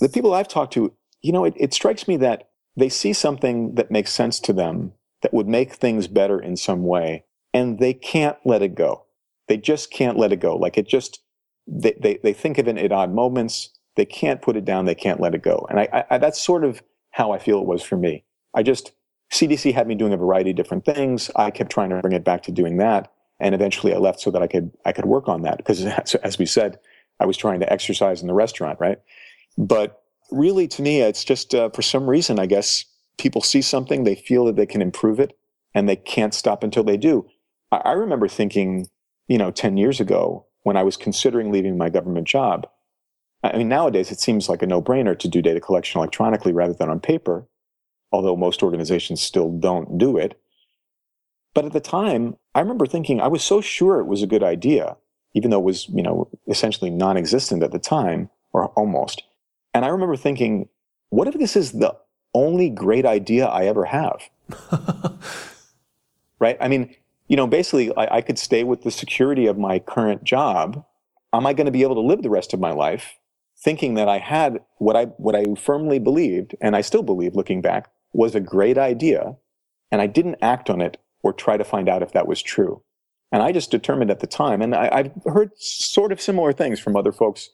the 0.00 0.08
people 0.08 0.34
I've 0.34 0.48
talked 0.48 0.72
to, 0.74 0.92
you 1.20 1.32
know, 1.32 1.44
it, 1.44 1.54
it 1.56 1.74
strikes 1.74 2.08
me 2.08 2.16
that 2.18 2.48
they 2.76 2.88
see 2.88 3.12
something 3.12 3.74
that 3.74 3.90
makes 3.90 4.12
sense 4.12 4.40
to 4.40 4.52
them 4.52 4.92
that 5.22 5.32
would 5.32 5.48
make 5.48 5.72
things 5.72 6.08
better 6.08 6.40
in 6.40 6.56
some 6.56 6.82
way 6.84 7.24
and 7.54 7.78
they 7.78 7.94
can't 7.94 8.36
let 8.44 8.62
it 8.62 8.74
go. 8.74 9.04
They 9.48 9.56
just 9.56 9.90
can't 9.90 10.18
let 10.18 10.32
it 10.32 10.40
go. 10.40 10.56
Like 10.56 10.78
it 10.78 10.88
just, 10.88 11.20
they, 11.66 11.96
they, 12.00 12.18
they 12.22 12.32
think 12.32 12.58
of 12.58 12.68
it 12.68 12.78
at 12.78 12.92
odd 12.92 13.12
moments. 13.12 13.70
They 13.96 14.04
can't 14.04 14.40
put 14.40 14.56
it 14.56 14.64
down. 14.64 14.86
They 14.86 14.94
can't 14.94 15.20
let 15.20 15.34
it 15.34 15.42
go. 15.42 15.66
And 15.68 15.80
I, 15.80 16.04
I, 16.10 16.18
that's 16.18 16.40
sort 16.40 16.64
of 16.64 16.82
how 17.10 17.32
I 17.32 17.38
feel 17.38 17.60
it 17.60 17.66
was 17.66 17.82
for 17.82 17.96
me. 17.96 18.24
I 18.54 18.62
just, 18.62 18.92
CDC 19.32 19.72
had 19.74 19.86
me 19.86 19.94
doing 19.94 20.12
a 20.12 20.16
variety 20.16 20.50
of 20.50 20.56
different 20.56 20.84
things. 20.84 21.30
I 21.36 21.50
kept 21.50 21.70
trying 21.70 21.90
to 21.90 22.00
bring 22.00 22.14
it 22.14 22.24
back 22.24 22.42
to 22.44 22.52
doing 22.52 22.78
that. 22.78 23.12
And 23.40 23.54
eventually 23.54 23.94
I 23.94 23.98
left 23.98 24.20
so 24.20 24.30
that 24.30 24.42
I 24.42 24.46
could, 24.46 24.70
I 24.84 24.92
could 24.92 25.06
work 25.06 25.28
on 25.28 25.42
that. 25.42 25.58
Because 25.58 25.84
as, 26.22 26.38
we 26.38 26.46
said, 26.46 26.78
I 27.20 27.26
was 27.26 27.36
trying 27.36 27.60
to 27.60 27.72
exercise 27.72 28.20
in 28.20 28.28
the 28.28 28.34
restaurant, 28.34 28.78
right? 28.80 28.98
But 29.58 30.02
really, 30.30 30.68
to 30.68 30.82
me, 30.82 31.00
it's 31.00 31.24
just 31.24 31.54
uh, 31.54 31.70
for 31.70 31.82
some 31.82 32.08
reason, 32.08 32.38
I 32.38 32.46
guess 32.46 32.84
people 33.18 33.42
see 33.42 33.62
something, 33.62 34.04
they 34.04 34.14
feel 34.14 34.46
that 34.46 34.56
they 34.56 34.66
can 34.66 34.82
improve 34.82 35.20
it, 35.20 35.36
and 35.74 35.88
they 35.88 35.96
can't 35.96 36.34
stop 36.34 36.62
until 36.62 36.84
they 36.84 36.96
do. 36.96 37.26
I, 37.72 37.76
I 37.78 37.92
remember 37.92 38.28
thinking, 38.28 38.88
you 39.26 39.38
know, 39.38 39.50
10 39.50 39.76
years 39.76 39.98
ago 39.98 40.46
when 40.62 40.76
I 40.76 40.84
was 40.84 40.96
considering 40.96 41.50
leaving 41.50 41.76
my 41.76 41.88
government 41.88 42.28
job. 42.28 42.68
I 43.42 43.56
mean, 43.56 43.68
nowadays 43.68 44.12
it 44.12 44.20
seems 44.20 44.48
like 44.48 44.62
a 44.62 44.66
no 44.66 44.80
brainer 44.80 45.18
to 45.18 45.26
do 45.26 45.42
data 45.42 45.58
collection 45.58 45.98
electronically 45.98 46.52
rather 46.52 46.74
than 46.74 46.88
on 46.88 47.00
paper, 47.00 47.48
although 48.12 48.36
most 48.36 48.62
organizations 48.62 49.20
still 49.20 49.50
don't 49.50 49.98
do 49.98 50.16
it. 50.16 50.40
But 51.54 51.64
at 51.64 51.72
the 51.72 51.80
time, 51.80 52.36
I 52.54 52.60
remember 52.60 52.86
thinking 52.86 53.20
I 53.20 53.26
was 53.26 53.42
so 53.42 53.60
sure 53.60 53.98
it 53.98 54.06
was 54.06 54.22
a 54.22 54.28
good 54.28 54.44
idea, 54.44 54.96
even 55.34 55.50
though 55.50 55.58
it 55.58 55.64
was, 55.64 55.88
you 55.88 56.02
know, 56.02 56.28
essentially 56.46 56.88
non 56.88 57.16
existent 57.16 57.62
at 57.62 57.72
the 57.72 57.78
time, 57.78 58.30
or 58.52 58.68
almost. 58.68 59.24
And 59.74 59.84
I 59.84 59.88
remember 59.88 60.16
thinking, 60.16 60.68
what 61.10 61.28
if 61.28 61.34
this 61.34 61.56
is 61.56 61.72
the 61.72 61.96
only 62.34 62.70
great 62.70 63.04
idea 63.04 63.46
I 63.46 63.66
ever 63.66 63.84
have? 63.84 64.22
right? 66.38 66.56
I 66.60 66.68
mean, 66.68 66.94
you 67.32 67.36
know, 67.36 67.46
basically, 67.46 67.90
I, 67.96 68.16
I, 68.16 68.20
could 68.20 68.38
stay 68.38 68.62
with 68.62 68.82
the 68.82 68.90
security 68.90 69.46
of 69.46 69.56
my 69.56 69.78
current 69.78 70.22
job. 70.22 70.84
Am 71.32 71.46
I 71.46 71.54
going 71.54 71.64
to 71.64 71.72
be 71.72 71.80
able 71.80 71.94
to 71.94 72.02
live 72.02 72.20
the 72.20 72.28
rest 72.28 72.52
of 72.52 72.60
my 72.60 72.72
life 72.72 73.14
thinking 73.64 73.94
that 73.94 74.06
I 74.06 74.18
had 74.18 74.60
what 74.76 74.96
I 74.96 75.06
what 75.16 75.34
I 75.34 75.46
firmly 75.56 75.98
believed, 75.98 76.54
and 76.60 76.76
I 76.76 76.82
still 76.82 77.02
believe, 77.02 77.34
looking 77.34 77.62
back, 77.62 77.90
was 78.12 78.34
a 78.34 78.40
great 78.40 78.76
idea, 78.76 79.34
and 79.90 80.02
I 80.02 80.08
didn't 80.08 80.42
act 80.42 80.68
on 80.68 80.82
it 80.82 80.98
or 81.22 81.32
try 81.32 81.56
to 81.56 81.64
find 81.64 81.88
out 81.88 82.02
if 82.02 82.12
that 82.12 82.28
was 82.28 82.42
true. 82.42 82.82
And 83.32 83.42
I 83.42 83.50
just 83.50 83.70
determined 83.70 84.10
at 84.10 84.20
the 84.20 84.26
time, 84.26 84.60
and 84.60 84.74
I, 84.74 85.04
have 85.04 85.12
heard 85.24 85.52
sort 85.56 86.12
of 86.12 86.20
similar 86.20 86.52
things 86.52 86.80
from 86.80 86.96
other 86.96 87.12
folks 87.12 87.48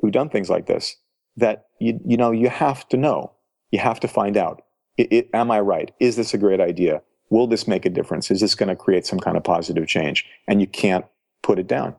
who've 0.00 0.12
done 0.12 0.28
things 0.28 0.50
like 0.50 0.66
this, 0.66 0.96
that 1.38 1.68
you, 1.80 1.98
you 2.04 2.18
know, 2.18 2.32
you 2.32 2.50
have 2.50 2.86
to 2.90 2.98
know, 2.98 3.32
you 3.70 3.78
have 3.78 4.00
to 4.00 4.08
find 4.08 4.36
out. 4.36 4.60
It, 4.98 5.10
it, 5.10 5.30
am 5.32 5.50
I 5.50 5.60
right? 5.60 5.90
Is 6.00 6.16
this 6.16 6.34
a 6.34 6.38
great 6.38 6.60
idea? 6.60 7.00
Will 7.32 7.46
this 7.46 7.66
make 7.66 7.86
a 7.86 7.90
difference? 7.90 8.30
Is 8.30 8.40
this 8.40 8.54
going 8.54 8.68
to 8.68 8.76
create 8.76 9.06
some 9.06 9.18
kind 9.18 9.36
of 9.36 9.42
positive 9.42 9.86
change? 9.88 10.26
And 10.46 10.60
you 10.60 10.66
can't 10.66 11.06
put 11.42 11.58
it 11.58 11.66
down. 11.66 11.96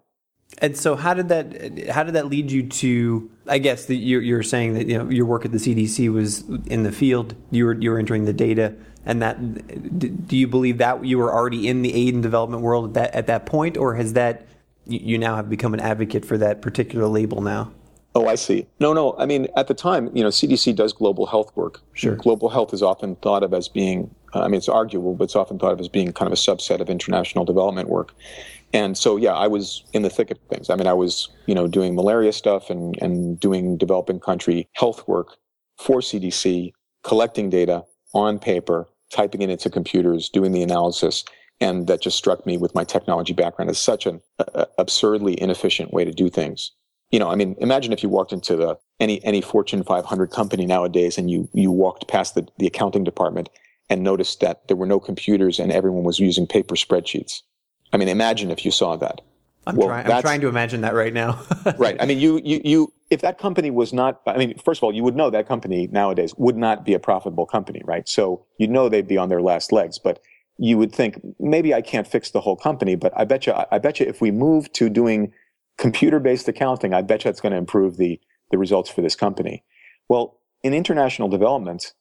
And 0.60 0.78
so, 0.78 0.96
how 0.96 1.16
did 1.16 1.30
that 1.30 1.90
how 1.90 2.04
did 2.04 2.14
that 2.14 2.28
lead 2.28 2.52
you 2.52 2.62
to? 2.68 3.32
I 3.48 3.58
guess 3.58 3.88
that 3.88 3.96
you're, 3.96 4.22
you're 4.22 4.44
saying 4.44 4.76
that 4.76 4.86
you 4.88 4.98
know 4.98 5.10
your 5.10 5.26
work 5.26 5.46
at 5.46 5.52
the 5.52 5.58
CDC 5.58 6.14
was 6.14 6.42
in 6.68 6.84
the 6.84 6.92
field. 6.92 7.36
You 7.50 7.66
were 7.66 7.74
you 7.74 7.90
were 7.90 7.98
entering 7.98 8.26
the 8.26 8.34
data 8.34 8.76
and 9.06 9.22
that 9.22 9.98
do 9.98 10.38
you 10.38 10.48
believe 10.48 10.78
that 10.78 11.04
you 11.06 11.18
were 11.18 11.34
already 11.34 11.68
in 11.68 11.82
the 11.82 11.94
aid 11.94 12.14
and 12.14 12.24
development 12.24 12.62
world 12.62 12.90
at 12.90 12.94
that, 12.94 13.16
at 13.16 13.28
that 13.28 13.46
point 13.46 13.78
or 13.78 13.96
has 13.96 14.14
that 14.14 14.48
you 14.86 15.18
now 15.18 15.36
have 15.36 15.50
become 15.50 15.74
an 15.74 15.80
advocate 15.80 16.26
for 16.26 16.38
that 16.38 16.62
particular 16.62 17.08
label 17.08 17.42
now 17.42 17.72
oh 18.16 18.28
i 18.28 18.36
see 18.36 18.66
no 18.80 18.94
no 18.94 19.16
i 19.18 19.26
mean 19.26 19.48
at 19.56 19.68
the 19.68 19.74
time 19.74 20.10
you 20.16 20.24
know 20.24 20.30
cdc 20.30 20.76
does 20.76 20.94
global 20.94 21.26
health 21.26 21.52
work 21.56 21.82
sure 21.94 22.16
global 22.16 22.50
health 22.50 22.74
is 22.74 22.82
often 22.82 23.16
thought 23.18 23.44
of 23.44 23.54
as 23.54 23.68
being 23.68 24.14
i 24.34 24.48
mean 24.48 24.58
it's 24.58 24.70
arguable 24.70 25.16
but 25.16 25.26
it's 25.26 25.36
often 25.36 25.60
thought 25.60 25.74
of 25.74 25.80
as 25.80 25.88
being 25.88 26.12
kind 26.12 26.28
of 26.28 26.34
a 26.34 26.42
subset 26.42 26.80
of 26.80 26.90
international 26.90 27.46
development 27.46 27.90
work 27.90 28.14
and 28.74 28.98
so 28.98 29.18
yeah 29.18 29.34
i 29.34 29.48
was 29.48 29.84
in 29.94 30.02
the 30.02 30.10
thick 30.10 30.32
of 30.32 30.38
things 30.50 30.70
i 30.70 30.76
mean 30.76 30.88
i 30.88 30.94
was 30.94 31.30
you 31.46 31.56
know 31.56 31.68
doing 31.68 31.96
malaria 31.96 32.34
stuff 32.34 32.70
and 32.70 32.98
and 33.02 33.40
doing 33.40 33.78
developing 33.78 34.20
country 34.20 34.68
health 34.74 35.08
work 35.08 35.38
for 35.78 36.00
cdc 36.00 36.72
collecting 37.04 37.50
data 37.50 37.84
on 38.14 38.40
paper 38.40 38.88
typing 39.14 39.42
it 39.42 39.50
into 39.50 39.70
computers, 39.70 40.28
doing 40.28 40.52
the 40.52 40.64
analysis. 40.64 41.24
And 41.62 41.88
that 41.88 42.02
just 42.02 42.18
struck 42.18 42.46
me 42.46 42.58
with 42.58 42.76
my 42.76 42.84
technology 42.84 43.32
background 43.32 43.70
as 43.70 43.78
such 43.78 44.06
an 44.06 44.20
uh, 44.40 44.66
absurdly 44.78 45.40
inefficient 45.40 45.94
way 45.94 46.04
to 46.04 46.12
do 46.12 46.30
things. 46.30 46.72
You 47.12 47.20
know, 47.20 47.30
I 47.30 47.36
mean, 47.36 47.56
imagine 47.60 47.94
if 47.94 48.02
you 48.02 48.10
walked 48.10 48.34
into 48.34 48.56
the 48.56 48.76
any 49.00 49.24
any 49.24 49.40
Fortune 49.40 49.84
500 49.84 50.32
company 50.32 50.66
nowadays 50.66 51.18
and 51.18 51.30
you 51.30 51.48
you 51.54 51.70
walked 51.70 52.08
past 52.08 52.34
the, 52.34 52.48
the 52.58 52.66
accounting 52.66 53.04
department 53.04 53.50
and 53.94 54.04
noticed 54.04 54.40
that 54.40 54.68
there 54.68 54.76
were 54.76 54.88
no 54.88 55.00
computers 55.00 55.60
and 55.60 55.72
everyone 55.72 56.04
was 56.04 56.20
using 56.20 56.48
paper 56.48 56.76
spreadsheets. 56.76 57.44
I 57.94 57.98
mean, 57.98 58.08
imagine 58.08 58.50
if 58.50 58.66
you 58.66 58.72
saw 58.72 58.96
that. 58.98 59.22
I'm, 59.68 59.76
well, 59.76 59.88
try- 59.88 60.02
I'm 60.02 60.22
trying 60.22 60.42
to 60.42 60.48
imagine 60.48 60.82
that 60.82 60.96
right 60.96 61.14
now. 61.14 61.40
right. 61.78 61.96
I 62.02 62.06
mean, 62.06 62.20
you, 62.20 62.42
you, 62.44 62.60
you, 62.66 62.94
if 63.12 63.22
that 63.22 63.38
company 63.38 63.70
was 63.70 63.94
not, 63.94 64.22
I 64.26 64.38
mean, 64.38 64.58
first 64.58 64.80
of 64.80 64.84
all, 64.84 64.94
you 64.94 65.04
would 65.04 65.16
know 65.16 65.30
that 65.30 65.48
company 65.48 65.88
nowadays 65.92 66.34
would 66.38 66.58
not 66.58 66.84
be 66.84 66.96
a 66.96 67.00
profitable 67.00 67.46
company, 67.46 67.82
right? 67.86 68.10
So 68.10 68.46
you'd 68.58 68.72
know 68.72 68.90
they'd 68.90 69.08
be 69.08 69.18
on 69.18 69.30
their 69.30 69.42
last 69.42 69.72
legs, 69.72 70.00
but 70.00 70.20
you 70.58 70.78
would 70.80 70.92
think 70.92 71.22
maybe 71.40 71.74
I 71.74 71.82
can't 71.82 72.08
fix 72.08 72.32
the 72.32 72.42
whole 72.42 72.58
company, 72.58 72.96
but 72.96 73.14
I 73.16 73.26
bet 73.26 73.46
you, 73.46 73.54
I 73.72 73.78
bet 73.78 74.00
you 74.00 74.08
if 74.08 74.22
we 74.22 74.32
move 74.32 74.72
to 74.74 74.90
doing 74.90 75.32
computer-based 75.78 76.48
accounting, 76.48 76.94
I 76.94 77.04
bet 77.04 77.24
you 77.24 77.30
it's 77.30 77.42
going 77.42 77.54
to 77.54 77.58
improve 77.58 77.98
the, 77.98 78.20
the 78.50 78.58
results 78.58 78.90
for 78.90 79.02
this 79.02 79.16
company. 79.16 79.64
Well, 80.10 80.40
in 80.64 80.74
international 80.74 81.30
development, 81.30 81.94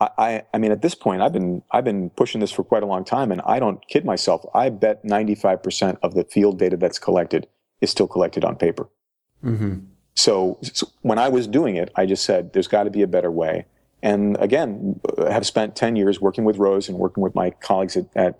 I, 0.00 0.42
I 0.52 0.58
mean, 0.58 0.72
at 0.72 0.82
this 0.82 0.94
point, 0.94 1.22
I've 1.22 1.32
been 1.32 1.62
I've 1.70 1.84
been 1.84 2.10
pushing 2.10 2.40
this 2.40 2.52
for 2.52 2.62
quite 2.62 2.82
a 2.82 2.86
long 2.86 3.04
time, 3.04 3.32
and 3.32 3.40
I 3.46 3.58
don't 3.58 3.86
kid 3.88 4.04
myself. 4.04 4.44
I 4.54 4.68
bet 4.68 5.04
ninety 5.04 5.34
five 5.34 5.62
percent 5.62 5.98
of 6.02 6.14
the 6.14 6.24
field 6.24 6.58
data 6.58 6.76
that's 6.76 6.98
collected 6.98 7.46
is 7.80 7.90
still 7.90 8.06
collected 8.06 8.44
on 8.44 8.56
paper. 8.56 8.88
Mm-hmm. 9.42 9.78
So, 10.14 10.58
so, 10.62 10.88
when 11.02 11.18
I 11.18 11.28
was 11.28 11.46
doing 11.46 11.76
it, 11.76 11.92
I 11.96 12.04
just 12.04 12.24
said, 12.24 12.52
"There's 12.52 12.68
got 12.68 12.84
to 12.84 12.90
be 12.90 13.02
a 13.02 13.06
better 13.06 13.30
way." 13.30 13.64
And 14.02 14.36
again, 14.38 15.00
I 15.18 15.32
have 15.32 15.46
spent 15.46 15.76
ten 15.76 15.96
years 15.96 16.20
working 16.20 16.44
with 16.44 16.58
Rose 16.58 16.90
and 16.90 16.98
working 16.98 17.22
with 17.22 17.34
my 17.34 17.50
colleagues 17.50 17.96
at, 17.96 18.06
at 18.14 18.38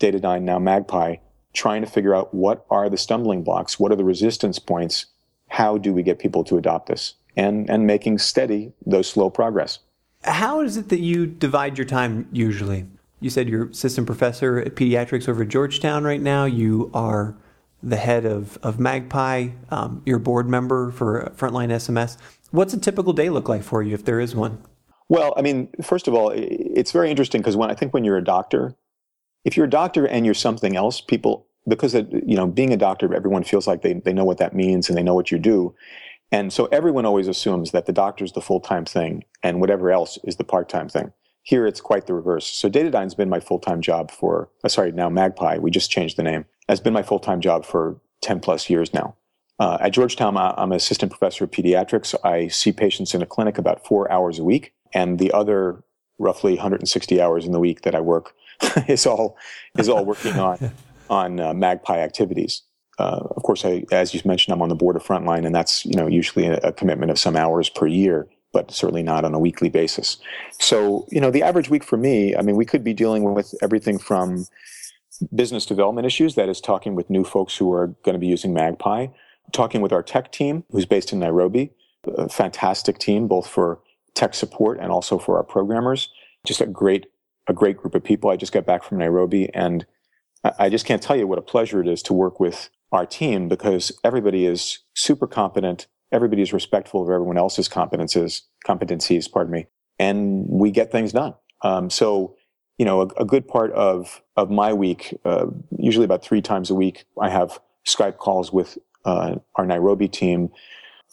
Datadyne, 0.00 0.42
now 0.42 0.58
Magpi, 0.58 1.20
trying 1.54 1.82
to 1.82 1.90
figure 1.90 2.14
out 2.14 2.34
what 2.34 2.66
are 2.70 2.90
the 2.90 2.98
stumbling 2.98 3.42
blocks, 3.42 3.80
what 3.80 3.90
are 3.90 3.96
the 3.96 4.04
resistance 4.04 4.58
points, 4.58 5.06
how 5.48 5.78
do 5.78 5.94
we 5.94 6.02
get 6.02 6.18
people 6.18 6.44
to 6.44 6.58
adopt 6.58 6.88
this, 6.88 7.14
and 7.36 7.70
and 7.70 7.86
making 7.86 8.18
steady 8.18 8.74
though 8.84 9.02
slow 9.02 9.30
progress. 9.30 9.78
How 10.22 10.60
is 10.60 10.76
it 10.76 10.90
that 10.90 11.00
you 11.00 11.26
divide 11.26 11.78
your 11.78 11.86
time 11.86 12.28
usually? 12.30 12.86
You 13.20 13.30
said 13.30 13.48
you're 13.48 13.68
assistant 13.68 14.06
professor 14.06 14.58
at 14.58 14.74
pediatrics 14.74 15.28
over 15.28 15.42
at 15.42 15.48
Georgetown 15.48 16.04
right 16.04 16.20
now. 16.20 16.44
You 16.44 16.90
are 16.92 17.36
the 17.82 17.96
head 17.96 18.26
of, 18.26 18.58
of 18.62 18.76
Magpi. 18.76 19.54
Um, 19.70 20.02
you're 20.04 20.18
a 20.18 20.20
board 20.20 20.48
member 20.48 20.90
for 20.90 21.32
Frontline 21.36 21.68
SMS. 21.68 22.18
What's 22.50 22.74
a 22.74 22.78
typical 22.78 23.12
day 23.12 23.30
look 23.30 23.48
like 23.48 23.62
for 23.62 23.82
you 23.82 23.94
if 23.94 24.04
there 24.04 24.20
is 24.20 24.34
one? 24.34 24.62
Well, 25.08 25.32
I 25.36 25.42
mean, 25.42 25.68
first 25.82 26.06
of 26.06 26.14
all, 26.14 26.30
it's 26.34 26.92
very 26.92 27.10
interesting 27.10 27.40
because 27.40 27.56
when 27.56 27.70
I 27.70 27.74
think 27.74 27.94
when 27.94 28.04
you're 28.04 28.18
a 28.18 28.24
doctor, 28.24 28.74
if 29.44 29.56
you're 29.56 29.66
a 29.66 29.70
doctor 29.70 30.06
and 30.06 30.24
you're 30.24 30.34
something 30.34 30.76
else, 30.76 31.00
people 31.00 31.46
because 31.68 31.94
it, 31.94 32.08
you 32.26 32.36
know 32.36 32.46
being 32.46 32.72
a 32.72 32.76
doctor, 32.76 33.12
everyone 33.14 33.44
feels 33.44 33.66
like 33.66 33.82
they 33.82 33.94
they 33.94 34.12
know 34.12 34.24
what 34.24 34.38
that 34.38 34.54
means 34.54 34.88
and 34.88 34.96
they 34.96 35.02
know 35.02 35.14
what 35.14 35.30
you 35.30 35.38
do. 35.38 35.74
And 36.32 36.52
so 36.52 36.66
everyone 36.66 37.06
always 37.06 37.28
assumes 37.28 37.72
that 37.72 37.86
the 37.86 37.92
doctor's 37.92 38.32
the 38.32 38.40
full 38.40 38.60
time 38.60 38.84
thing 38.84 39.24
and 39.42 39.60
whatever 39.60 39.90
else 39.90 40.18
is 40.24 40.36
the 40.36 40.44
part 40.44 40.68
time 40.68 40.88
thing. 40.88 41.12
Here 41.42 41.66
it's 41.66 41.80
quite 41.80 42.06
the 42.06 42.14
reverse. 42.14 42.46
So 42.46 42.68
Datadyne's 42.68 43.14
been 43.14 43.28
my 43.28 43.40
full 43.40 43.58
time 43.58 43.80
job 43.80 44.10
for, 44.10 44.50
uh, 44.62 44.68
sorry, 44.68 44.92
now 44.92 45.08
Magpi, 45.08 45.60
we 45.60 45.70
just 45.70 45.90
changed 45.90 46.16
the 46.16 46.22
name, 46.22 46.44
has 46.68 46.80
been 46.80 46.92
my 46.92 47.02
full 47.02 47.18
time 47.18 47.40
job 47.40 47.64
for 47.64 48.00
10 48.22 48.40
plus 48.40 48.70
years 48.70 48.94
now. 48.94 49.16
Uh, 49.58 49.76
at 49.80 49.92
Georgetown, 49.92 50.36
I'm 50.36 50.72
an 50.72 50.76
assistant 50.76 51.12
professor 51.12 51.44
of 51.44 51.50
pediatrics. 51.50 52.14
I 52.24 52.48
see 52.48 52.72
patients 52.72 53.14
in 53.14 53.20
a 53.20 53.26
clinic 53.26 53.58
about 53.58 53.84
four 53.84 54.10
hours 54.10 54.38
a 54.38 54.44
week, 54.44 54.72
and 54.94 55.18
the 55.18 55.32
other 55.32 55.84
roughly 56.18 56.54
160 56.54 57.20
hours 57.20 57.44
in 57.44 57.52
the 57.52 57.60
week 57.60 57.82
that 57.82 57.94
I 57.94 58.00
work 58.00 58.34
is 58.88 59.06
all 59.06 59.36
is 59.78 59.88
all 59.88 60.04
working 60.04 60.38
on 60.38 60.72
on 61.10 61.40
uh, 61.40 61.52
Magpi 61.52 61.96
activities 61.96 62.62
uh, 62.98 63.26
of 63.36 63.42
course, 63.42 63.64
I, 63.64 63.84
as 63.92 64.12
you 64.12 64.20
mentioned, 64.24 64.52
I'm 64.52 64.62
on 64.62 64.68
the 64.68 64.74
board 64.74 64.96
of 64.96 65.02
Frontline, 65.02 65.46
and 65.46 65.54
that's 65.54 65.84
you 65.86 65.94
know 65.94 66.06
usually 66.06 66.46
a, 66.46 66.56
a, 66.58 66.72
commitment 66.72 67.10
of 67.10 67.18
some 67.18 67.36
hours 67.36 67.70
per 67.70 67.86
year, 67.86 68.28
but 68.52 68.70
certainly 68.70 69.02
not 69.02 69.24
on 69.24 69.32
a 69.32 69.38
weekly 69.38 69.68
basis. 69.68 70.18
So 70.58 71.06
you 71.10 71.20
know, 71.20 71.30
the 71.30 71.42
average 71.42 71.70
week 71.70 71.84
for 71.84 71.96
me, 71.96 72.36
I 72.36 72.42
mean, 72.42 72.56
we 72.56 72.66
could 72.66 72.84
be 72.84 72.92
dealing 72.92 73.32
with 73.32 73.54
everything 73.62 73.98
from 73.98 74.46
business 75.34 75.66
development 75.66 76.06
issues, 76.06 76.34
that 76.34 76.48
is, 76.48 76.60
talking 76.60 76.94
with 76.94 77.10
new 77.10 77.24
folks 77.24 77.56
who 77.56 77.72
are 77.72 77.88
going 78.04 78.14
to 78.14 78.18
be 78.18 78.26
using 78.26 78.54
Magpi, 78.54 79.12
talking 79.52 79.80
with 79.80 79.92
our 79.92 80.02
tech 80.02 80.32
team, 80.32 80.64
who's 80.70 80.86
based 80.86 81.12
in 81.12 81.18
Nairobi, 81.18 81.72
a 82.06 82.28
fantastic 82.28 82.98
team 82.98 83.28
both 83.28 83.46
for 83.46 83.80
tech 84.14 84.34
support 84.34 84.78
and 84.80 84.90
also 84.90 85.18
for 85.18 85.36
our 85.36 85.44
programmers. 85.44 86.10
Just 86.44 86.60
a 86.60 86.66
great 86.66 87.06
a 87.46 87.52
great 87.52 87.76
group 87.76 87.94
of 87.94 88.04
people. 88.04 88.30
I 88.30 88.36
just 88.36 88.52
got 88.52 88.66
back 88.66 88.84
from 88.84 88.98
Nairobi 88.98 89.52
and 89.54 89.84
I 90.58 90.68
just 90.68 90.86
can't 90.86 91.02
tell 91.02 91.16
you 91.16 91.26
what 91.26 91.38
a 91.38 91.42
pleasure 91.42 91.80
it 91.80 91.88
is 91.88 92.02
to 92.04 92.12
work 92.12 92.38
with 92.38 92.70
our 92.92 93.06
team 93.06 93.48
because 93.48 93.92
everybody 94.04 94.46
is 94.46 94.80
super 94.94 95.26
competent. 95.26 95.86
Everybody 96.12 96.42
is 96.42 96.52
respectful 96.52 97.02
of 97.02 97.10
everyone 97.10 97.38
else's 97.38 97.68
competences, 97.68 98.42
competencies, 98.66 99.30
pardon 99.30 99.52
me, 99.52 99.66
and 99.98 100.46
we 100.48 100.70
get 100.70 100.90
things 100.90 101.12
done. 101.12 101.34
Um, 101.62 101.88
so, 101.90 102.36
you 102.78 102.84
know, 102.84 103.02
a, 103.02 103.06
a, 103.18 103.24
good 103.24 103.46
part 103.46 103.70
of 103.72 104.22
of 104.36 104.50
my 104.50 104.72
week, 104.72 105.16
uh, 105.24 105.46
usually 105.78 106.04
about 106.04 106.24
three 106.24 106.42
times 106.42 106.70
a 106.70 106.74
week, 106.74 107.04
I 107.20 107.28
have 107.28 107.60
Skype 107.86 108.16
calls 108.16 108.52
with 108.52 108.76
uh, 109.04 109.36
our 109.54 109.66
Nairobi 109.66 110.08
team. 110.08 110.50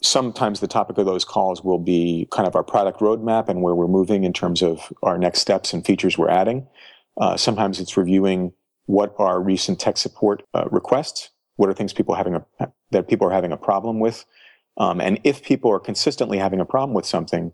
Sometimes 0.02 0.60
the 0.60 0.68
topic 0.68 0.98
of 0.98 1.06
those 1.06 1.24
calls 1.24 1.62
will 1.62 1.78
be 1.78 2.26
kind 2.30 2.46
of 2.46 2.56
our 2.56 2.62
product 2.62 3.00
roadmap 3.00 3.48
and 3.48 3.62
where 3.62 3.74
we're 3.74 3.88
moving 3.88 4.24
in 4.24 4.32
terms 4.32 4.62
of 4.62 4.92
our 5.02 5.18
next 5.18 5.40
steps 5.40 5.72
and 5.72 5.84
features 5.84 6.16
we're 6.16 6.30
adding. 6.30 6.66
Uh, 7.20 7.36
sometimes 7.36 7.80
it's 7.80 7.96
reviewing 7.96 8.52
what 8.86 9.14
are 9.18 9.40
recent 9.42 9.80
tech 9.80 9.96
support 9.96 10.42
uh, 10.54 10.64
requests 10.70 11.30
what 11.58 11.68
are 11.68 11.74
things 11.74 11.92
people 11.92 12.14
having 12.14 12.36
a, 12.36 12.70
that 12.92 13.08
people 13.08 13.26
are 13.26 13.32
having 13.32 13.52
a 13.52 13.56
problem 13.56 13.98
with? 13.98 14.24
Um, 14.78 15.00
and 15.00 15.20
if 15.24 15.42
people 15.42 15.72
are 15.72 15.80
consistently 15.80 16.38
having 16.38 16.60
a 16.60 16.64
problem 16.64 16.94
with 16.94 17.04
something, 17.04 17.52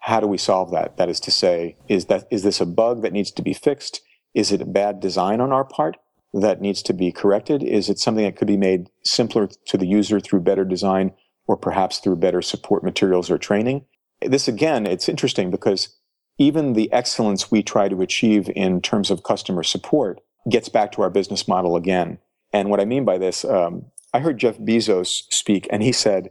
how 0.00 0.20
do 0.20 0.26
we 0.26 0.36
solve 0.36 0.70
that? 0.70 0.98
That 0.98 1.08
is 1.08 1.18
to 1.20 1.30
say, 1.30 1.76
is 1.88 2.06
that 2.06 2.28
is 2.30 2.42
this 2.42 2.60
a 2.60 2.66
bug 2.66 3.02
that 3.02 3.12
needs 3.12 3.30
to 3.32 3.42
be 3.42 3.54
fixed? 3.54 4.02
Is 4.34 4.52
it 4.52 4.60
a 4.60 4.66
bad 4.66 5.00
design 5.00 5.40
on 5.40 5.50
our 5.50 5.64
part 5.64 5.96
that 6.34 6.60
needs 6.60 6.82
to 6.82 6.92
be 6.92 7.10
corrected? 7.10 7.62
Is 7.62 7.88
it 7.88 7.98
something 7.98 8.24
that 8.24 8.36
could 8.36 8.46
be 8.46 8.58
made 8.58 8.90
simpler 9.02 9.48
to 9.66 9.78
the 9.78 9.86
user 9.86 10.20
through 10.20 10.40
better 10.40 10.64
design 10.64 11.12
or 11.46 11.56
perhaps 11.56 11.98
through 11.98 12.16
better 12.16 12.42
support 12.42 12.84
materials 12.84 13.30
or 13.30 13.38
training? 13.38 13.86
This 14.20 14.46
again, 14.46 14.86
it's 14.86 15.08
interesting 15.08 15.50
because 15.50 15.96
even 16.36 16.74
the 16.74 16.92
excellence 16.92 17.50
we 17.50 17.62
try 17.62 17.88
to 17.88 18.02
achieve 18.02 18.50
in 18.54 18.82
terms 18.82 19.10
of 19.10 19.22
customer 19.22 19.62
support 19.62 20.20
gets 20.50 20.68
back 20.68 20.92
to 20.92 21.02
our 21.02 21.10
business 21.10 21.48
model 21.48 21.76
again. 21.76 22.18
And 22.58 22.70
what 22.70 22.80
I 22.80 22.84
mean 22.84 23.04
by 23.04 23.18
this, 23.18 23.44
um, 23.44 23.86
I 24.12 24.18
heard 24.18 24.38
Jeff 24.38 24.58
Bezos 24.58 25.22
speak, 25.30 25.68
and 25.70 25.80
he 25.80 25.92
said 25.92 26.30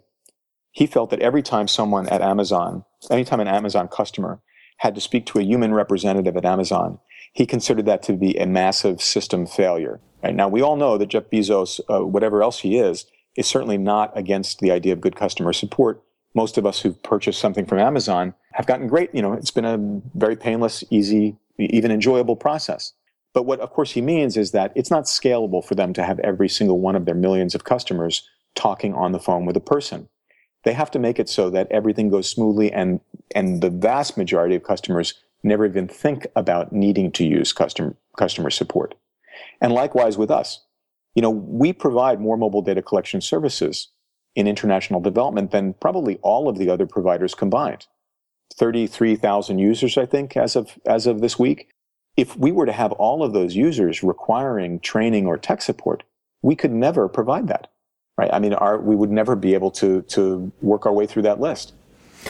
he 0.71 0.85
felt 0.85 1.09
that 1.11 1.21
every 1.21 1.41
time 1.41 1.69
someone 1.69 2.09
at 2.09 2.21
Amazon, 2.21 2.83
anytime 3.09 3.39
an 3.39 3.47
Amazon 3.47 3.87
customer 3.87 4.41
had 4.79 4.93
to 4.95 5.01
speak 5.01 5.25
to 5.27 5.39
a 5.39 5.43
human 5.43 5.73
representative 5.73 6.35
at 6.35 6.43
Amazon, 6.43 6.99
he 7.31 7.45
considered 7.45 7.85
that 7.85 8.03
to 8.03 8.13
be 8.13 8.37
a 8.37 8.45
massive 8.45 9.01
system 9.01 9.45
failure. 9.45 10.01
Right? 10.21 10.35
Now, 10.35 10.49
we 10.49 10.61
all 10.61 10.75
know 10.75 10.97
that 10.97 11.07
Jeff 11.07 11.29
Bezos, 11.31 11.79
uh, 11.87 12.05
whatever 12.05 12.43
else 12.43 12.59
he 12.59 12.77
is, 12.77 13.05
is 13.37 13.47
certainly 13.47 13.77
not 13.77 14.11
against 14.17 14.59
the 14.59 14.71
idea 14.71 14.91
of 14.91 14.99
good 14.99 15.15
customer 15.15 15.53
support. 15.53 16.03
Most 16.35 16.57
of 16.57 16.65
us 16.65 16.81
who've 16.81 17.01
purchased 17.03 17.39
something 17.39 17.65
from 17.65 17.79
Amazon 17.79 18.33
have 18.51 18.67
gotten 18.67 18.87
great, 18.87 19.15
you 19.15 19.21
know, 19.21 19.31
it's 19.31 19.51
been 19.51 19.65
a 19.65 19.77
very 20.13 20.35
painless, 20.35 20.83
easy, 20.89 21.37
even 21.57 21.89
enjoyable 21.89 22.35
process. 22.35 22.91
But 23.37 23.45
what, 23.45 23.59
of 23.59 23.69
course, 23.69 23.91
he 23.91 24.01
means 24.01 24.35
is 24.35 24.49
that 24.53 24.71
it's 24.73 24.89
not 24.89 25.03
scalable 25.03 25.63
for 25.63 25.75
them 25.75 25.93
to 25.93 26.03
have 26.03 26.17
every 26.21 26.49
single 26.49 26.79
one 26.79 26.95
of 26.95 27.05
their 27.05 27.13
millions 27.13 27.53
of 27.53 27.65
customers 27.65 28.27
talking 28.55 28.95
on 28.95 29.11
the 29.11 29.19
phone 29.19 29.45
with 29.45 29.55
a 29.55 29.59
person. 29.59 30.09
They 30.63 30.73
have 30.73 30.89
to 30.89 30.97
make 30.97 31.19
it 31.19 31.29
so 31.29 31.51
that 31.51 31.67
everything 31.69 32.09
goes 32.09 32.27
smoothly 32.27 32.73
and, 32.73 32.99
and 33.35 33.61
the 33.61 33.69
vast 33.69 34.17
majority 34.17 34.55
of 34.55 34.63
customers 34.63 35.13
never 35.43 35.67
even 35.67 35.87
think 35.87 36.25
about 36.35 36.73
needing 36.73 37.11
to 37.11 37.23
use 37.23 37.53
customer, 37.53 37.95
customer 38.17 38.49
support. 38.49 38.95
And 39.61 39.71
likewise 39.71 40.17
with 40.17 40.31
us. 40.31 40.65
You 41.13 41.21
know, 41.21 41.29
we 41.29 41.73
provide 41.73 42.19
more 42.19 42.37
mobile 42.37 42.63
data 42.63 42.81
collection 42.81 43.21
services 43.21 43.89
in 44.33 44.47
international 44.47 44.99
development 44.99 45.51
than 45.51 45.75
probably 45.75 46.17
all 46.23 46.49
of 46.49 46.57
the 46.57 46.71
other 46.71 46.87
providers 46.87 47.35
combined. 47.35 47.85
33,000 48.55 49.59
users, 49.59 49.95
I 49.95 50.07
think, 50.07 50.35
as 50.35 50.55
of, 50.55 50.79
as 50.87 51.05
of 51.05 51.21
this 51.21 51.37
week. 51.37 51.69
If 52.17 52.35
we 52.35 52.51
were 52.51 52.65
to 52.65 52.73
have 52.73 52.91
all 52.93 53.23
of 53.23 53.31
those 53.31 53.55
users 53.55 54.03
requiring 54.03 54.79
training 54.79 55.27
or 55.27 55.37
tech 55.37 55.61
support, 55.61 56.03
we 56.41 56.55
could 56.55 56.71
never 56.71 57.07
provide 57.07 57.47
that, 57.47 57.71
right? 58.17 58.29
I 58.33 58.39
mean, 58.39 58.53
our, 58.53 58.79
we 58.79 58.95
would 58.95 59.11
never 59.11 59.35
be 59.35 59.53
able 59.53 59.71
to, 59.71 60.01
to 60.01 60.51
work 60.61 60.85
our 60.85 60.93
way 60.93 61.05
through 61.05 61.21
that 61.23 61.39
list. 61.39 61.73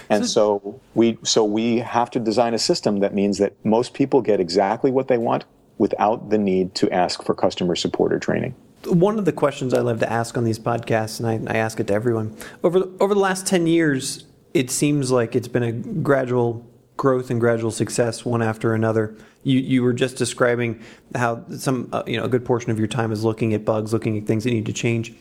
And 0.09 0.27
so 0.27 0.79
we 0.93 1.17
so 1.23 1.43
we 1.43 1.77
have 1.79 2.11
to 2.11 2.19
design 2.19 2.53
a 2.53 2.59
system 2.59 2.99
that 2.99 3.15
means 3.15 3.39
that 3.39 3.53
most 3.65 3.93
people 3.93 4.21
get 4.21 4.39
exactly 4.39 4.91
what 4.91 5.07
they 5.07 5.17
want 5.17 5.45
without 5.77 6.29
the 6.29 6.37
need 6.37 6.75
to 6.75 6.91
ask 6.91 7.23
for 7.23 7.33
customer 7.33 7.75
support 7.75 8.13
or 8.13 8.19
training. 8.19 8.53
One 8.85 9.17
of 9.17 9.25
the 9.25 9.31
questions 9.31 9.73
I 9.73 9.79
love 9.79 9.99
to 10.01 10.11
ask 10.11 10.37
on 10.37 10.43
these 10.43 10.59
podcasts, 10.59 11.19
and 11.19 11.49
I, 11.49 11.53
I 11.53 11.57
ask 11.57 11.79
it 11.79 11.87
to 11.87 11.93
everyone 11.93 12.35
over 12.63 12.83
over 12.99 13.13
the 13.13 13.19
last 13.19 13.47
ten 13.47 13.65
years, 13.65 14.25
it 14.53 14.69
seems 14.69 15.09
like 15.09 15.35
it's 15.35 15.47
been 15.47 15.63
a 15.63 15.71
gradual 15.71 16.63
growth 16.97 17.29
and 17.29 17.39
gradual 17.39 17.71
success 17.71 18.25
one 18.25 18.41
after 18.41 18.73
another. 18.73 19.15
You 19.43 19.59
you 19.59 19.83
were 19.83 19.93
just 19.93 20.17
describing 20.17 20.81
how 21.15 21.45
some 21.55 21.89
uh, 21.93 22.03
you 22.05 22.17
know 22.17 22.25
a 22.25 22.29
good 22.29 22.43
portion 22.43 22.71
of 22.71 22.79
your 22.79 22.87
time 22.87 23.11
is 23.11 23.23
looking 23.23 23.53
at 23.53 23.63
bugs, 23.63 23.93
looking 23.93 24.17
at 24.17 24.25
things 24.25 24.43
that 24.43 24.51
need 24.51 24.65
to 24.65 24.73
change. 24.73 25.13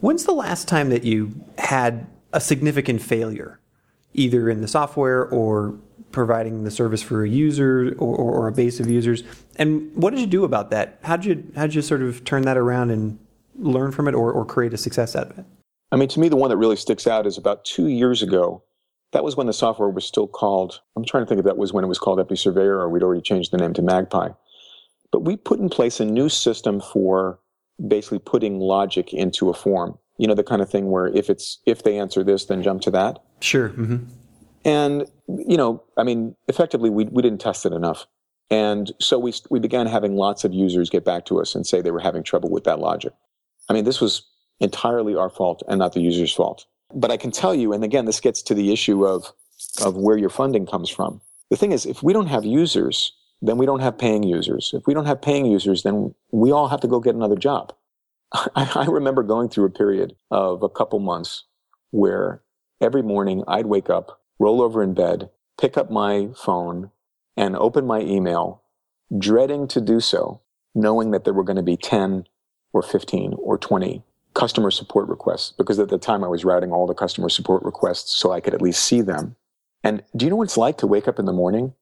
When's 0.00 0.24
the 0.24 0.34
last 0.34 0.68
time 0.68 0.90
that 0.90 1.04
you 1.04 1.34
had 1.56 2.06
a 2.32 2.40
significant 2.40 3.00
failure 3.00 3.60
either 4.12 4.48
in 4.48 4.60
the 4.60 4.68
software 4.68 5.26
or 5.26 5.78
providing 6.12 6.62
the 6.62 6.70
service 6.70 7.02
for 7.02 7.24
a 7.24 7.28
user 7.28 7.94
or, 7.98 8.16
or, 8.16 8.46
a 8.46 8.52
base 8.52 8.78
of 8.78 8.88
users. 8.88 9.24
And 9.56 9.94
what 9.96 10.10
did 10.10 10.20
you 10.20 10.28
do 10.28 10.44
about 10.44 10.70
that? 10.70 10.98
How 11.02 11.16
did 11.16 11.26
you 11.26 11.52
how 11.56 11.62
did 11.62 11.74
you 11.74 11.82
sort 11.82 12.02
of 12.02 12.24
turn 12.24 12.42
that 12.42 12.56
around 12.56 12.90
and 12.90 13.18
learn 13.58 13.90
from 13.90 14.06
it 14.06 14.14
or, 14.14 14.32
or 14.32 14.44
create 14.44 14.72
a 14.72 14.76
success 14.76 15.16
out 15.16 15.30
of 15.30 15.38
it? 15.38 15.44
I 15.90 15.96
mean, 15.96 16.08
to 16.08 16.20
me, 16.20 16.28
the 16.28 16.36
one 16.36 16.50
that 16.50 16.56
really 16.56 16.76
sticks 16.76 17.06
out 17.06 17.26
is 17.26 17.36
about 17.36 17.64
two 17.64 17.88
years 17.88 18.22
ago. 18.22 18.62
That 19.14 19.24
was 19.24 19.36
when 19.36 19.46
the 19.46 19.54
software 19.54 19.88
was 19.88 20.04
still 20.04 20.26
called. 20.26 20.80
I'm 20.96 21.04
trying 21.04 21.22
to 21.22 21.28
think 21.28 21.38
if 21.38 21.46
that 21.46 21.56
was 21.56 21.72
when 21.72 21.84
it 21.84 21.88
was 21.88 21.98
called 21.98 22.18
EpiSurveyor 22.18 22.78
or 22.78 22.90
we'd 22.90 23.02
already 23.02 23.22
changed 23.22 23.50
the 23.52 23.56
name 23.56 23.72
to 23.74 23.82
Magpi. 23.82 24.36
But 25.10 25.20
we 25.20 25.36
put 25.36 25.60
in 25.60 25.70
place 25.70 26.00
a 26.00 26.04
new 26.04 26.28
system 26.28 26.80
for 26.80 27.38
basically 27.88 28.18
putting 28.18 28.58
logic 28.58 29.14
into 29.14 29.48
a 29.48 29.54
form 29.54 29.98
you 30.18 30.26
know 30.26 30.34
the 30.34 30.44
kind 30.44 30.62
of 30.62 30.70
thing 30.70 30.90
where 30.90 31.06
if 31.08 31.28
it's 31.28 31.58
if 31.66 31.82
they 31.82 31.98
answer 31.98 32.22
this 32.22 32.46
then 32.46 32.62
jump 32.62 32.82
to 32.82 32.90
that 32.90 33.18
sure 33.40 33.70
mm-hmm. 33.70 34.04
and 34.64 35.06
you 35.28 35.56
know 35.56 35.82
i 35.96 36.02
mean 36.02 36.34
effectively 36.48 36.90
we, 36.90 37.04
we 37.06 37.22
didn't 37.22 37.40
test 37.40 37.66
it 37.66 37.72
enough 37.72 38.06
and 38.50 38.92
so 39.00 39.18
we 39.18 39.32
we 39.50 39.58
began 39.58 39.86
having 39.86 40.16
lots 40.16 40.44
of 40.44 40.52
users 40.52 40.90
get 40.90 41.04
back 41.04 41.24
to 41.24 41.40
us 41.40 41.54
and 41.54 41.66
say 41.66 41.80
they 41.80 41.90
were 41.90 42.00
having 42.00 42.22
trouble 42.22 42.50
with 42.50 42.64
that 42.64 42.78
logic 42.78 43.12
i 43.68 43.72
mean 43.72 43.84
this 43.84 44.00
was 44.00 44.22
entirely 44.60 45.16
our 45.16 45.30
fault 45.30 45.62
and 45.68 45.78
not 45.78 45.92
the 45.92 46.00
user's 46.00 46.32
fault 46.32 46.66
but 46.94 47.10
i 47.10 47.16
can 47.16 47.30
tell 47.30 47.54
you 47.54 47.72
and 47.72 47.84
again 47.84 48.04
this 48.04 48.20
gets 48.20 48.42
to 48.42 48.54
the 48.54 48.72
issue 48.72 49.06
of 49.06 49.32
of 49.82 49.96
where 49.96 50.16
your 50.16 50.30
funding 50.30 50.66
comes 50.66 50.90
from. 50.90 51.20
The 51.50 51.56
thing 51.56 51.72
is 51.72 51.86
if 51.86 52.02
we 52.02 52.12
don't 52.12 52.26
have 52.26 52.44
users 52.44 53.12
then 53.42 53.58
we 53.58 53.66
don't 53.66 53.80
have 53.80 53.98
paying 53.98 54.22
users. 54.22 54.72
If 54.72 54.86
we 54.86 54.94
don't 54.94 55.06
have 55.06 55.20
paying 55.20 55.46
users 55.46 55.82
then 55.82 56.14
we 56.30 56.52
all 56.52 56.68
have 56.68 56.80
to 56.80 56.88
go 56.88 57.00
get 57.00 57.14
another 57.14 57.36
job. 57.36 57.72
I, 58.32 58.70
I 58.74 58.86
remember 58.86 59.22
going 59.22 59.48
through 59.48 59.66
a 59.66 59.70
period 59.70 60.14
of 60.30 60.62
a 60.62 60.68
couple 60.68 60.98
months 60.98 61.44
where 61.90 62.42
every 62.80 63.02
morning 63.02 63.44
I'd 63.46 63.66
wake 63.66 63.90
up, 63.90 64.20
roll 64.38 64.62
over 64.62 64.82
in 64.82 64.94
bed, 64.94 65.30
pick 65.60 65.76
up 65.76 65.90
my 65.90 66.30
phone, 66.36 66.90
and 67.36 67.56
open 67.56 67.86
my 67.86 68.00
email, 68.00 68.62
dreading 69.16 69.68
to 69.68 69.80
do 69.80 70.00
so, 70.00 70.40
knowing 70.74 71.10
that 71.10 71.24
there 71.24 71.34
were 71.34 71.44
going 71.44 71.56
to 71.56 71.62
be 71.62 71.76
10 71.76 72.26
or 72.72 72.82
15 72.82 73.34
or 73.38 73.58
20 73.58 74.02
customer 74.34 74.70
support 74.70 75.08
requests 75.08 75.52
because 75.56 75.78
at 75.78 75.88
the 75.88 75.98
time 75.98 76.24
I 76.24 76.28
was 76.28 76.44
routing 76.44 76.72
all 76.72 76.86
the 76.86 76.94
customer 76.94 77.28
support 77.28 77.62
requests 77.62 78.14
so 78.14 78.32
I 78.32 78.40
could 78.40 78.54
at 78.54 78.62
least 78.62 78.84
see 78.84 79.00
them. 79.00 79.36
And 79.82 80.02
do 80.16 80.24
you 80.24 80.30
know 80.30 80.36
what 80.36 80.44
it's 80.44 80.56
like 80.56 80.78
to 80.78 80.86
wake 80.86 81.08
up 81.08 81.18
in 81.18 81.24
the 81.24 81.32
morning 81.32 81.74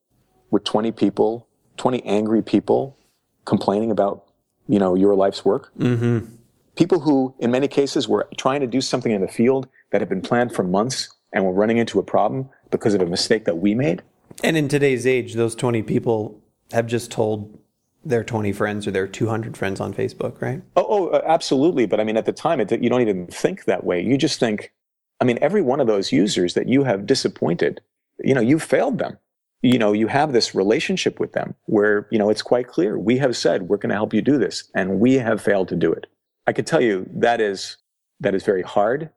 with 0.51 0.65
20 0.65 0.93
people, 0.93 1.49
20 1.77 2.03
angry 2.05 2.43
people 2.43 2.97
complaining 3.45 3.91
about, 3.91 4.25
you 4.69 4.79
know, 4.79 4.95
your 4.95 5.15
life's 5.15 5.45
work? 5.45 5.73
Mm-hmm 5.79 6.37
people 6.77 7.01
who, 7.01 7.35
in 7.39 7.51
many 7.51 7.69
cases, 7.69 8.09
were 8.09 8.29
trying 8.37 8.61
to 8.61 8.67
do 8.67 8.81
something 8.81 9.13
in 9.13 9.21
the 9.21 9.29
field 9.29 9.69
that 9.91 10.01
had 10.01 10.09
been 10.09 10.23
planned 10.23 10.55
for 10.55 10.63
months 10.63 11.15
and 11.33 11.45
were 11.45 11.53
running 11.53 11.79
into 11.79 11.99
a 11.99 12.03
problem 12.03 12.49
because 12.71 12.95
of 12.95 13.01
a 13.01 13.07
mistake 13.07 13.45
that 13.45 13.59
we 13.59 13.75
made. 13.75 14.03
And 14.43 14.57
in 14.57 14.69
today's 14.69 15.07
age, 15.07 15.35
those 15.35 15.55
20 15.55 15.83
people 15.83 16.41
have 16.73 16.87
just 16.87 17.11
told 17.11 17.59
their 18.05 18.25
20 18.25 18.53
friends 18.53 18.87
or 18.87 18.91
their 18.91 19.07
200 19.07 19.57
friends 19.57 19.81
on 19.81 19.95
Facebook, 19.95 20.41
right? 20.41 20.63
Oh, 20.77 20.87
oh 20.89 21.09
uh, 21.09 21.23
absolutely. 21.25 21.87
But 21.87 22.01
I 22.01 22.05
mean, 22.05 22.17
at 22.17 22.27
the 22.27 22.33
time, 22.33 22.61
it, 22.61 22.71
you 22.83 22.91
don't 22.91 23.03
even 23.03 23.27
think 23.27 23.65
that 23.65 23.85
way. 23.85 24.03
You 24.03 24.17
just 24.19 24.41
think, 24.41 24.73
I 25.21 25.25
mean, 25.25 25.39
every 25.41 25.63
one 25.63 25.81
of 25.81 25.87
those 25.87 26.13
users 26.13 26.55
that 26.55 26.69
you 26.69 26.85
have 26.85 27.07
disappointed, 27.07 27.81
you 28.19 28.35
know, 28.35 28.41
you've 28.41 28.63
failed 28.63 28.99
them. 28.99 29.19
You 29.63 29.79
know, 29.79 29.93
you 29.93 30.09
have 30.09 30.33
this 30.33 30.55
relationship 30.57 31.21
with 31.21 31.33
them 31.33 31.55
where, 31.67 32.09
you 32.11 32.19
know, 32.19 32.31
it's 32.31 32.43
quite 32.43 32.67
clear. 32.67 32.99
We 32.99 33.19
have 33.19 33.37
said, 33.37 33.69
we're 33.69 33.77
going 33.77 33.91
to 33.91 33.97
help 33.97 34.13
you 34.13 34.21
do 34.21 34.37
this, 34.37 34.69
and 34.75 34.99
we 34.99 35.15
have 35.15 35.41
failed 35.41 35.69
to 35.69 35.77
do 35.77 35.93
it. 35.93 36.07
I 36.49 36.53
can 36.53 36.65
tell 36.65 36.81
you 36.81 37.09
that 37.15 37.41
is 37.41 37.77
that 38.19 38.35
is 38.35 38.43
very 38.43 38.63
hard. 38.63 39.11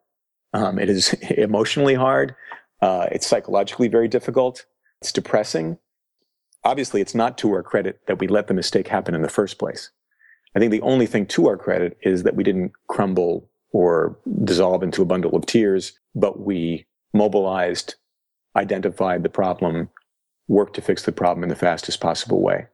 Um, 0.54 0.78
it 0.78 0.90
is 0.90 1.14
emotionally 1.38 1.96
hard. 1.96 2.36
Uh, 2.82 3.08
it's 3.12 3.26
psychologically 3.26 3.88
very 3.88 4.08
difficult. 4.08 4.66
It's 5.02 5.12
depressing. 5.12 5.78
Obviously, 6.66 7.00
it's 7.00 7.16
not 7.16 7.38
to 7.38 7.54
our 7.54 7.64
credit 7.64 8.02
that 8.08 8.20
we 8.20 8.28
let 8.28 8.48
the 8.48 8.54
mistake 8.54 8.88
happen 8.88 9.14
in 9.14 9.22
the 9.22 9.30
first 9.30 9.60
place. 9.60 9.92
I 10.56 10.60
think 10.60 10.72
the 10.72 10.82
only 10.82 11.06
thing 11.06 11.28
to 11.28 11.48
our 11.48 11.58
credit 11.58 11.98
is 12.02 12.24
that 12.24 12.36
we 12.36 12.44
didn't 12.44 12.72
crumble 12.88 13.48
or 13.72 14.18
dissolve 14.44 14.82
into 14.82 15.02
a 15.02 15.06
bundle 15.06 15.36
of 15.36 15.46
tears, 15.46 15.94
but 16.16 16.40
we 16.40 16.86
mobilized, 17.14 17.96
identified 18.56 19.22
the 19.22 19.30
problem, 19.30 19.90
worked 20.48 20.76
to 20.76 20.82
fix 20.82 21.04
the 21.04 21.12
problem 21.12 21.44
in 21.44 21.50
the 21.50 21.56
fastest 21.56 22.00
possible 22.02 22.42
way. 22.42 22.68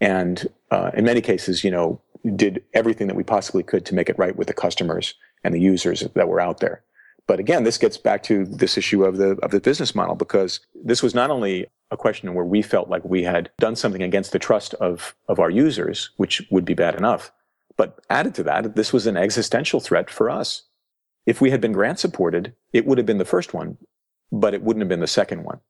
And 0.00 0.48
uh, 0.70 0.90
in 0.96 1.04
many 1.04 1.20
cases, 1.20 1.62
you 1.62 1.70
know, 1.70 2.00
did 2.34 2.64
everything 2.74 3.06
that 3.06 3.16
we 3.16 3.22
possibly 3.22 3.62
could 3.62 3.86
to 3.86 3.94
make 3.94 4.08
it 4.08 4.18
right 4.18 4.34
with 4.34 4.48
the 4.48 4.54
customers 4.54 5.14
and 5.44 5.54
the 5.54 5.60
users 5.60 6.00
that 6.00 6.28
were 6.28 6.40
out 6.40 6.60
there. 6.60 6.82
But 7.30 7.38
again, 7.38 7.62
this 7.62 7.78
gets 7.78 7.96
back 7.96 8.24
to 8.24 8.44
this 8.44 8.76
issue 8.76 9.04
of 9.04 9.16
the 9.16 9.38
of 9.44 9.52
the 9.52 9.60
business 9.60 9.94
model 9.94 10.16
because 10.16 10.58
this 10.74 11.00
was 11.00 11.14
not 11.14 11.30
only 11.30 11.68
a 11.92 11.96
question 11.96 12.34
where 12.34 12.44
we 12.44 12.60
felt 12.60 12.88
like 12.88 13.04
we 13.04 13.22
had 13.22 13.52
done 13.60 13.76
something 13.76 14.02
against 14.02 14.32
the 14.32 14.40
trust 14.40 14.74
of 14.74 15.14
of 15.28 15.38
our 15.38 15.48
users, 15.48 16.10
which 16.16 16.44
would 16.50 16.64
be 16.64 16.74
bad 16.74 16.96
enough, 16.96 17.30
but 17.76 18.00
added 18.10 18.34
to 18.34 18.42
that, 18.42 18.74
this 18.74 18.92
was 18.92 19.06
an 19.06 19.16
existential 19.16 19.78
threat 19.78 20.10
for 20.10 20.28
us. 20.28 20.62
If 21.24 21.40
we 21.40 21.52
had 21.52 21.60
been 21.60 21.70
grant 21.70 22.00
supported, 22.00 22.52
it 22.72 22.84
would 22.84 22.98
have 22.98 23.06
been 23.06 23.18
the 23.18 23.24
first 23.24 23.54
one, 23.54 23.78
but 24.32 24.52
it 24.52 24.62
wouldn't 24.64 24.82
have 24.82 24.88
been 24.88 24.98
the 24.98 25.06
second 25.06 25.44
one. 25.44 25.60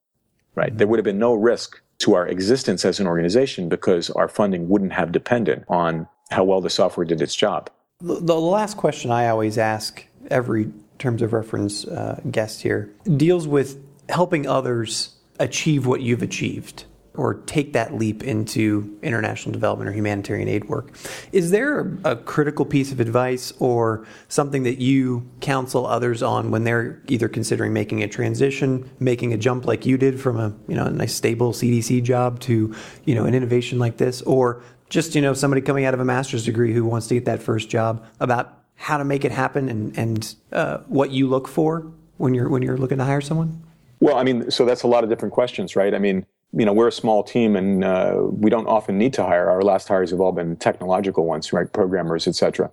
Right? 0.54 0.74
There 0.74 0.86
would 0.86 0.98
have 0.98 1.04
been 1.04 1.18
no 1.18 1.34
risk 1.34 1.78
to 1.98 2.14
our 2.14 2.26
existence 2.26 2.86
as 2.86 3.00
an 3.00 3.06
organization 3.06 3.68
because 3.68 4.08
our 4.08 4.28
funding 4.28 4.70
wouldn't 4.70 4.94
have 4.94 5.12
depended 5.12 5.66
on 5.68 6.08
how 6.30 6.42
well 6.42 6.62
the 6.62 6.70
software 6.70 7.04
did 7.04 7.20
its 7.20 7.34
job. 7.34 7.68
The, 8.00 8.18
the 8.18 8.40
last 8.40 8.78
question 8.78 9.10
I 9.10 9.28
always 9.28 9.58
ask 9.58 10.06
every 10.30 10.72
terms 11.00 11.22
of 11.22 11.32
reference 11.32 11.84
uh, 11.86 12.20
guest 12.30 12.62
here, 12.62 12.94
deals 13.16 13.48
with 13.48 13.82
helping 14.08 14.46
others 14.46 15.16
achieve 15.40 15.86
what 15.86 16.00
you've 16.00 16.22
achieved 16.22 16.84
or 17.14 17.34
take 17.34 17.72
that 17.72 17.94
leap 17.94 18.22
into 18.22 18.96
international 19.02 19.52
development 19.52 19.90
or 19.90 19.92
humanitarian 19.92 20.48
aid 20.48 20.66
work. 20.68 20.92
Is 21.32 21.50
there 21.50 21.92
a, 22.04 22.14
critical 22.16 22.64
piece 22.64 22.92
of 22.92 23.00
advice 23.00 23.52
or 23.58 24.06
something 24.28 24.62
that 24.62 24.78
you 24.78 25.28
counsel 25.40 25.86
others 25.86 26.22
on 26.22 26.50
when 26.50 26.64
they're 26.64 27.02
either 27.08 27.28
considering 27.28 27.72
making 27.72 28.02
a 28.02 28.08
transition, 28.08 28.88
making 29.00 29.32
a 29.32 29.36
jump 29.36 29.66
like 29.66 29.84
you 29.84 29.98
did 29.98 30.20
from 30.20 30.38
a 30.38 30.54
you 30.68 30.76
know 30.76 30.86
a 30.86 30.90
nice 30.90 31.14
stable 31.14 31.52
CDC 31.52 32.02
job 32.04 32.38
to 32.40 32.74
you 33.04 33.14
know 33.14 33.24
an 33.24 33.34
innovation 33.34 33.78
like 33.78 33.96
this, 33.96 34.22
or 34.22 34.62
just 34.88 35.14
you 35.14 35.22
know 35.22 35.34
somebody 35.34 35.60
coming 35.60 35.84
out 35.84 35.94
of 35.94 36.00
a 36.00 36.04
master's 36.04 36.44
degree 36.44 36.72
who 36.72 36.84
wants 36.84 37.08
to 37.08 37.14
get 37.14 37.24
that 37.24 37.42
first 37.42 37.68
job 37.68 38.04
about 38.20 38.59
how 38.80 38.96
to 38.98 39.04
make 39.04 39.24
it 39.24 39.32
happen 39.32 39.68
and 39.68 39.96
and 39.96 40.34
uh, 40.52 40.78
what 40.86 41.10
you 41.10 41.28
look 41.28 41.46
for 41.46 41.86
when 42.16 42.34
you're 42.34 42.48
when 42.48 42.62
you're 42.62 42.78
looking 42.78 42.98
to 42.98 43.04
hire 43.04 43.20
someone? 43.20 43.62
Well, 44.00 44.16
I 44.16 44.24
mean, 44.24 44.50
so 44.50 44.64
that's 44.64 44.82
a 44.82 44.86
lot 44.86 45.04
of 45.04 45.10
different 45.10 45.34
questions, 45.34 45.76
right? 45.76 45.94
I 45.94 45.98
mean 45.98 46.26
you 46.52 46.64
know, 46.64 46.72
we're 46.72 46.88
a 46.88 46.92
small 46.92 47.22
team 47.22 47.54
and 47.56 47.84
uh, 47.84 48.16
we 48.18 48.50
don't 48.50 48.66
often 48.66 48.98
need 48.98 49.12
to 49.14 49.24
hire. 49.24 49.48
Our 49.48 49.62
last 49.62 49.88
hires 49.88 50.10
have 50.10 50.20
all 50.20 50.32
been 50.32 50.56
technological 50.56 51.24
ones, 51.24 51.52
right? 51.52 51.72
Programmers, 51.72 52.26
et 52.26 52.34
cetera. 52.34 52.70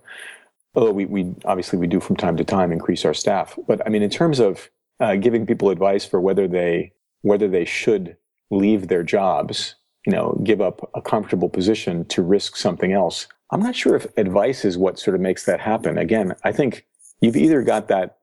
Although 0.74 0.92
we, 0.92 1.06
we 1.06 1.32
obviously 1.44 1.78
we 1.78 1.86
do 1.86 2.00
from 2.00 2.16
time 2.16 2.36
to 2.36 2.44
time 2.44 2.72
increase 2.72 3.04
our 3.04 3.14
staff. 3.14 3.58
But 3.66 3.84
I 3.86 3.90
mean, 3.90 4.02
in 4.02 4.10
terms 4.10 4.40
of 4.40 4.68
uh, 5.00 5.16
giving 5.16 5.46
people 5.46 5.70
advice 5.70 6.04
for 6.04 6.20
whether 6.20 6.48
they 6.48 6.92
whether 7.22 7.48
they 7.48 7.64
should 7.64 8.16
leave 8.50 8.88
their 8.88 9.02
jobs, 9.02 9.74
you 10.06 10.12
know, 10.12 10.40
give 10.44 10.60
up 10.60 10.88
a 10.94 11.02
comfortable 11.02 11.48
position 11.48 12.04
to 12.06 12.22
risk 12.22 12.56
something 12.56 12.92
else. 12.92 13.26
I'm 13.50 13.62
not 13.62 13.76
sure 13.76 13.96
if 13.96 14.06
advice 14.16 14.64
is 14.64 14.76
what 14.76 14.98
sort 14.98 15.14
of 15.14 15.20
makes 15.20 15.44
that 15.46 15.60
happen. 15.60 15.96
Again, 15.96 16.34
I 16.44 16.52
think 16.52 16.86
you've 17.20 17.36
either 17.36 17.62
got 17.62 17.88
that, 17.88 18.18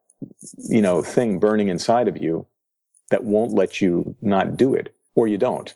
you 0.69 0.81
know, 0.81 1.01
thing 1.01 1.39
burning 1.39 1.67
inside 1.67 2.07
of 2.07 2.21
you 2.21 2.45
that 3.09 3.23
won't 3.23 3.53
let 3.53 3.81
you 3.81 4.15
not 4.21 4.57
do 4.57 4.73
it 4.73 4.95
or 5.15 5.27
you 5.27 5.37
don't. 5.37 5.73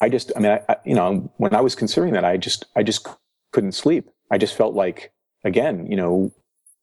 I 0.00 0.08
just, 0.08 0.32
I 0.36 0.40
mean, 0.40 0.52
I, 0.52 0.60
I, 0.68 0.76
you 0.84 0.94
know, 0.94 1.30
when 1.36 1.54
I 1.54 1.60
was 1.60 1.74
considering 1.74 2.12
that, 2.12 2.24
I 2.24 2.36
just, 2.36 2.66
I 2.76 2.82
just 2.82 3.06
couldn't 3.52 3.72
sleep. 3.72 4.10
I 4.30 4.38
just 4.38 4.56
felt 4.56 4.74
like, 4.74 5.12
again, 5.44 5.86
you 5.90 5.96
know, 5.96 6.32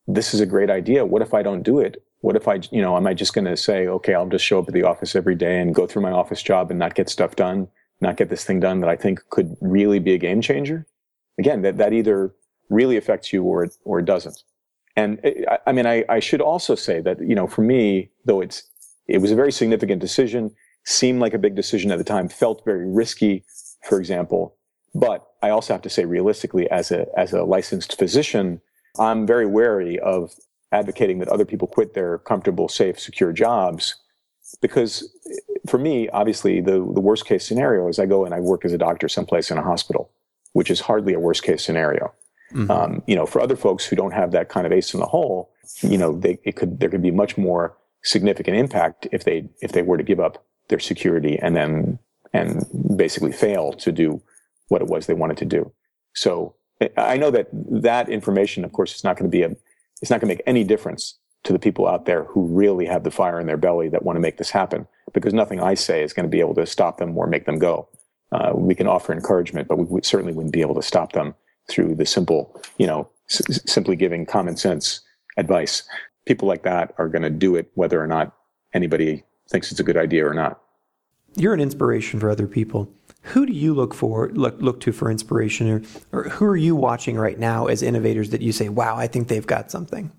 this 0.07 0.33
is 0.33 0.41
a 0.41 0.45
great 0.45 0.69
idea. 0.69 1.05
What 1.05 1.21
if 1.21 1.33
I 1.33 1.41
don't 1.41 1.63
do 1.63 1.79
it? 1.79 2.03
What 2.21 2.35
if 2.35 2.47
I, 2.47 2.59
you 2.71 2.81
know, 2.81 2.97
am 2.97 3.07
I 3.07 3.13
just 3.13 3.33
going 3.33 3.45
to 3.45 3.57
say, 3.57 3.87
okay, 3.87 4.13
I'll 4.13 4.27
just 4.27 4.45
show 4.45 4.59
up 4.59 4.67
at 4.67 4.73
the 4.73 4.83
office 4.83 5.15
every 5.15 5.35
day 5.35 5.59
and 5.59 5.75
go 5.75 5.85
through 5.85 6.01
my 6.01 6.11
office 6.11 6.41
job 6.41 6.71
and 6.71 6.79
not 6.79 6.95
get 6.95 7.09
stuff 7.09 7.35
done, 7.35 7.67
not 8.01 8.17
get 8.17 8.29
this 8.29 8.43
thing 8.43 8.59
done 8.59 8.79
that 8.81 8.89
I 8.89 8.95
think 8.95 9.21
could 9.29 9.55
really 9.61 9.99
be 9.99 10.13
a 10.13 10.17
game 10.17 10.41
changer? 10.41 10.85
Again, 11.39 11.61
that, 11.63 11.77
that 11.77 11.93
either 11.93 12.33
really 12.69 12.97
affects 12.97 13.31
you 13.33 13.43
or 13.43 13.63
it, 13.63 13.77
or 13.83 13.99
it 13.99 14.05
doesn't. 14.05 14.43
And 14.95 15.19
I, 15.49 15.59
I 15.67 15.71
mean, 15.71 15.85
I, 15.85 16.05
I 16.07 16.19
should 16.19 16.41
also 16.41 16.75
say 16.75 17.01
that, 17.01 17.19
you 17.21 17.35
know, 17.35 17.47
for 17.47 17.61
me, 17.61 18.09
though 18.25 18.41
it's, 18.41 18.63
it 19.07 19.19
was 19.19 19.31
a 19.31 19.35
very 19.35 19.51
significant 19.51 20.01
decision 20.01 20.51
seemed 20.85 21.19
like 21.19 21.33
a 21.33 21.39
big 21.39 21.55
decision 21.55 21.91
at 21.91 21.97
the 21.97 22.03
time, 22.03 22.29
felt 22.29 22.63
very 22.63 22.87
risky, 22.87 23.43
for 23.83 23.99
example. 23.99 24.55
But 24.93 25.25
I 25.41 25.49
also 25.49 25.73
have 25.73 25.81
to 25.83 25.89
say 25.89 26.05
realistically, 26.05 26.69
as 26.69 26.91
a, 26.91 27.07
as 27.17 27.33
a 27.33 27.43
licensed 27.43 27.97
physician, 27.97 28.61
I'm 28.97 29.27
very 29.27 29.45
wary 29.45 29.99
of 29.99 30.31
advocating 30.71 31.19
that 31.19 31.27
other 31.27 31.45
people 31.45 31.67
quit 31.67 31.93
their 31.93 32.19
comfortable, 32.19 32.69
safe, 32.69 32.99
secure 32.99 33.33
jobs. 33.33 33.95
Because 34.61 35.09
eh, 35.29 35.35
for 35.67 35.77
me, 35.77 36.07
obviously, 36.09 36.61
the, 36.61 36.73
the 36.73 37.01
worst 37.01 37.25
case 37.25 37.45
scenario 37.45 37.87
is 37.87 37.99
I 37.99 38.05
go 38.05 38.25
and 38.25 38.33
I 38.33 38.39
work 38.39 38.63
as 38.63 38.73
a 38.73 38.77
doctor 38.77 39.09
someplace 39.09 39.51
in 39.51 39.57
a 39.57 39.63
hospital, 39.63 40.11
which 40.55 40.71
is 40.71 40.79
hardly 40.79 41.13
a 41.13 41.19
worst 41.19 41.43
case 41.43 41.61
scenario. 41.65 42.13
Mm-hmm. 42.53 42.71
Um, 42.71 43.03
you 43.07 43.15
know, 43.17 43.25
for 43.25 43.41
other 43.41 43.57
folks 43.57 43.85
who 43.85 43.97
don't 43.97 44.13
have 44.13 44.31
that 44.31 44.47
kind 44.47 44.65
of 44.65 44.71
ace 44.71 44.93
in 44.93 45.01
the 45.01 45.05
hole, 45.05 45.51
you 45.81 45.97
know, 45.97 46.17
they, 46.17 46.39
it 46.45 46.55
could, 46.55 46.79
there 46.79 46.89
could 46.89 47.01
be 47.01 47.11
much 47.11 47.37
more 47.37 47.75
significant 48.03 48.55
impact 48.55 49.05
if 49.11 49.25
they, 49.25 49.49
if 49.61 49.73
they 49.73 49.81
were 49.81 49.97
to 49.97 50.03
give 50.03 50.21
up 50.21 50.45
their 50.69 50.79
security 50.79 51.37
and 51.41 51.57
then 51.57 51.99
and 52.31 52.65
basically 52.95 53.33
fail 53.33 53.73
to 53.73 53.91
do 53.91 54.21
what 54.69 54.81
it 54.81 54.87
was 54.87 55.07
they 55.07 55.13
wanted 55.13 55.35
to 55.37 55.45
do. 55.45 55.73
So 56.13 56.55
I 56.95 57.17
know 57.17 57.31
that 57.31 57.49
that 57.51 58.07
information, 58.07 58.63
of 58.63 58.71
course, 58.71 58.95
is 58.95 59.03
not 59.03 59.17
going 59.17 59.29
to 59.29 59.37
be 59.37 59.43
a, 59.43 59.53
it's 60.01 60.09
not 60.09 60.21
going 60.21 60.29
to 60.29 60.35
make 60.35 60.43
any 60.47 60.63
difference 60.63 61.19
to 61.43 61.51
the 61.51 61.59
people 61.59 61.85
out 61.85 62.05
there 62.05 62.23
who 62.23 62.47
really 62.47 62.85
have 62.85 63.03
the 63.03 63.11
fire 63.11 63.41
in 63.41 63.47
their 63.47 63.57
belly 63.57 63.89
that 63.89 64.03
want 64.03 64.15
to 64.15 64.21
make 64.21 64.37
this 64.37 64.51
happen, 64.51 64.87
because 65.13 65.33
nothing 65.33 65.59
I 65.59 65.73
say 65.73 66.01
is 66.01 66.13
going 66.13 66.25
to 66.25 66.29
be 66.29 66.39
able 66.39 66.55
to 66.55 66.65
stop 66.65 66.97
them 66.97 67.17
or 67.17 67.27
make 67.27 67.45
them 67.45 67.59
go. 67.59 67.89
Uh, 68.35 68.51
we 68.53 68.75
can 68.75 68.85
offer 68.85 69.13
encouragement, 69.13 69.65
but 69.69 69.77
we 69.77 70.01
certainly 70.03 70.33
wouldn't 70.33 70.53
be 70.53 70.59
able 70.59 70.75
to 70.75 70.81
stop 70.81 71.13
them 71.13 71.33
through 71.69 71.95
the 71.95 72.05
simple, 72.05 72.61
you 72.77 72.85
know, 72.85 73.07
s- 73.29 73.61
simply 73.65 73.95
giving 73.95 74.25
common 74.25 74.57
sense 74.57 74.99
advice. 75.37 75.83
People 76.25 76.45
like 76.45 76.63
that 76.63 76.93
are 76.97 77.07
going 77.07 77.21
to 77.21 77.29
do 77.29 77.55
it 77.55 77.71
whether 77.75 78.01
or 78.01 78.07
not 78.07 78.35
anybody 78.73 79.23
thinks 79.49 79.71
it's 79.71 79.79
a 79.79 79.83
good 79.83 79.95
idea 79.95 80.27
or 80.27 80.33
not. 80.33 80.59
You're 81.37 81.53
an 81.53 81.61
inspiration 81.61 82.19
for 82.19 82.29
other 82.29 82.45
people. 82.47 82.89
Who 83.21 83.45
do 83.45 83.53
you 83.53 83.73
look 83.73 83.93
for 83.93 84.29
look 84.33 84.55
look 84.59 84.81
to 84.81 84.91
for 84.91 85.09
inspiration, 85.09 85.69
or, 85.69 85.81
or 86.11 86.23
who 86.29 86.45
are 86.45 86.57
you 86.57 86.75
watching 86.75 87.15
right 87.15 87.39
now 87.39 87.67
as 87.67 87.81
innovators 87.81 88.31
that 88.31 88.41
you 88.41 88.51
say, 88.51 88.67
"Wow, 88.69 88.97
I 88.97 89.07
think 89.07 89.29
they've 89.29 89.47
got 89.47 89.71
something"? 89.71 90.11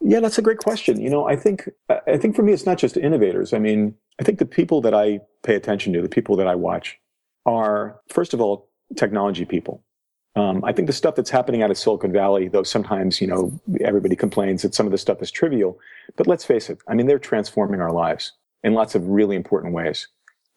Yeah, 0.00 0.20
that's 0.20 0.38
a 0.38 0.42
great 0.42 0.58
question. 0.58 1.00
You 1.00 1.10
know, 1.10 1.26
I 1.28 1.36
think 1.36 1.68
I 2.06 2.16
think 2.16 2.36
for 2.36 2.42
me, 2.42 2.52
it's 2.52 2.64
not 2.66 2.78
just 2.78 2.96
innovators. 2.96 3.52
I 3.52 3.58
mean, 3.58 3.94
I 4.20 4.22
think 4.22 4.38
the 4.38 4.46
people 4.46 4.80
that 4.82 4.94
I 4.94 5.20
pay 5.42 5.54
attention 5.56 5.92
to, 5.94 6.00
the 6.00 6.08
people 6.08 6.36
that 6.36 6.46
I 6.46 6.54
watch, 6.54 6.98
are 7.46 8.00
first 8.08 8.34
of 8.34 8.40
all 8.40 8.68
technology 8.96 9.44
people. 9.44 9.82
Um, 10.34 10.62
I 10.64 10.72
think 10.72 10.86
the 10.86 10.92
stuff 10.92 11.14
that's 11.14 11.30
happening 11.30 11.62
out 11.62 11.70
of 11.70 11.78
Silicon 11.78 12.12
Valley, 12.12 12.48
though 12.48 12.62
sometimes 12.62 13.22
you 13.22 13.26
know 13.26 13.58
everybody 13.80 14.14
complains 14.14 14.62
that 14.62 14.74
some 14.74 14.84
of 14.84 14.92
the 14.92 14.98
stuff 14.98 15.22
is 15.22 15.30
trivial, 15.30 15.78
but 16.16 16.26
let's 16.26 16.44
face 16.44 16.68
it. 16.68 16.78
I 16.88 16.94
mean, 16.94 17.06
they're 17.06 17.18
transforming 17.18 17.80
our 17.80 17.92
lives 17.92 18.32
in 18.62 18.74
lots 18.74 18.94
of 18.94 19.06
really 19.06 19.36
important 19.36 19.72
ways. 19.72 20.08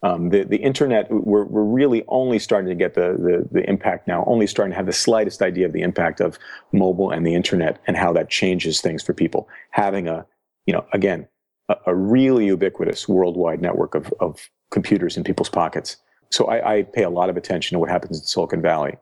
Um, 0.01 0.29
the, 0.29 0.43
the 0.43 0.57
internet, 0.57 1.11
we're, 1.11 1.43
we're 1.43 1.63
really 1.63 2.05
only 2.07 2.39
starting 2.39 2.69
to 2.69 2.75
get 2.75 2.93
the, 2.93 3.17
the, 3.19 3.47
the, 3.59 3.69
impact 3.69 4.07
now, 4.07 4.23
only 4.27 4.47
starting 4.47 4.71
to 4.71 4.77
have 4.77 4.85
the 4.85 4.93
slightest 4.93 5.41
idea 5.41 5.65
of 5.65 5.73
the 5.73 5.81
impact 5.81 6.21
of 6.21 6.39
mobile 6.71 7.11
and 7.11 7.27
the 7.27 7.35
internet 7.35 7.81
and 7.85 7.97
how 7.97 8.13
that 8.13 8.29
changes 8.29 8.79
things 8.79 9.03
for 9.03 9.13
people. 9.13 9.49
Having 9.71 10.07
a, 10.07 10.25
you 10.65 10.73
know, 10.73 10.85
again, 10.93 11.27
a, 11.67 11.75
a 11.87 11.95
really 11.95 12.45
ubiquitous 12.45 13.09
worldwide 13.09 13.61
network 13.61 13.93
of, 13.93 14.13
of 14.21 14.49
computers 14.71 15.17
in 15.17 15.25
people's 15.25 15.49
pockets. 15.49 15.97
So 16.31 16.45
I, 16.45 16.77
I, 16.77 16.83
pay 16.83 17.03
a 17.03 17.09
lot 17.09 17.29
of 17.29 17.37
attention 17.37 17.75
to 17.75 17.79
what 17.79 17.89
happens 17.89 18.19
in 18.19 18.25
Silicon 18.25 18.61
Valley. 18.61 18.97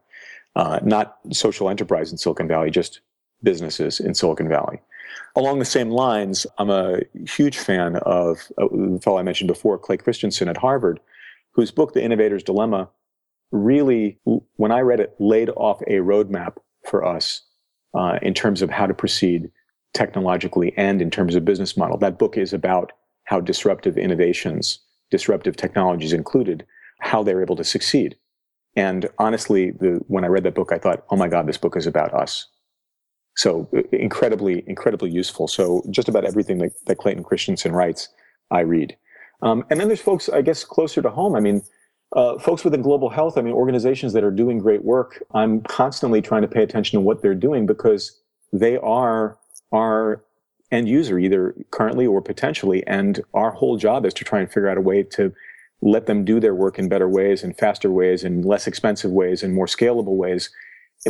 Uh, 0.56 0.80
not 0.84 1.18
social 1.32 1.70
enterprise 1.70 2.12
in 2.12 2.18
Silicon 2.18 2.48
Valley, 2.48 2.72
just 2.72 3.02
businesses 3.44 4.00
in 4.00 4.14
Silicon 4.14 4.48
Valley. 4.48 4.80
Along 5.36 5.60
the 5.60 5.66
same 5.66 5.92
lines, 5.92 6.48
I'm 6.58 6.70
a 6.70 7.02
huge 7.28 7.58
fan 7.58 7.98
of 7.98 8.52
uh, 8.58 8.68
the 8.72 9.00
fellow 9.04 9.20
I 9.20 9.24
mentioned 9.24 9.48
before, 9.48 9.78
Clay 9.78 9.98
Christensen 9.98 10.48
at 10.48 10.58
Harvard, 10.58 11.00
whose 11.52 11.72
book, 11.72 11.94
The 11.94 12.02
Innovator's 12.02 12.44
Dilemma, 12.44 12.90
really, 13.52 14.20
when 14.56 14.72
I 14.72 14.80
read 14.80 15.00
it, 15.00 15.16
laid 15.20 15.50
off 15.56 15.82
a 15.84 15.98
roadmap 15.98 16.58
for 16.86 17.06
us 17.06 17.42
uh, 17.94 18.20
in 18.22 18.34
terms 18.34 18.62
of 18.62 18.70
how 18.70 18.88
to 18.88 18.94
proceed 18.94 19.52
technologically 19.94 20.74
and 20.78 21.02
in 21.02 21.10
terms 21.10 21.36
of 21.36 21.46
business 21.46 21.78
model. 21.78 21.98
That 21.98 22.20
book 22.20 22.38
is 22.38 22.54
about 22.54 22.92
how 23.24 23.40
disruptive 23.40 23.98
innovations, 23.98 24.80
disruptive 25.10 25.56
technologies 25.56 26.14
included, 26.14 26.66
how 27.00 27.24
they're 27.24 27.42
able 27.42 27.56
to 27.56 27.64
succeed. 27.64 28.16
And 28.76 29.10
honestly, 29.18 29.72
the, 29.72 30.02
when 30.08 30.24
I 30.24 30.28
read 30.28 30.44
that 30.44 30.56
book, 30.56 30.72
I 30.72 30.78
thought, 30.78 31.04
oh 31.10 31.16
my 31.16 31.28
God, 31.28 31.48
this 31.48 31.58
book 31.58 31.76
is 31.76 31.88
about 31.88 32.14
us. 32.14 32.48
So 33.36 33.68
uh, 33.76 33.82
incredibly, 33.92 34.64
incredibly 34.68 35.10
useful. 35.10 35.48
So 35.48 35.84
just 35.90 36.08
about 36.08 36.26
everything 36.26 36.60
that, 36.60 36.74
that 36.86 36.98
Clayton 36.98 37.24
Christensen 37.24 37.72
writes, 37.72 38.10
I 38.52 38.62
read. 38.62 38.98
Um, 39.42 39.66
and 39.70 39.80
then 39.80 39.88
there's 39.88 40.02
folks, 40.02 40.30
I 40.30 40.42
guess, 40.42 40.64
closer 40.64 41.02
to 41.02 41.10
home. 41.10 41.36
I 41.36 41.40
mean, 41.40 41.62
uh, 42.16 42.40
folks 42.40 42.64
within 42.64 42.82
global 42.82 43.10
health, 43.10 43.38
I 43.38 43.42
mean, 43.42 43.54
organizations 43.54 44.14
that 44.14 44.24
are 44.24 44.32
doing 44.32 44.60
great 44.60 44.84
work. 44.84 45.24
I'm 45.34 45.62
constantly 45.62 46.22
trying 46.22 46.42
to 46.44 46.48
pay 46.48 46.64
attention 46.64 46.98
to 46.98 47.02
what 47.02 47.22
they're 47.22 47.36
doing 47.36 47.66
because 47.66 48.20
they 48.54 48.78
are 48.78 49.38
our 49.72 50.24
end 50.72 50.88
user, 50.88 51.20
either 51.20 51.56
currently 51.72 52.08
or 52.08 52.22
potentially. 52.22 52.86
And 52.88 53.22
our 53.34 53.52
whole 53.52 53.78
job 53.78 54.06
is 54.06 54.14
to 54.16 54.24
try 54.24 54.40
and 54.40 54.48
figure 54.48 54.70
out 54.70 54.78
a 54.78 54.82
way 54.82 55.04
to 55.04 55.34
let 55.82 56.06
them 56.06 56.26
do 56.26 56.40
their 56.40 56.56
work 56.56 56.80
in 56.80 56.90
better 56.90 57.08
ways 57.08 57.44
and 57.44 57.58
faster 57.58 57.92
ways 57.92 58.24
and 58.24 58.46
less 58.46 58.68
expensive 58.68 59.12
ways 59.12 59.44
and 59.44 59.54
more 59.54 59.68
scalable 59.68 60.16
ways, 60.16 60.50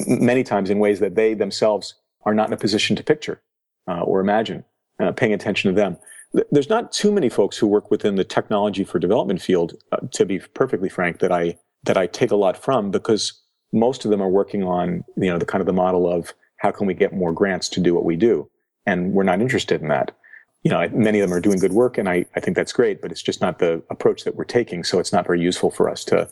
many 0.06 0.44
times 0.44 0.70
in 0.70 0.80
ways 0.80 1.00
that 1.00 1.16
they 1.16 1.34
themselves 1.34 1.96
are 2.26 2.34
not 2.34 2.48
in 2.48 2.54
a 2.54 2.58
position 2.58 2.96
to 2.96 3.04
picture 3.04 3.42
uh, 3.88 4.02
or 4.02 4.20
imagine, 4.20 4.64
uh, 5.00 5.12
paying 5.12 5.34
attention 5.34 5.74
to 5.74 5.76
them. 5.76 5.98
There's 6.52 6.70
not 6.70 6.92
too 6.92 7.12
many 7.12 7.30
folks 7.30 7.58
who 7.58 7.68
work 7.68 7.90
within 7.90 8.16
the 8.16 8.24
technology 8.24 8.84
for 8.84 9.00
development 9.00 9.42
field, 9.42 9.74
uh, 9.92 9.98
to 10.12 10.26
be 10.26 10.40
perfectly 10.40 10.90
frank, 10.90 11.20
that 11.20 11.32
I 11.32 11.58
that 11.84 11.98
I 11.98 12.08
take 12.08 12.32
a 12.32 12.36
lot 12.36 12.62
from 12.62 12.92
because 12.92 13.42
most 13.72 14.04
of 14.04 14.12
them 14.12 14.22
are 14.22 14.30
working 14.30 14.64
on 14.64 15.06
you 15.16 15.32
know 15.32 15.38
the 15.38 15.46
kind 15.46 15.62
of 15.62 15.68
the 15.68 15.74
model 15.74 16.12
of 16.12 16.34
how 16.58 16.72
can 16.72 16.86
we 16.86 16.94
get 16.94 17.14
more 17.14 17.32
grants 17.32 17.70
to 17.70 17.80
do 17.80 17.94
what 17.94 18.04
we 18.04 18.18
do, 18.18 18.50
and 18.86 19.14
we're 19.14 19.24
not 19.24 19.40
interested 19.40 19.82
in 19.82 19.88
that. 19.88 20.17
You 20.68 20.74
know, 20.74 20.90
many 20.90 21.22
of 21.22 21.30
them 21.30 21.34
are 21.34 21.40
doing 21.40 21.60
good 21.60 21.72
work, 21.72 21.98
and 21.98 22.10
I, 22.10 22.26
I 22.36 22.42
think 22.42 22.58
that's 22.58 22.74
great, 22.74 23.02
but 23.02 23.10
it's 23.10 23.22
just 23.22 23.40
not 23.40 23.60
the 23.60 23.82
approach 23.90 24.26
that 24.26 24.36
we're 24.36 24.44
taking. 24.44 24.84
So 24.84 25.00
it's 25.00 25.14
not 25.14 25.26
very 25.26 25.40
useful 25.40 25.72
for 25.72 25.90
us 25.90 26.04
to 26.06 26.30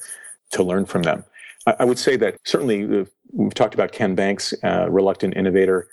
to 0.51 0.61
learn 0.61 0.83
from 0.83 1.03
them. 1.03 1.23
I, 1.65 1.75
I 1.79 1.85
would 1.85 1.97
say 1.97 2.17
that 2.17 2.35
certainly 2.43 3.07
we've 3.31 3.53
talked 3.53 3.73
about 3.73 3.93
Ken 3.93 4.13
Banks, 4.13 4.53
uh, 4.61 4.87
reluctant 4.89 5.37
innovator, 5.37 5.87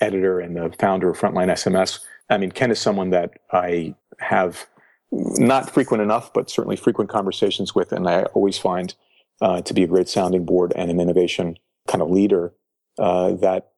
editor 0.00 0.38
and 0.38 0.54
the 0.54 0.72
founder 0.78 1.10
of 1.10 1.18
Frontline 1.18 1.48
SMS. 1.48 1.98
I 2.30 2.38
mean, 2.38 2.52
Ken 2.52 2.70
is 2.70 2.78
someone 2.78 3.10
that 3.10 3.32
I 3.50 3.96
have 4.20 4.68
not 5.10 5.68
frequent 5.68 6.04
enough, 6.04 6.32
but 6.32 6.50
certainly 6.50 6.76
frequent 6.76 7.10
conversations 7.10 7.74
with, 7.74 7.90
and 7.90 8.08
I 8.08 8.22
always 8.26 8.58
find 8.58 8.94
uh, 9.40 9.60
to 9.60 9.74
be 9.74 9.82
a 9.82 9.88
great 9.88 10.08
sounding 10.08 10.44
board 10.44 10.72
and 10.76 10.88
an 10.88 11.00
innovation 11.00 11.56
kind 11.88 12.00
of 12.00 12.10
leader 12.10 12.54
uh, 13.00 13.32
that 13.32 13.71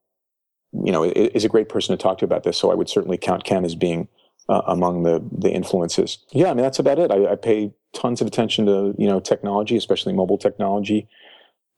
you 0.83 0.93
know 0.93 1.05
is 1.05 1.45
a 1.45 1.49
great 1.49 1.69
person 1.69 1.97
to 1.97 2.03
talk 2.03 2.19
to 2.19 2.25
about 2.25 2.45
this. 2.45 2.57
So 2.57 2.71
I 2.71 2.75
would 2.75 2.89
certainly 2.89 3.17
count 3.17 3.45
Ken 3.45 3.65
as 3.65 3.75
being 3.75 4.09
uh, 4.49 4.63
among 4.67 5.03
the 5.03 5.23
the 5.31 5.51
influences. 5.51 6.19
Yeah, 6.33 6.51
I 6.51 6.55
mean 6.55 6.63
that's 6.63 6.79
about 6.79 6.99
it. 6.99 7.11
I, 7.11 7.33
I, 7.33 7.37
pay 7.37 7.73
tons 7.93 8.21
of 8.21 8.27
attention 8.27 8.67
to 8.67 8.95
you 8.99 9.07
know 9.07 9.21
technology, 9.21 9.77
especially 9.77 10.13
mobile 10.13 10.39
technology, 10.39 11.09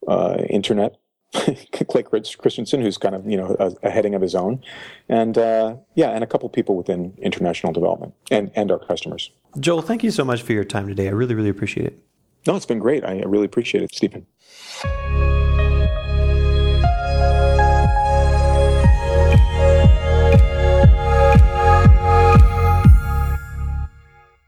uh, 0.07 0.37
internet. 0.49 0.97
Clay 1.33 2.03
Christensen, 2.03 2.81
who's 2.81 2.97
kind 2.97 3.13
of 3.13 3.29
you 3.29 3.35
know 3.35 3.55
a, 3.59 3.87
a 3.87 3.89
heading 3.89 4.15
of 4.15 4.21
his 4.21 4.33
own, 4.33 4.63
and 5.09 5.37
uh, 5.37 5.75
yeah, 5.95 6.11
and 6.11 6.23
a 6.23 6.27
couple 6.27 6.47
people 6.47 6.75
within 6.75 7.13
international 7.17 7.73
development 7.73 8.13
and 8.31 8.49
and 8.55 8.71
our 8.71 8.79
customers. 8.79 9.29
Joel, 9.59 9.81
thank 9.81 10.03
you 10.03 10.11
so 10.11 10.23
much 10.23 10.41
for 10.41 10.53
your 10.53 10.63
time 10.63 10.87
today. 10.87 11.07
I 11.07 11.11
really 11.11 11.35
really 11.35 11.49
appreciate 11.49 11.85
it. 11.85 11.99
No, 12.45 12.55
it's 12.55 12.65
been 12.65 12.79
great. 12.79 13.03
I 13.03 13.21
really 13.23 13.45
appreciate 13.45 13.83
it, 13.83 13.93
Stephen. 13.93 14.25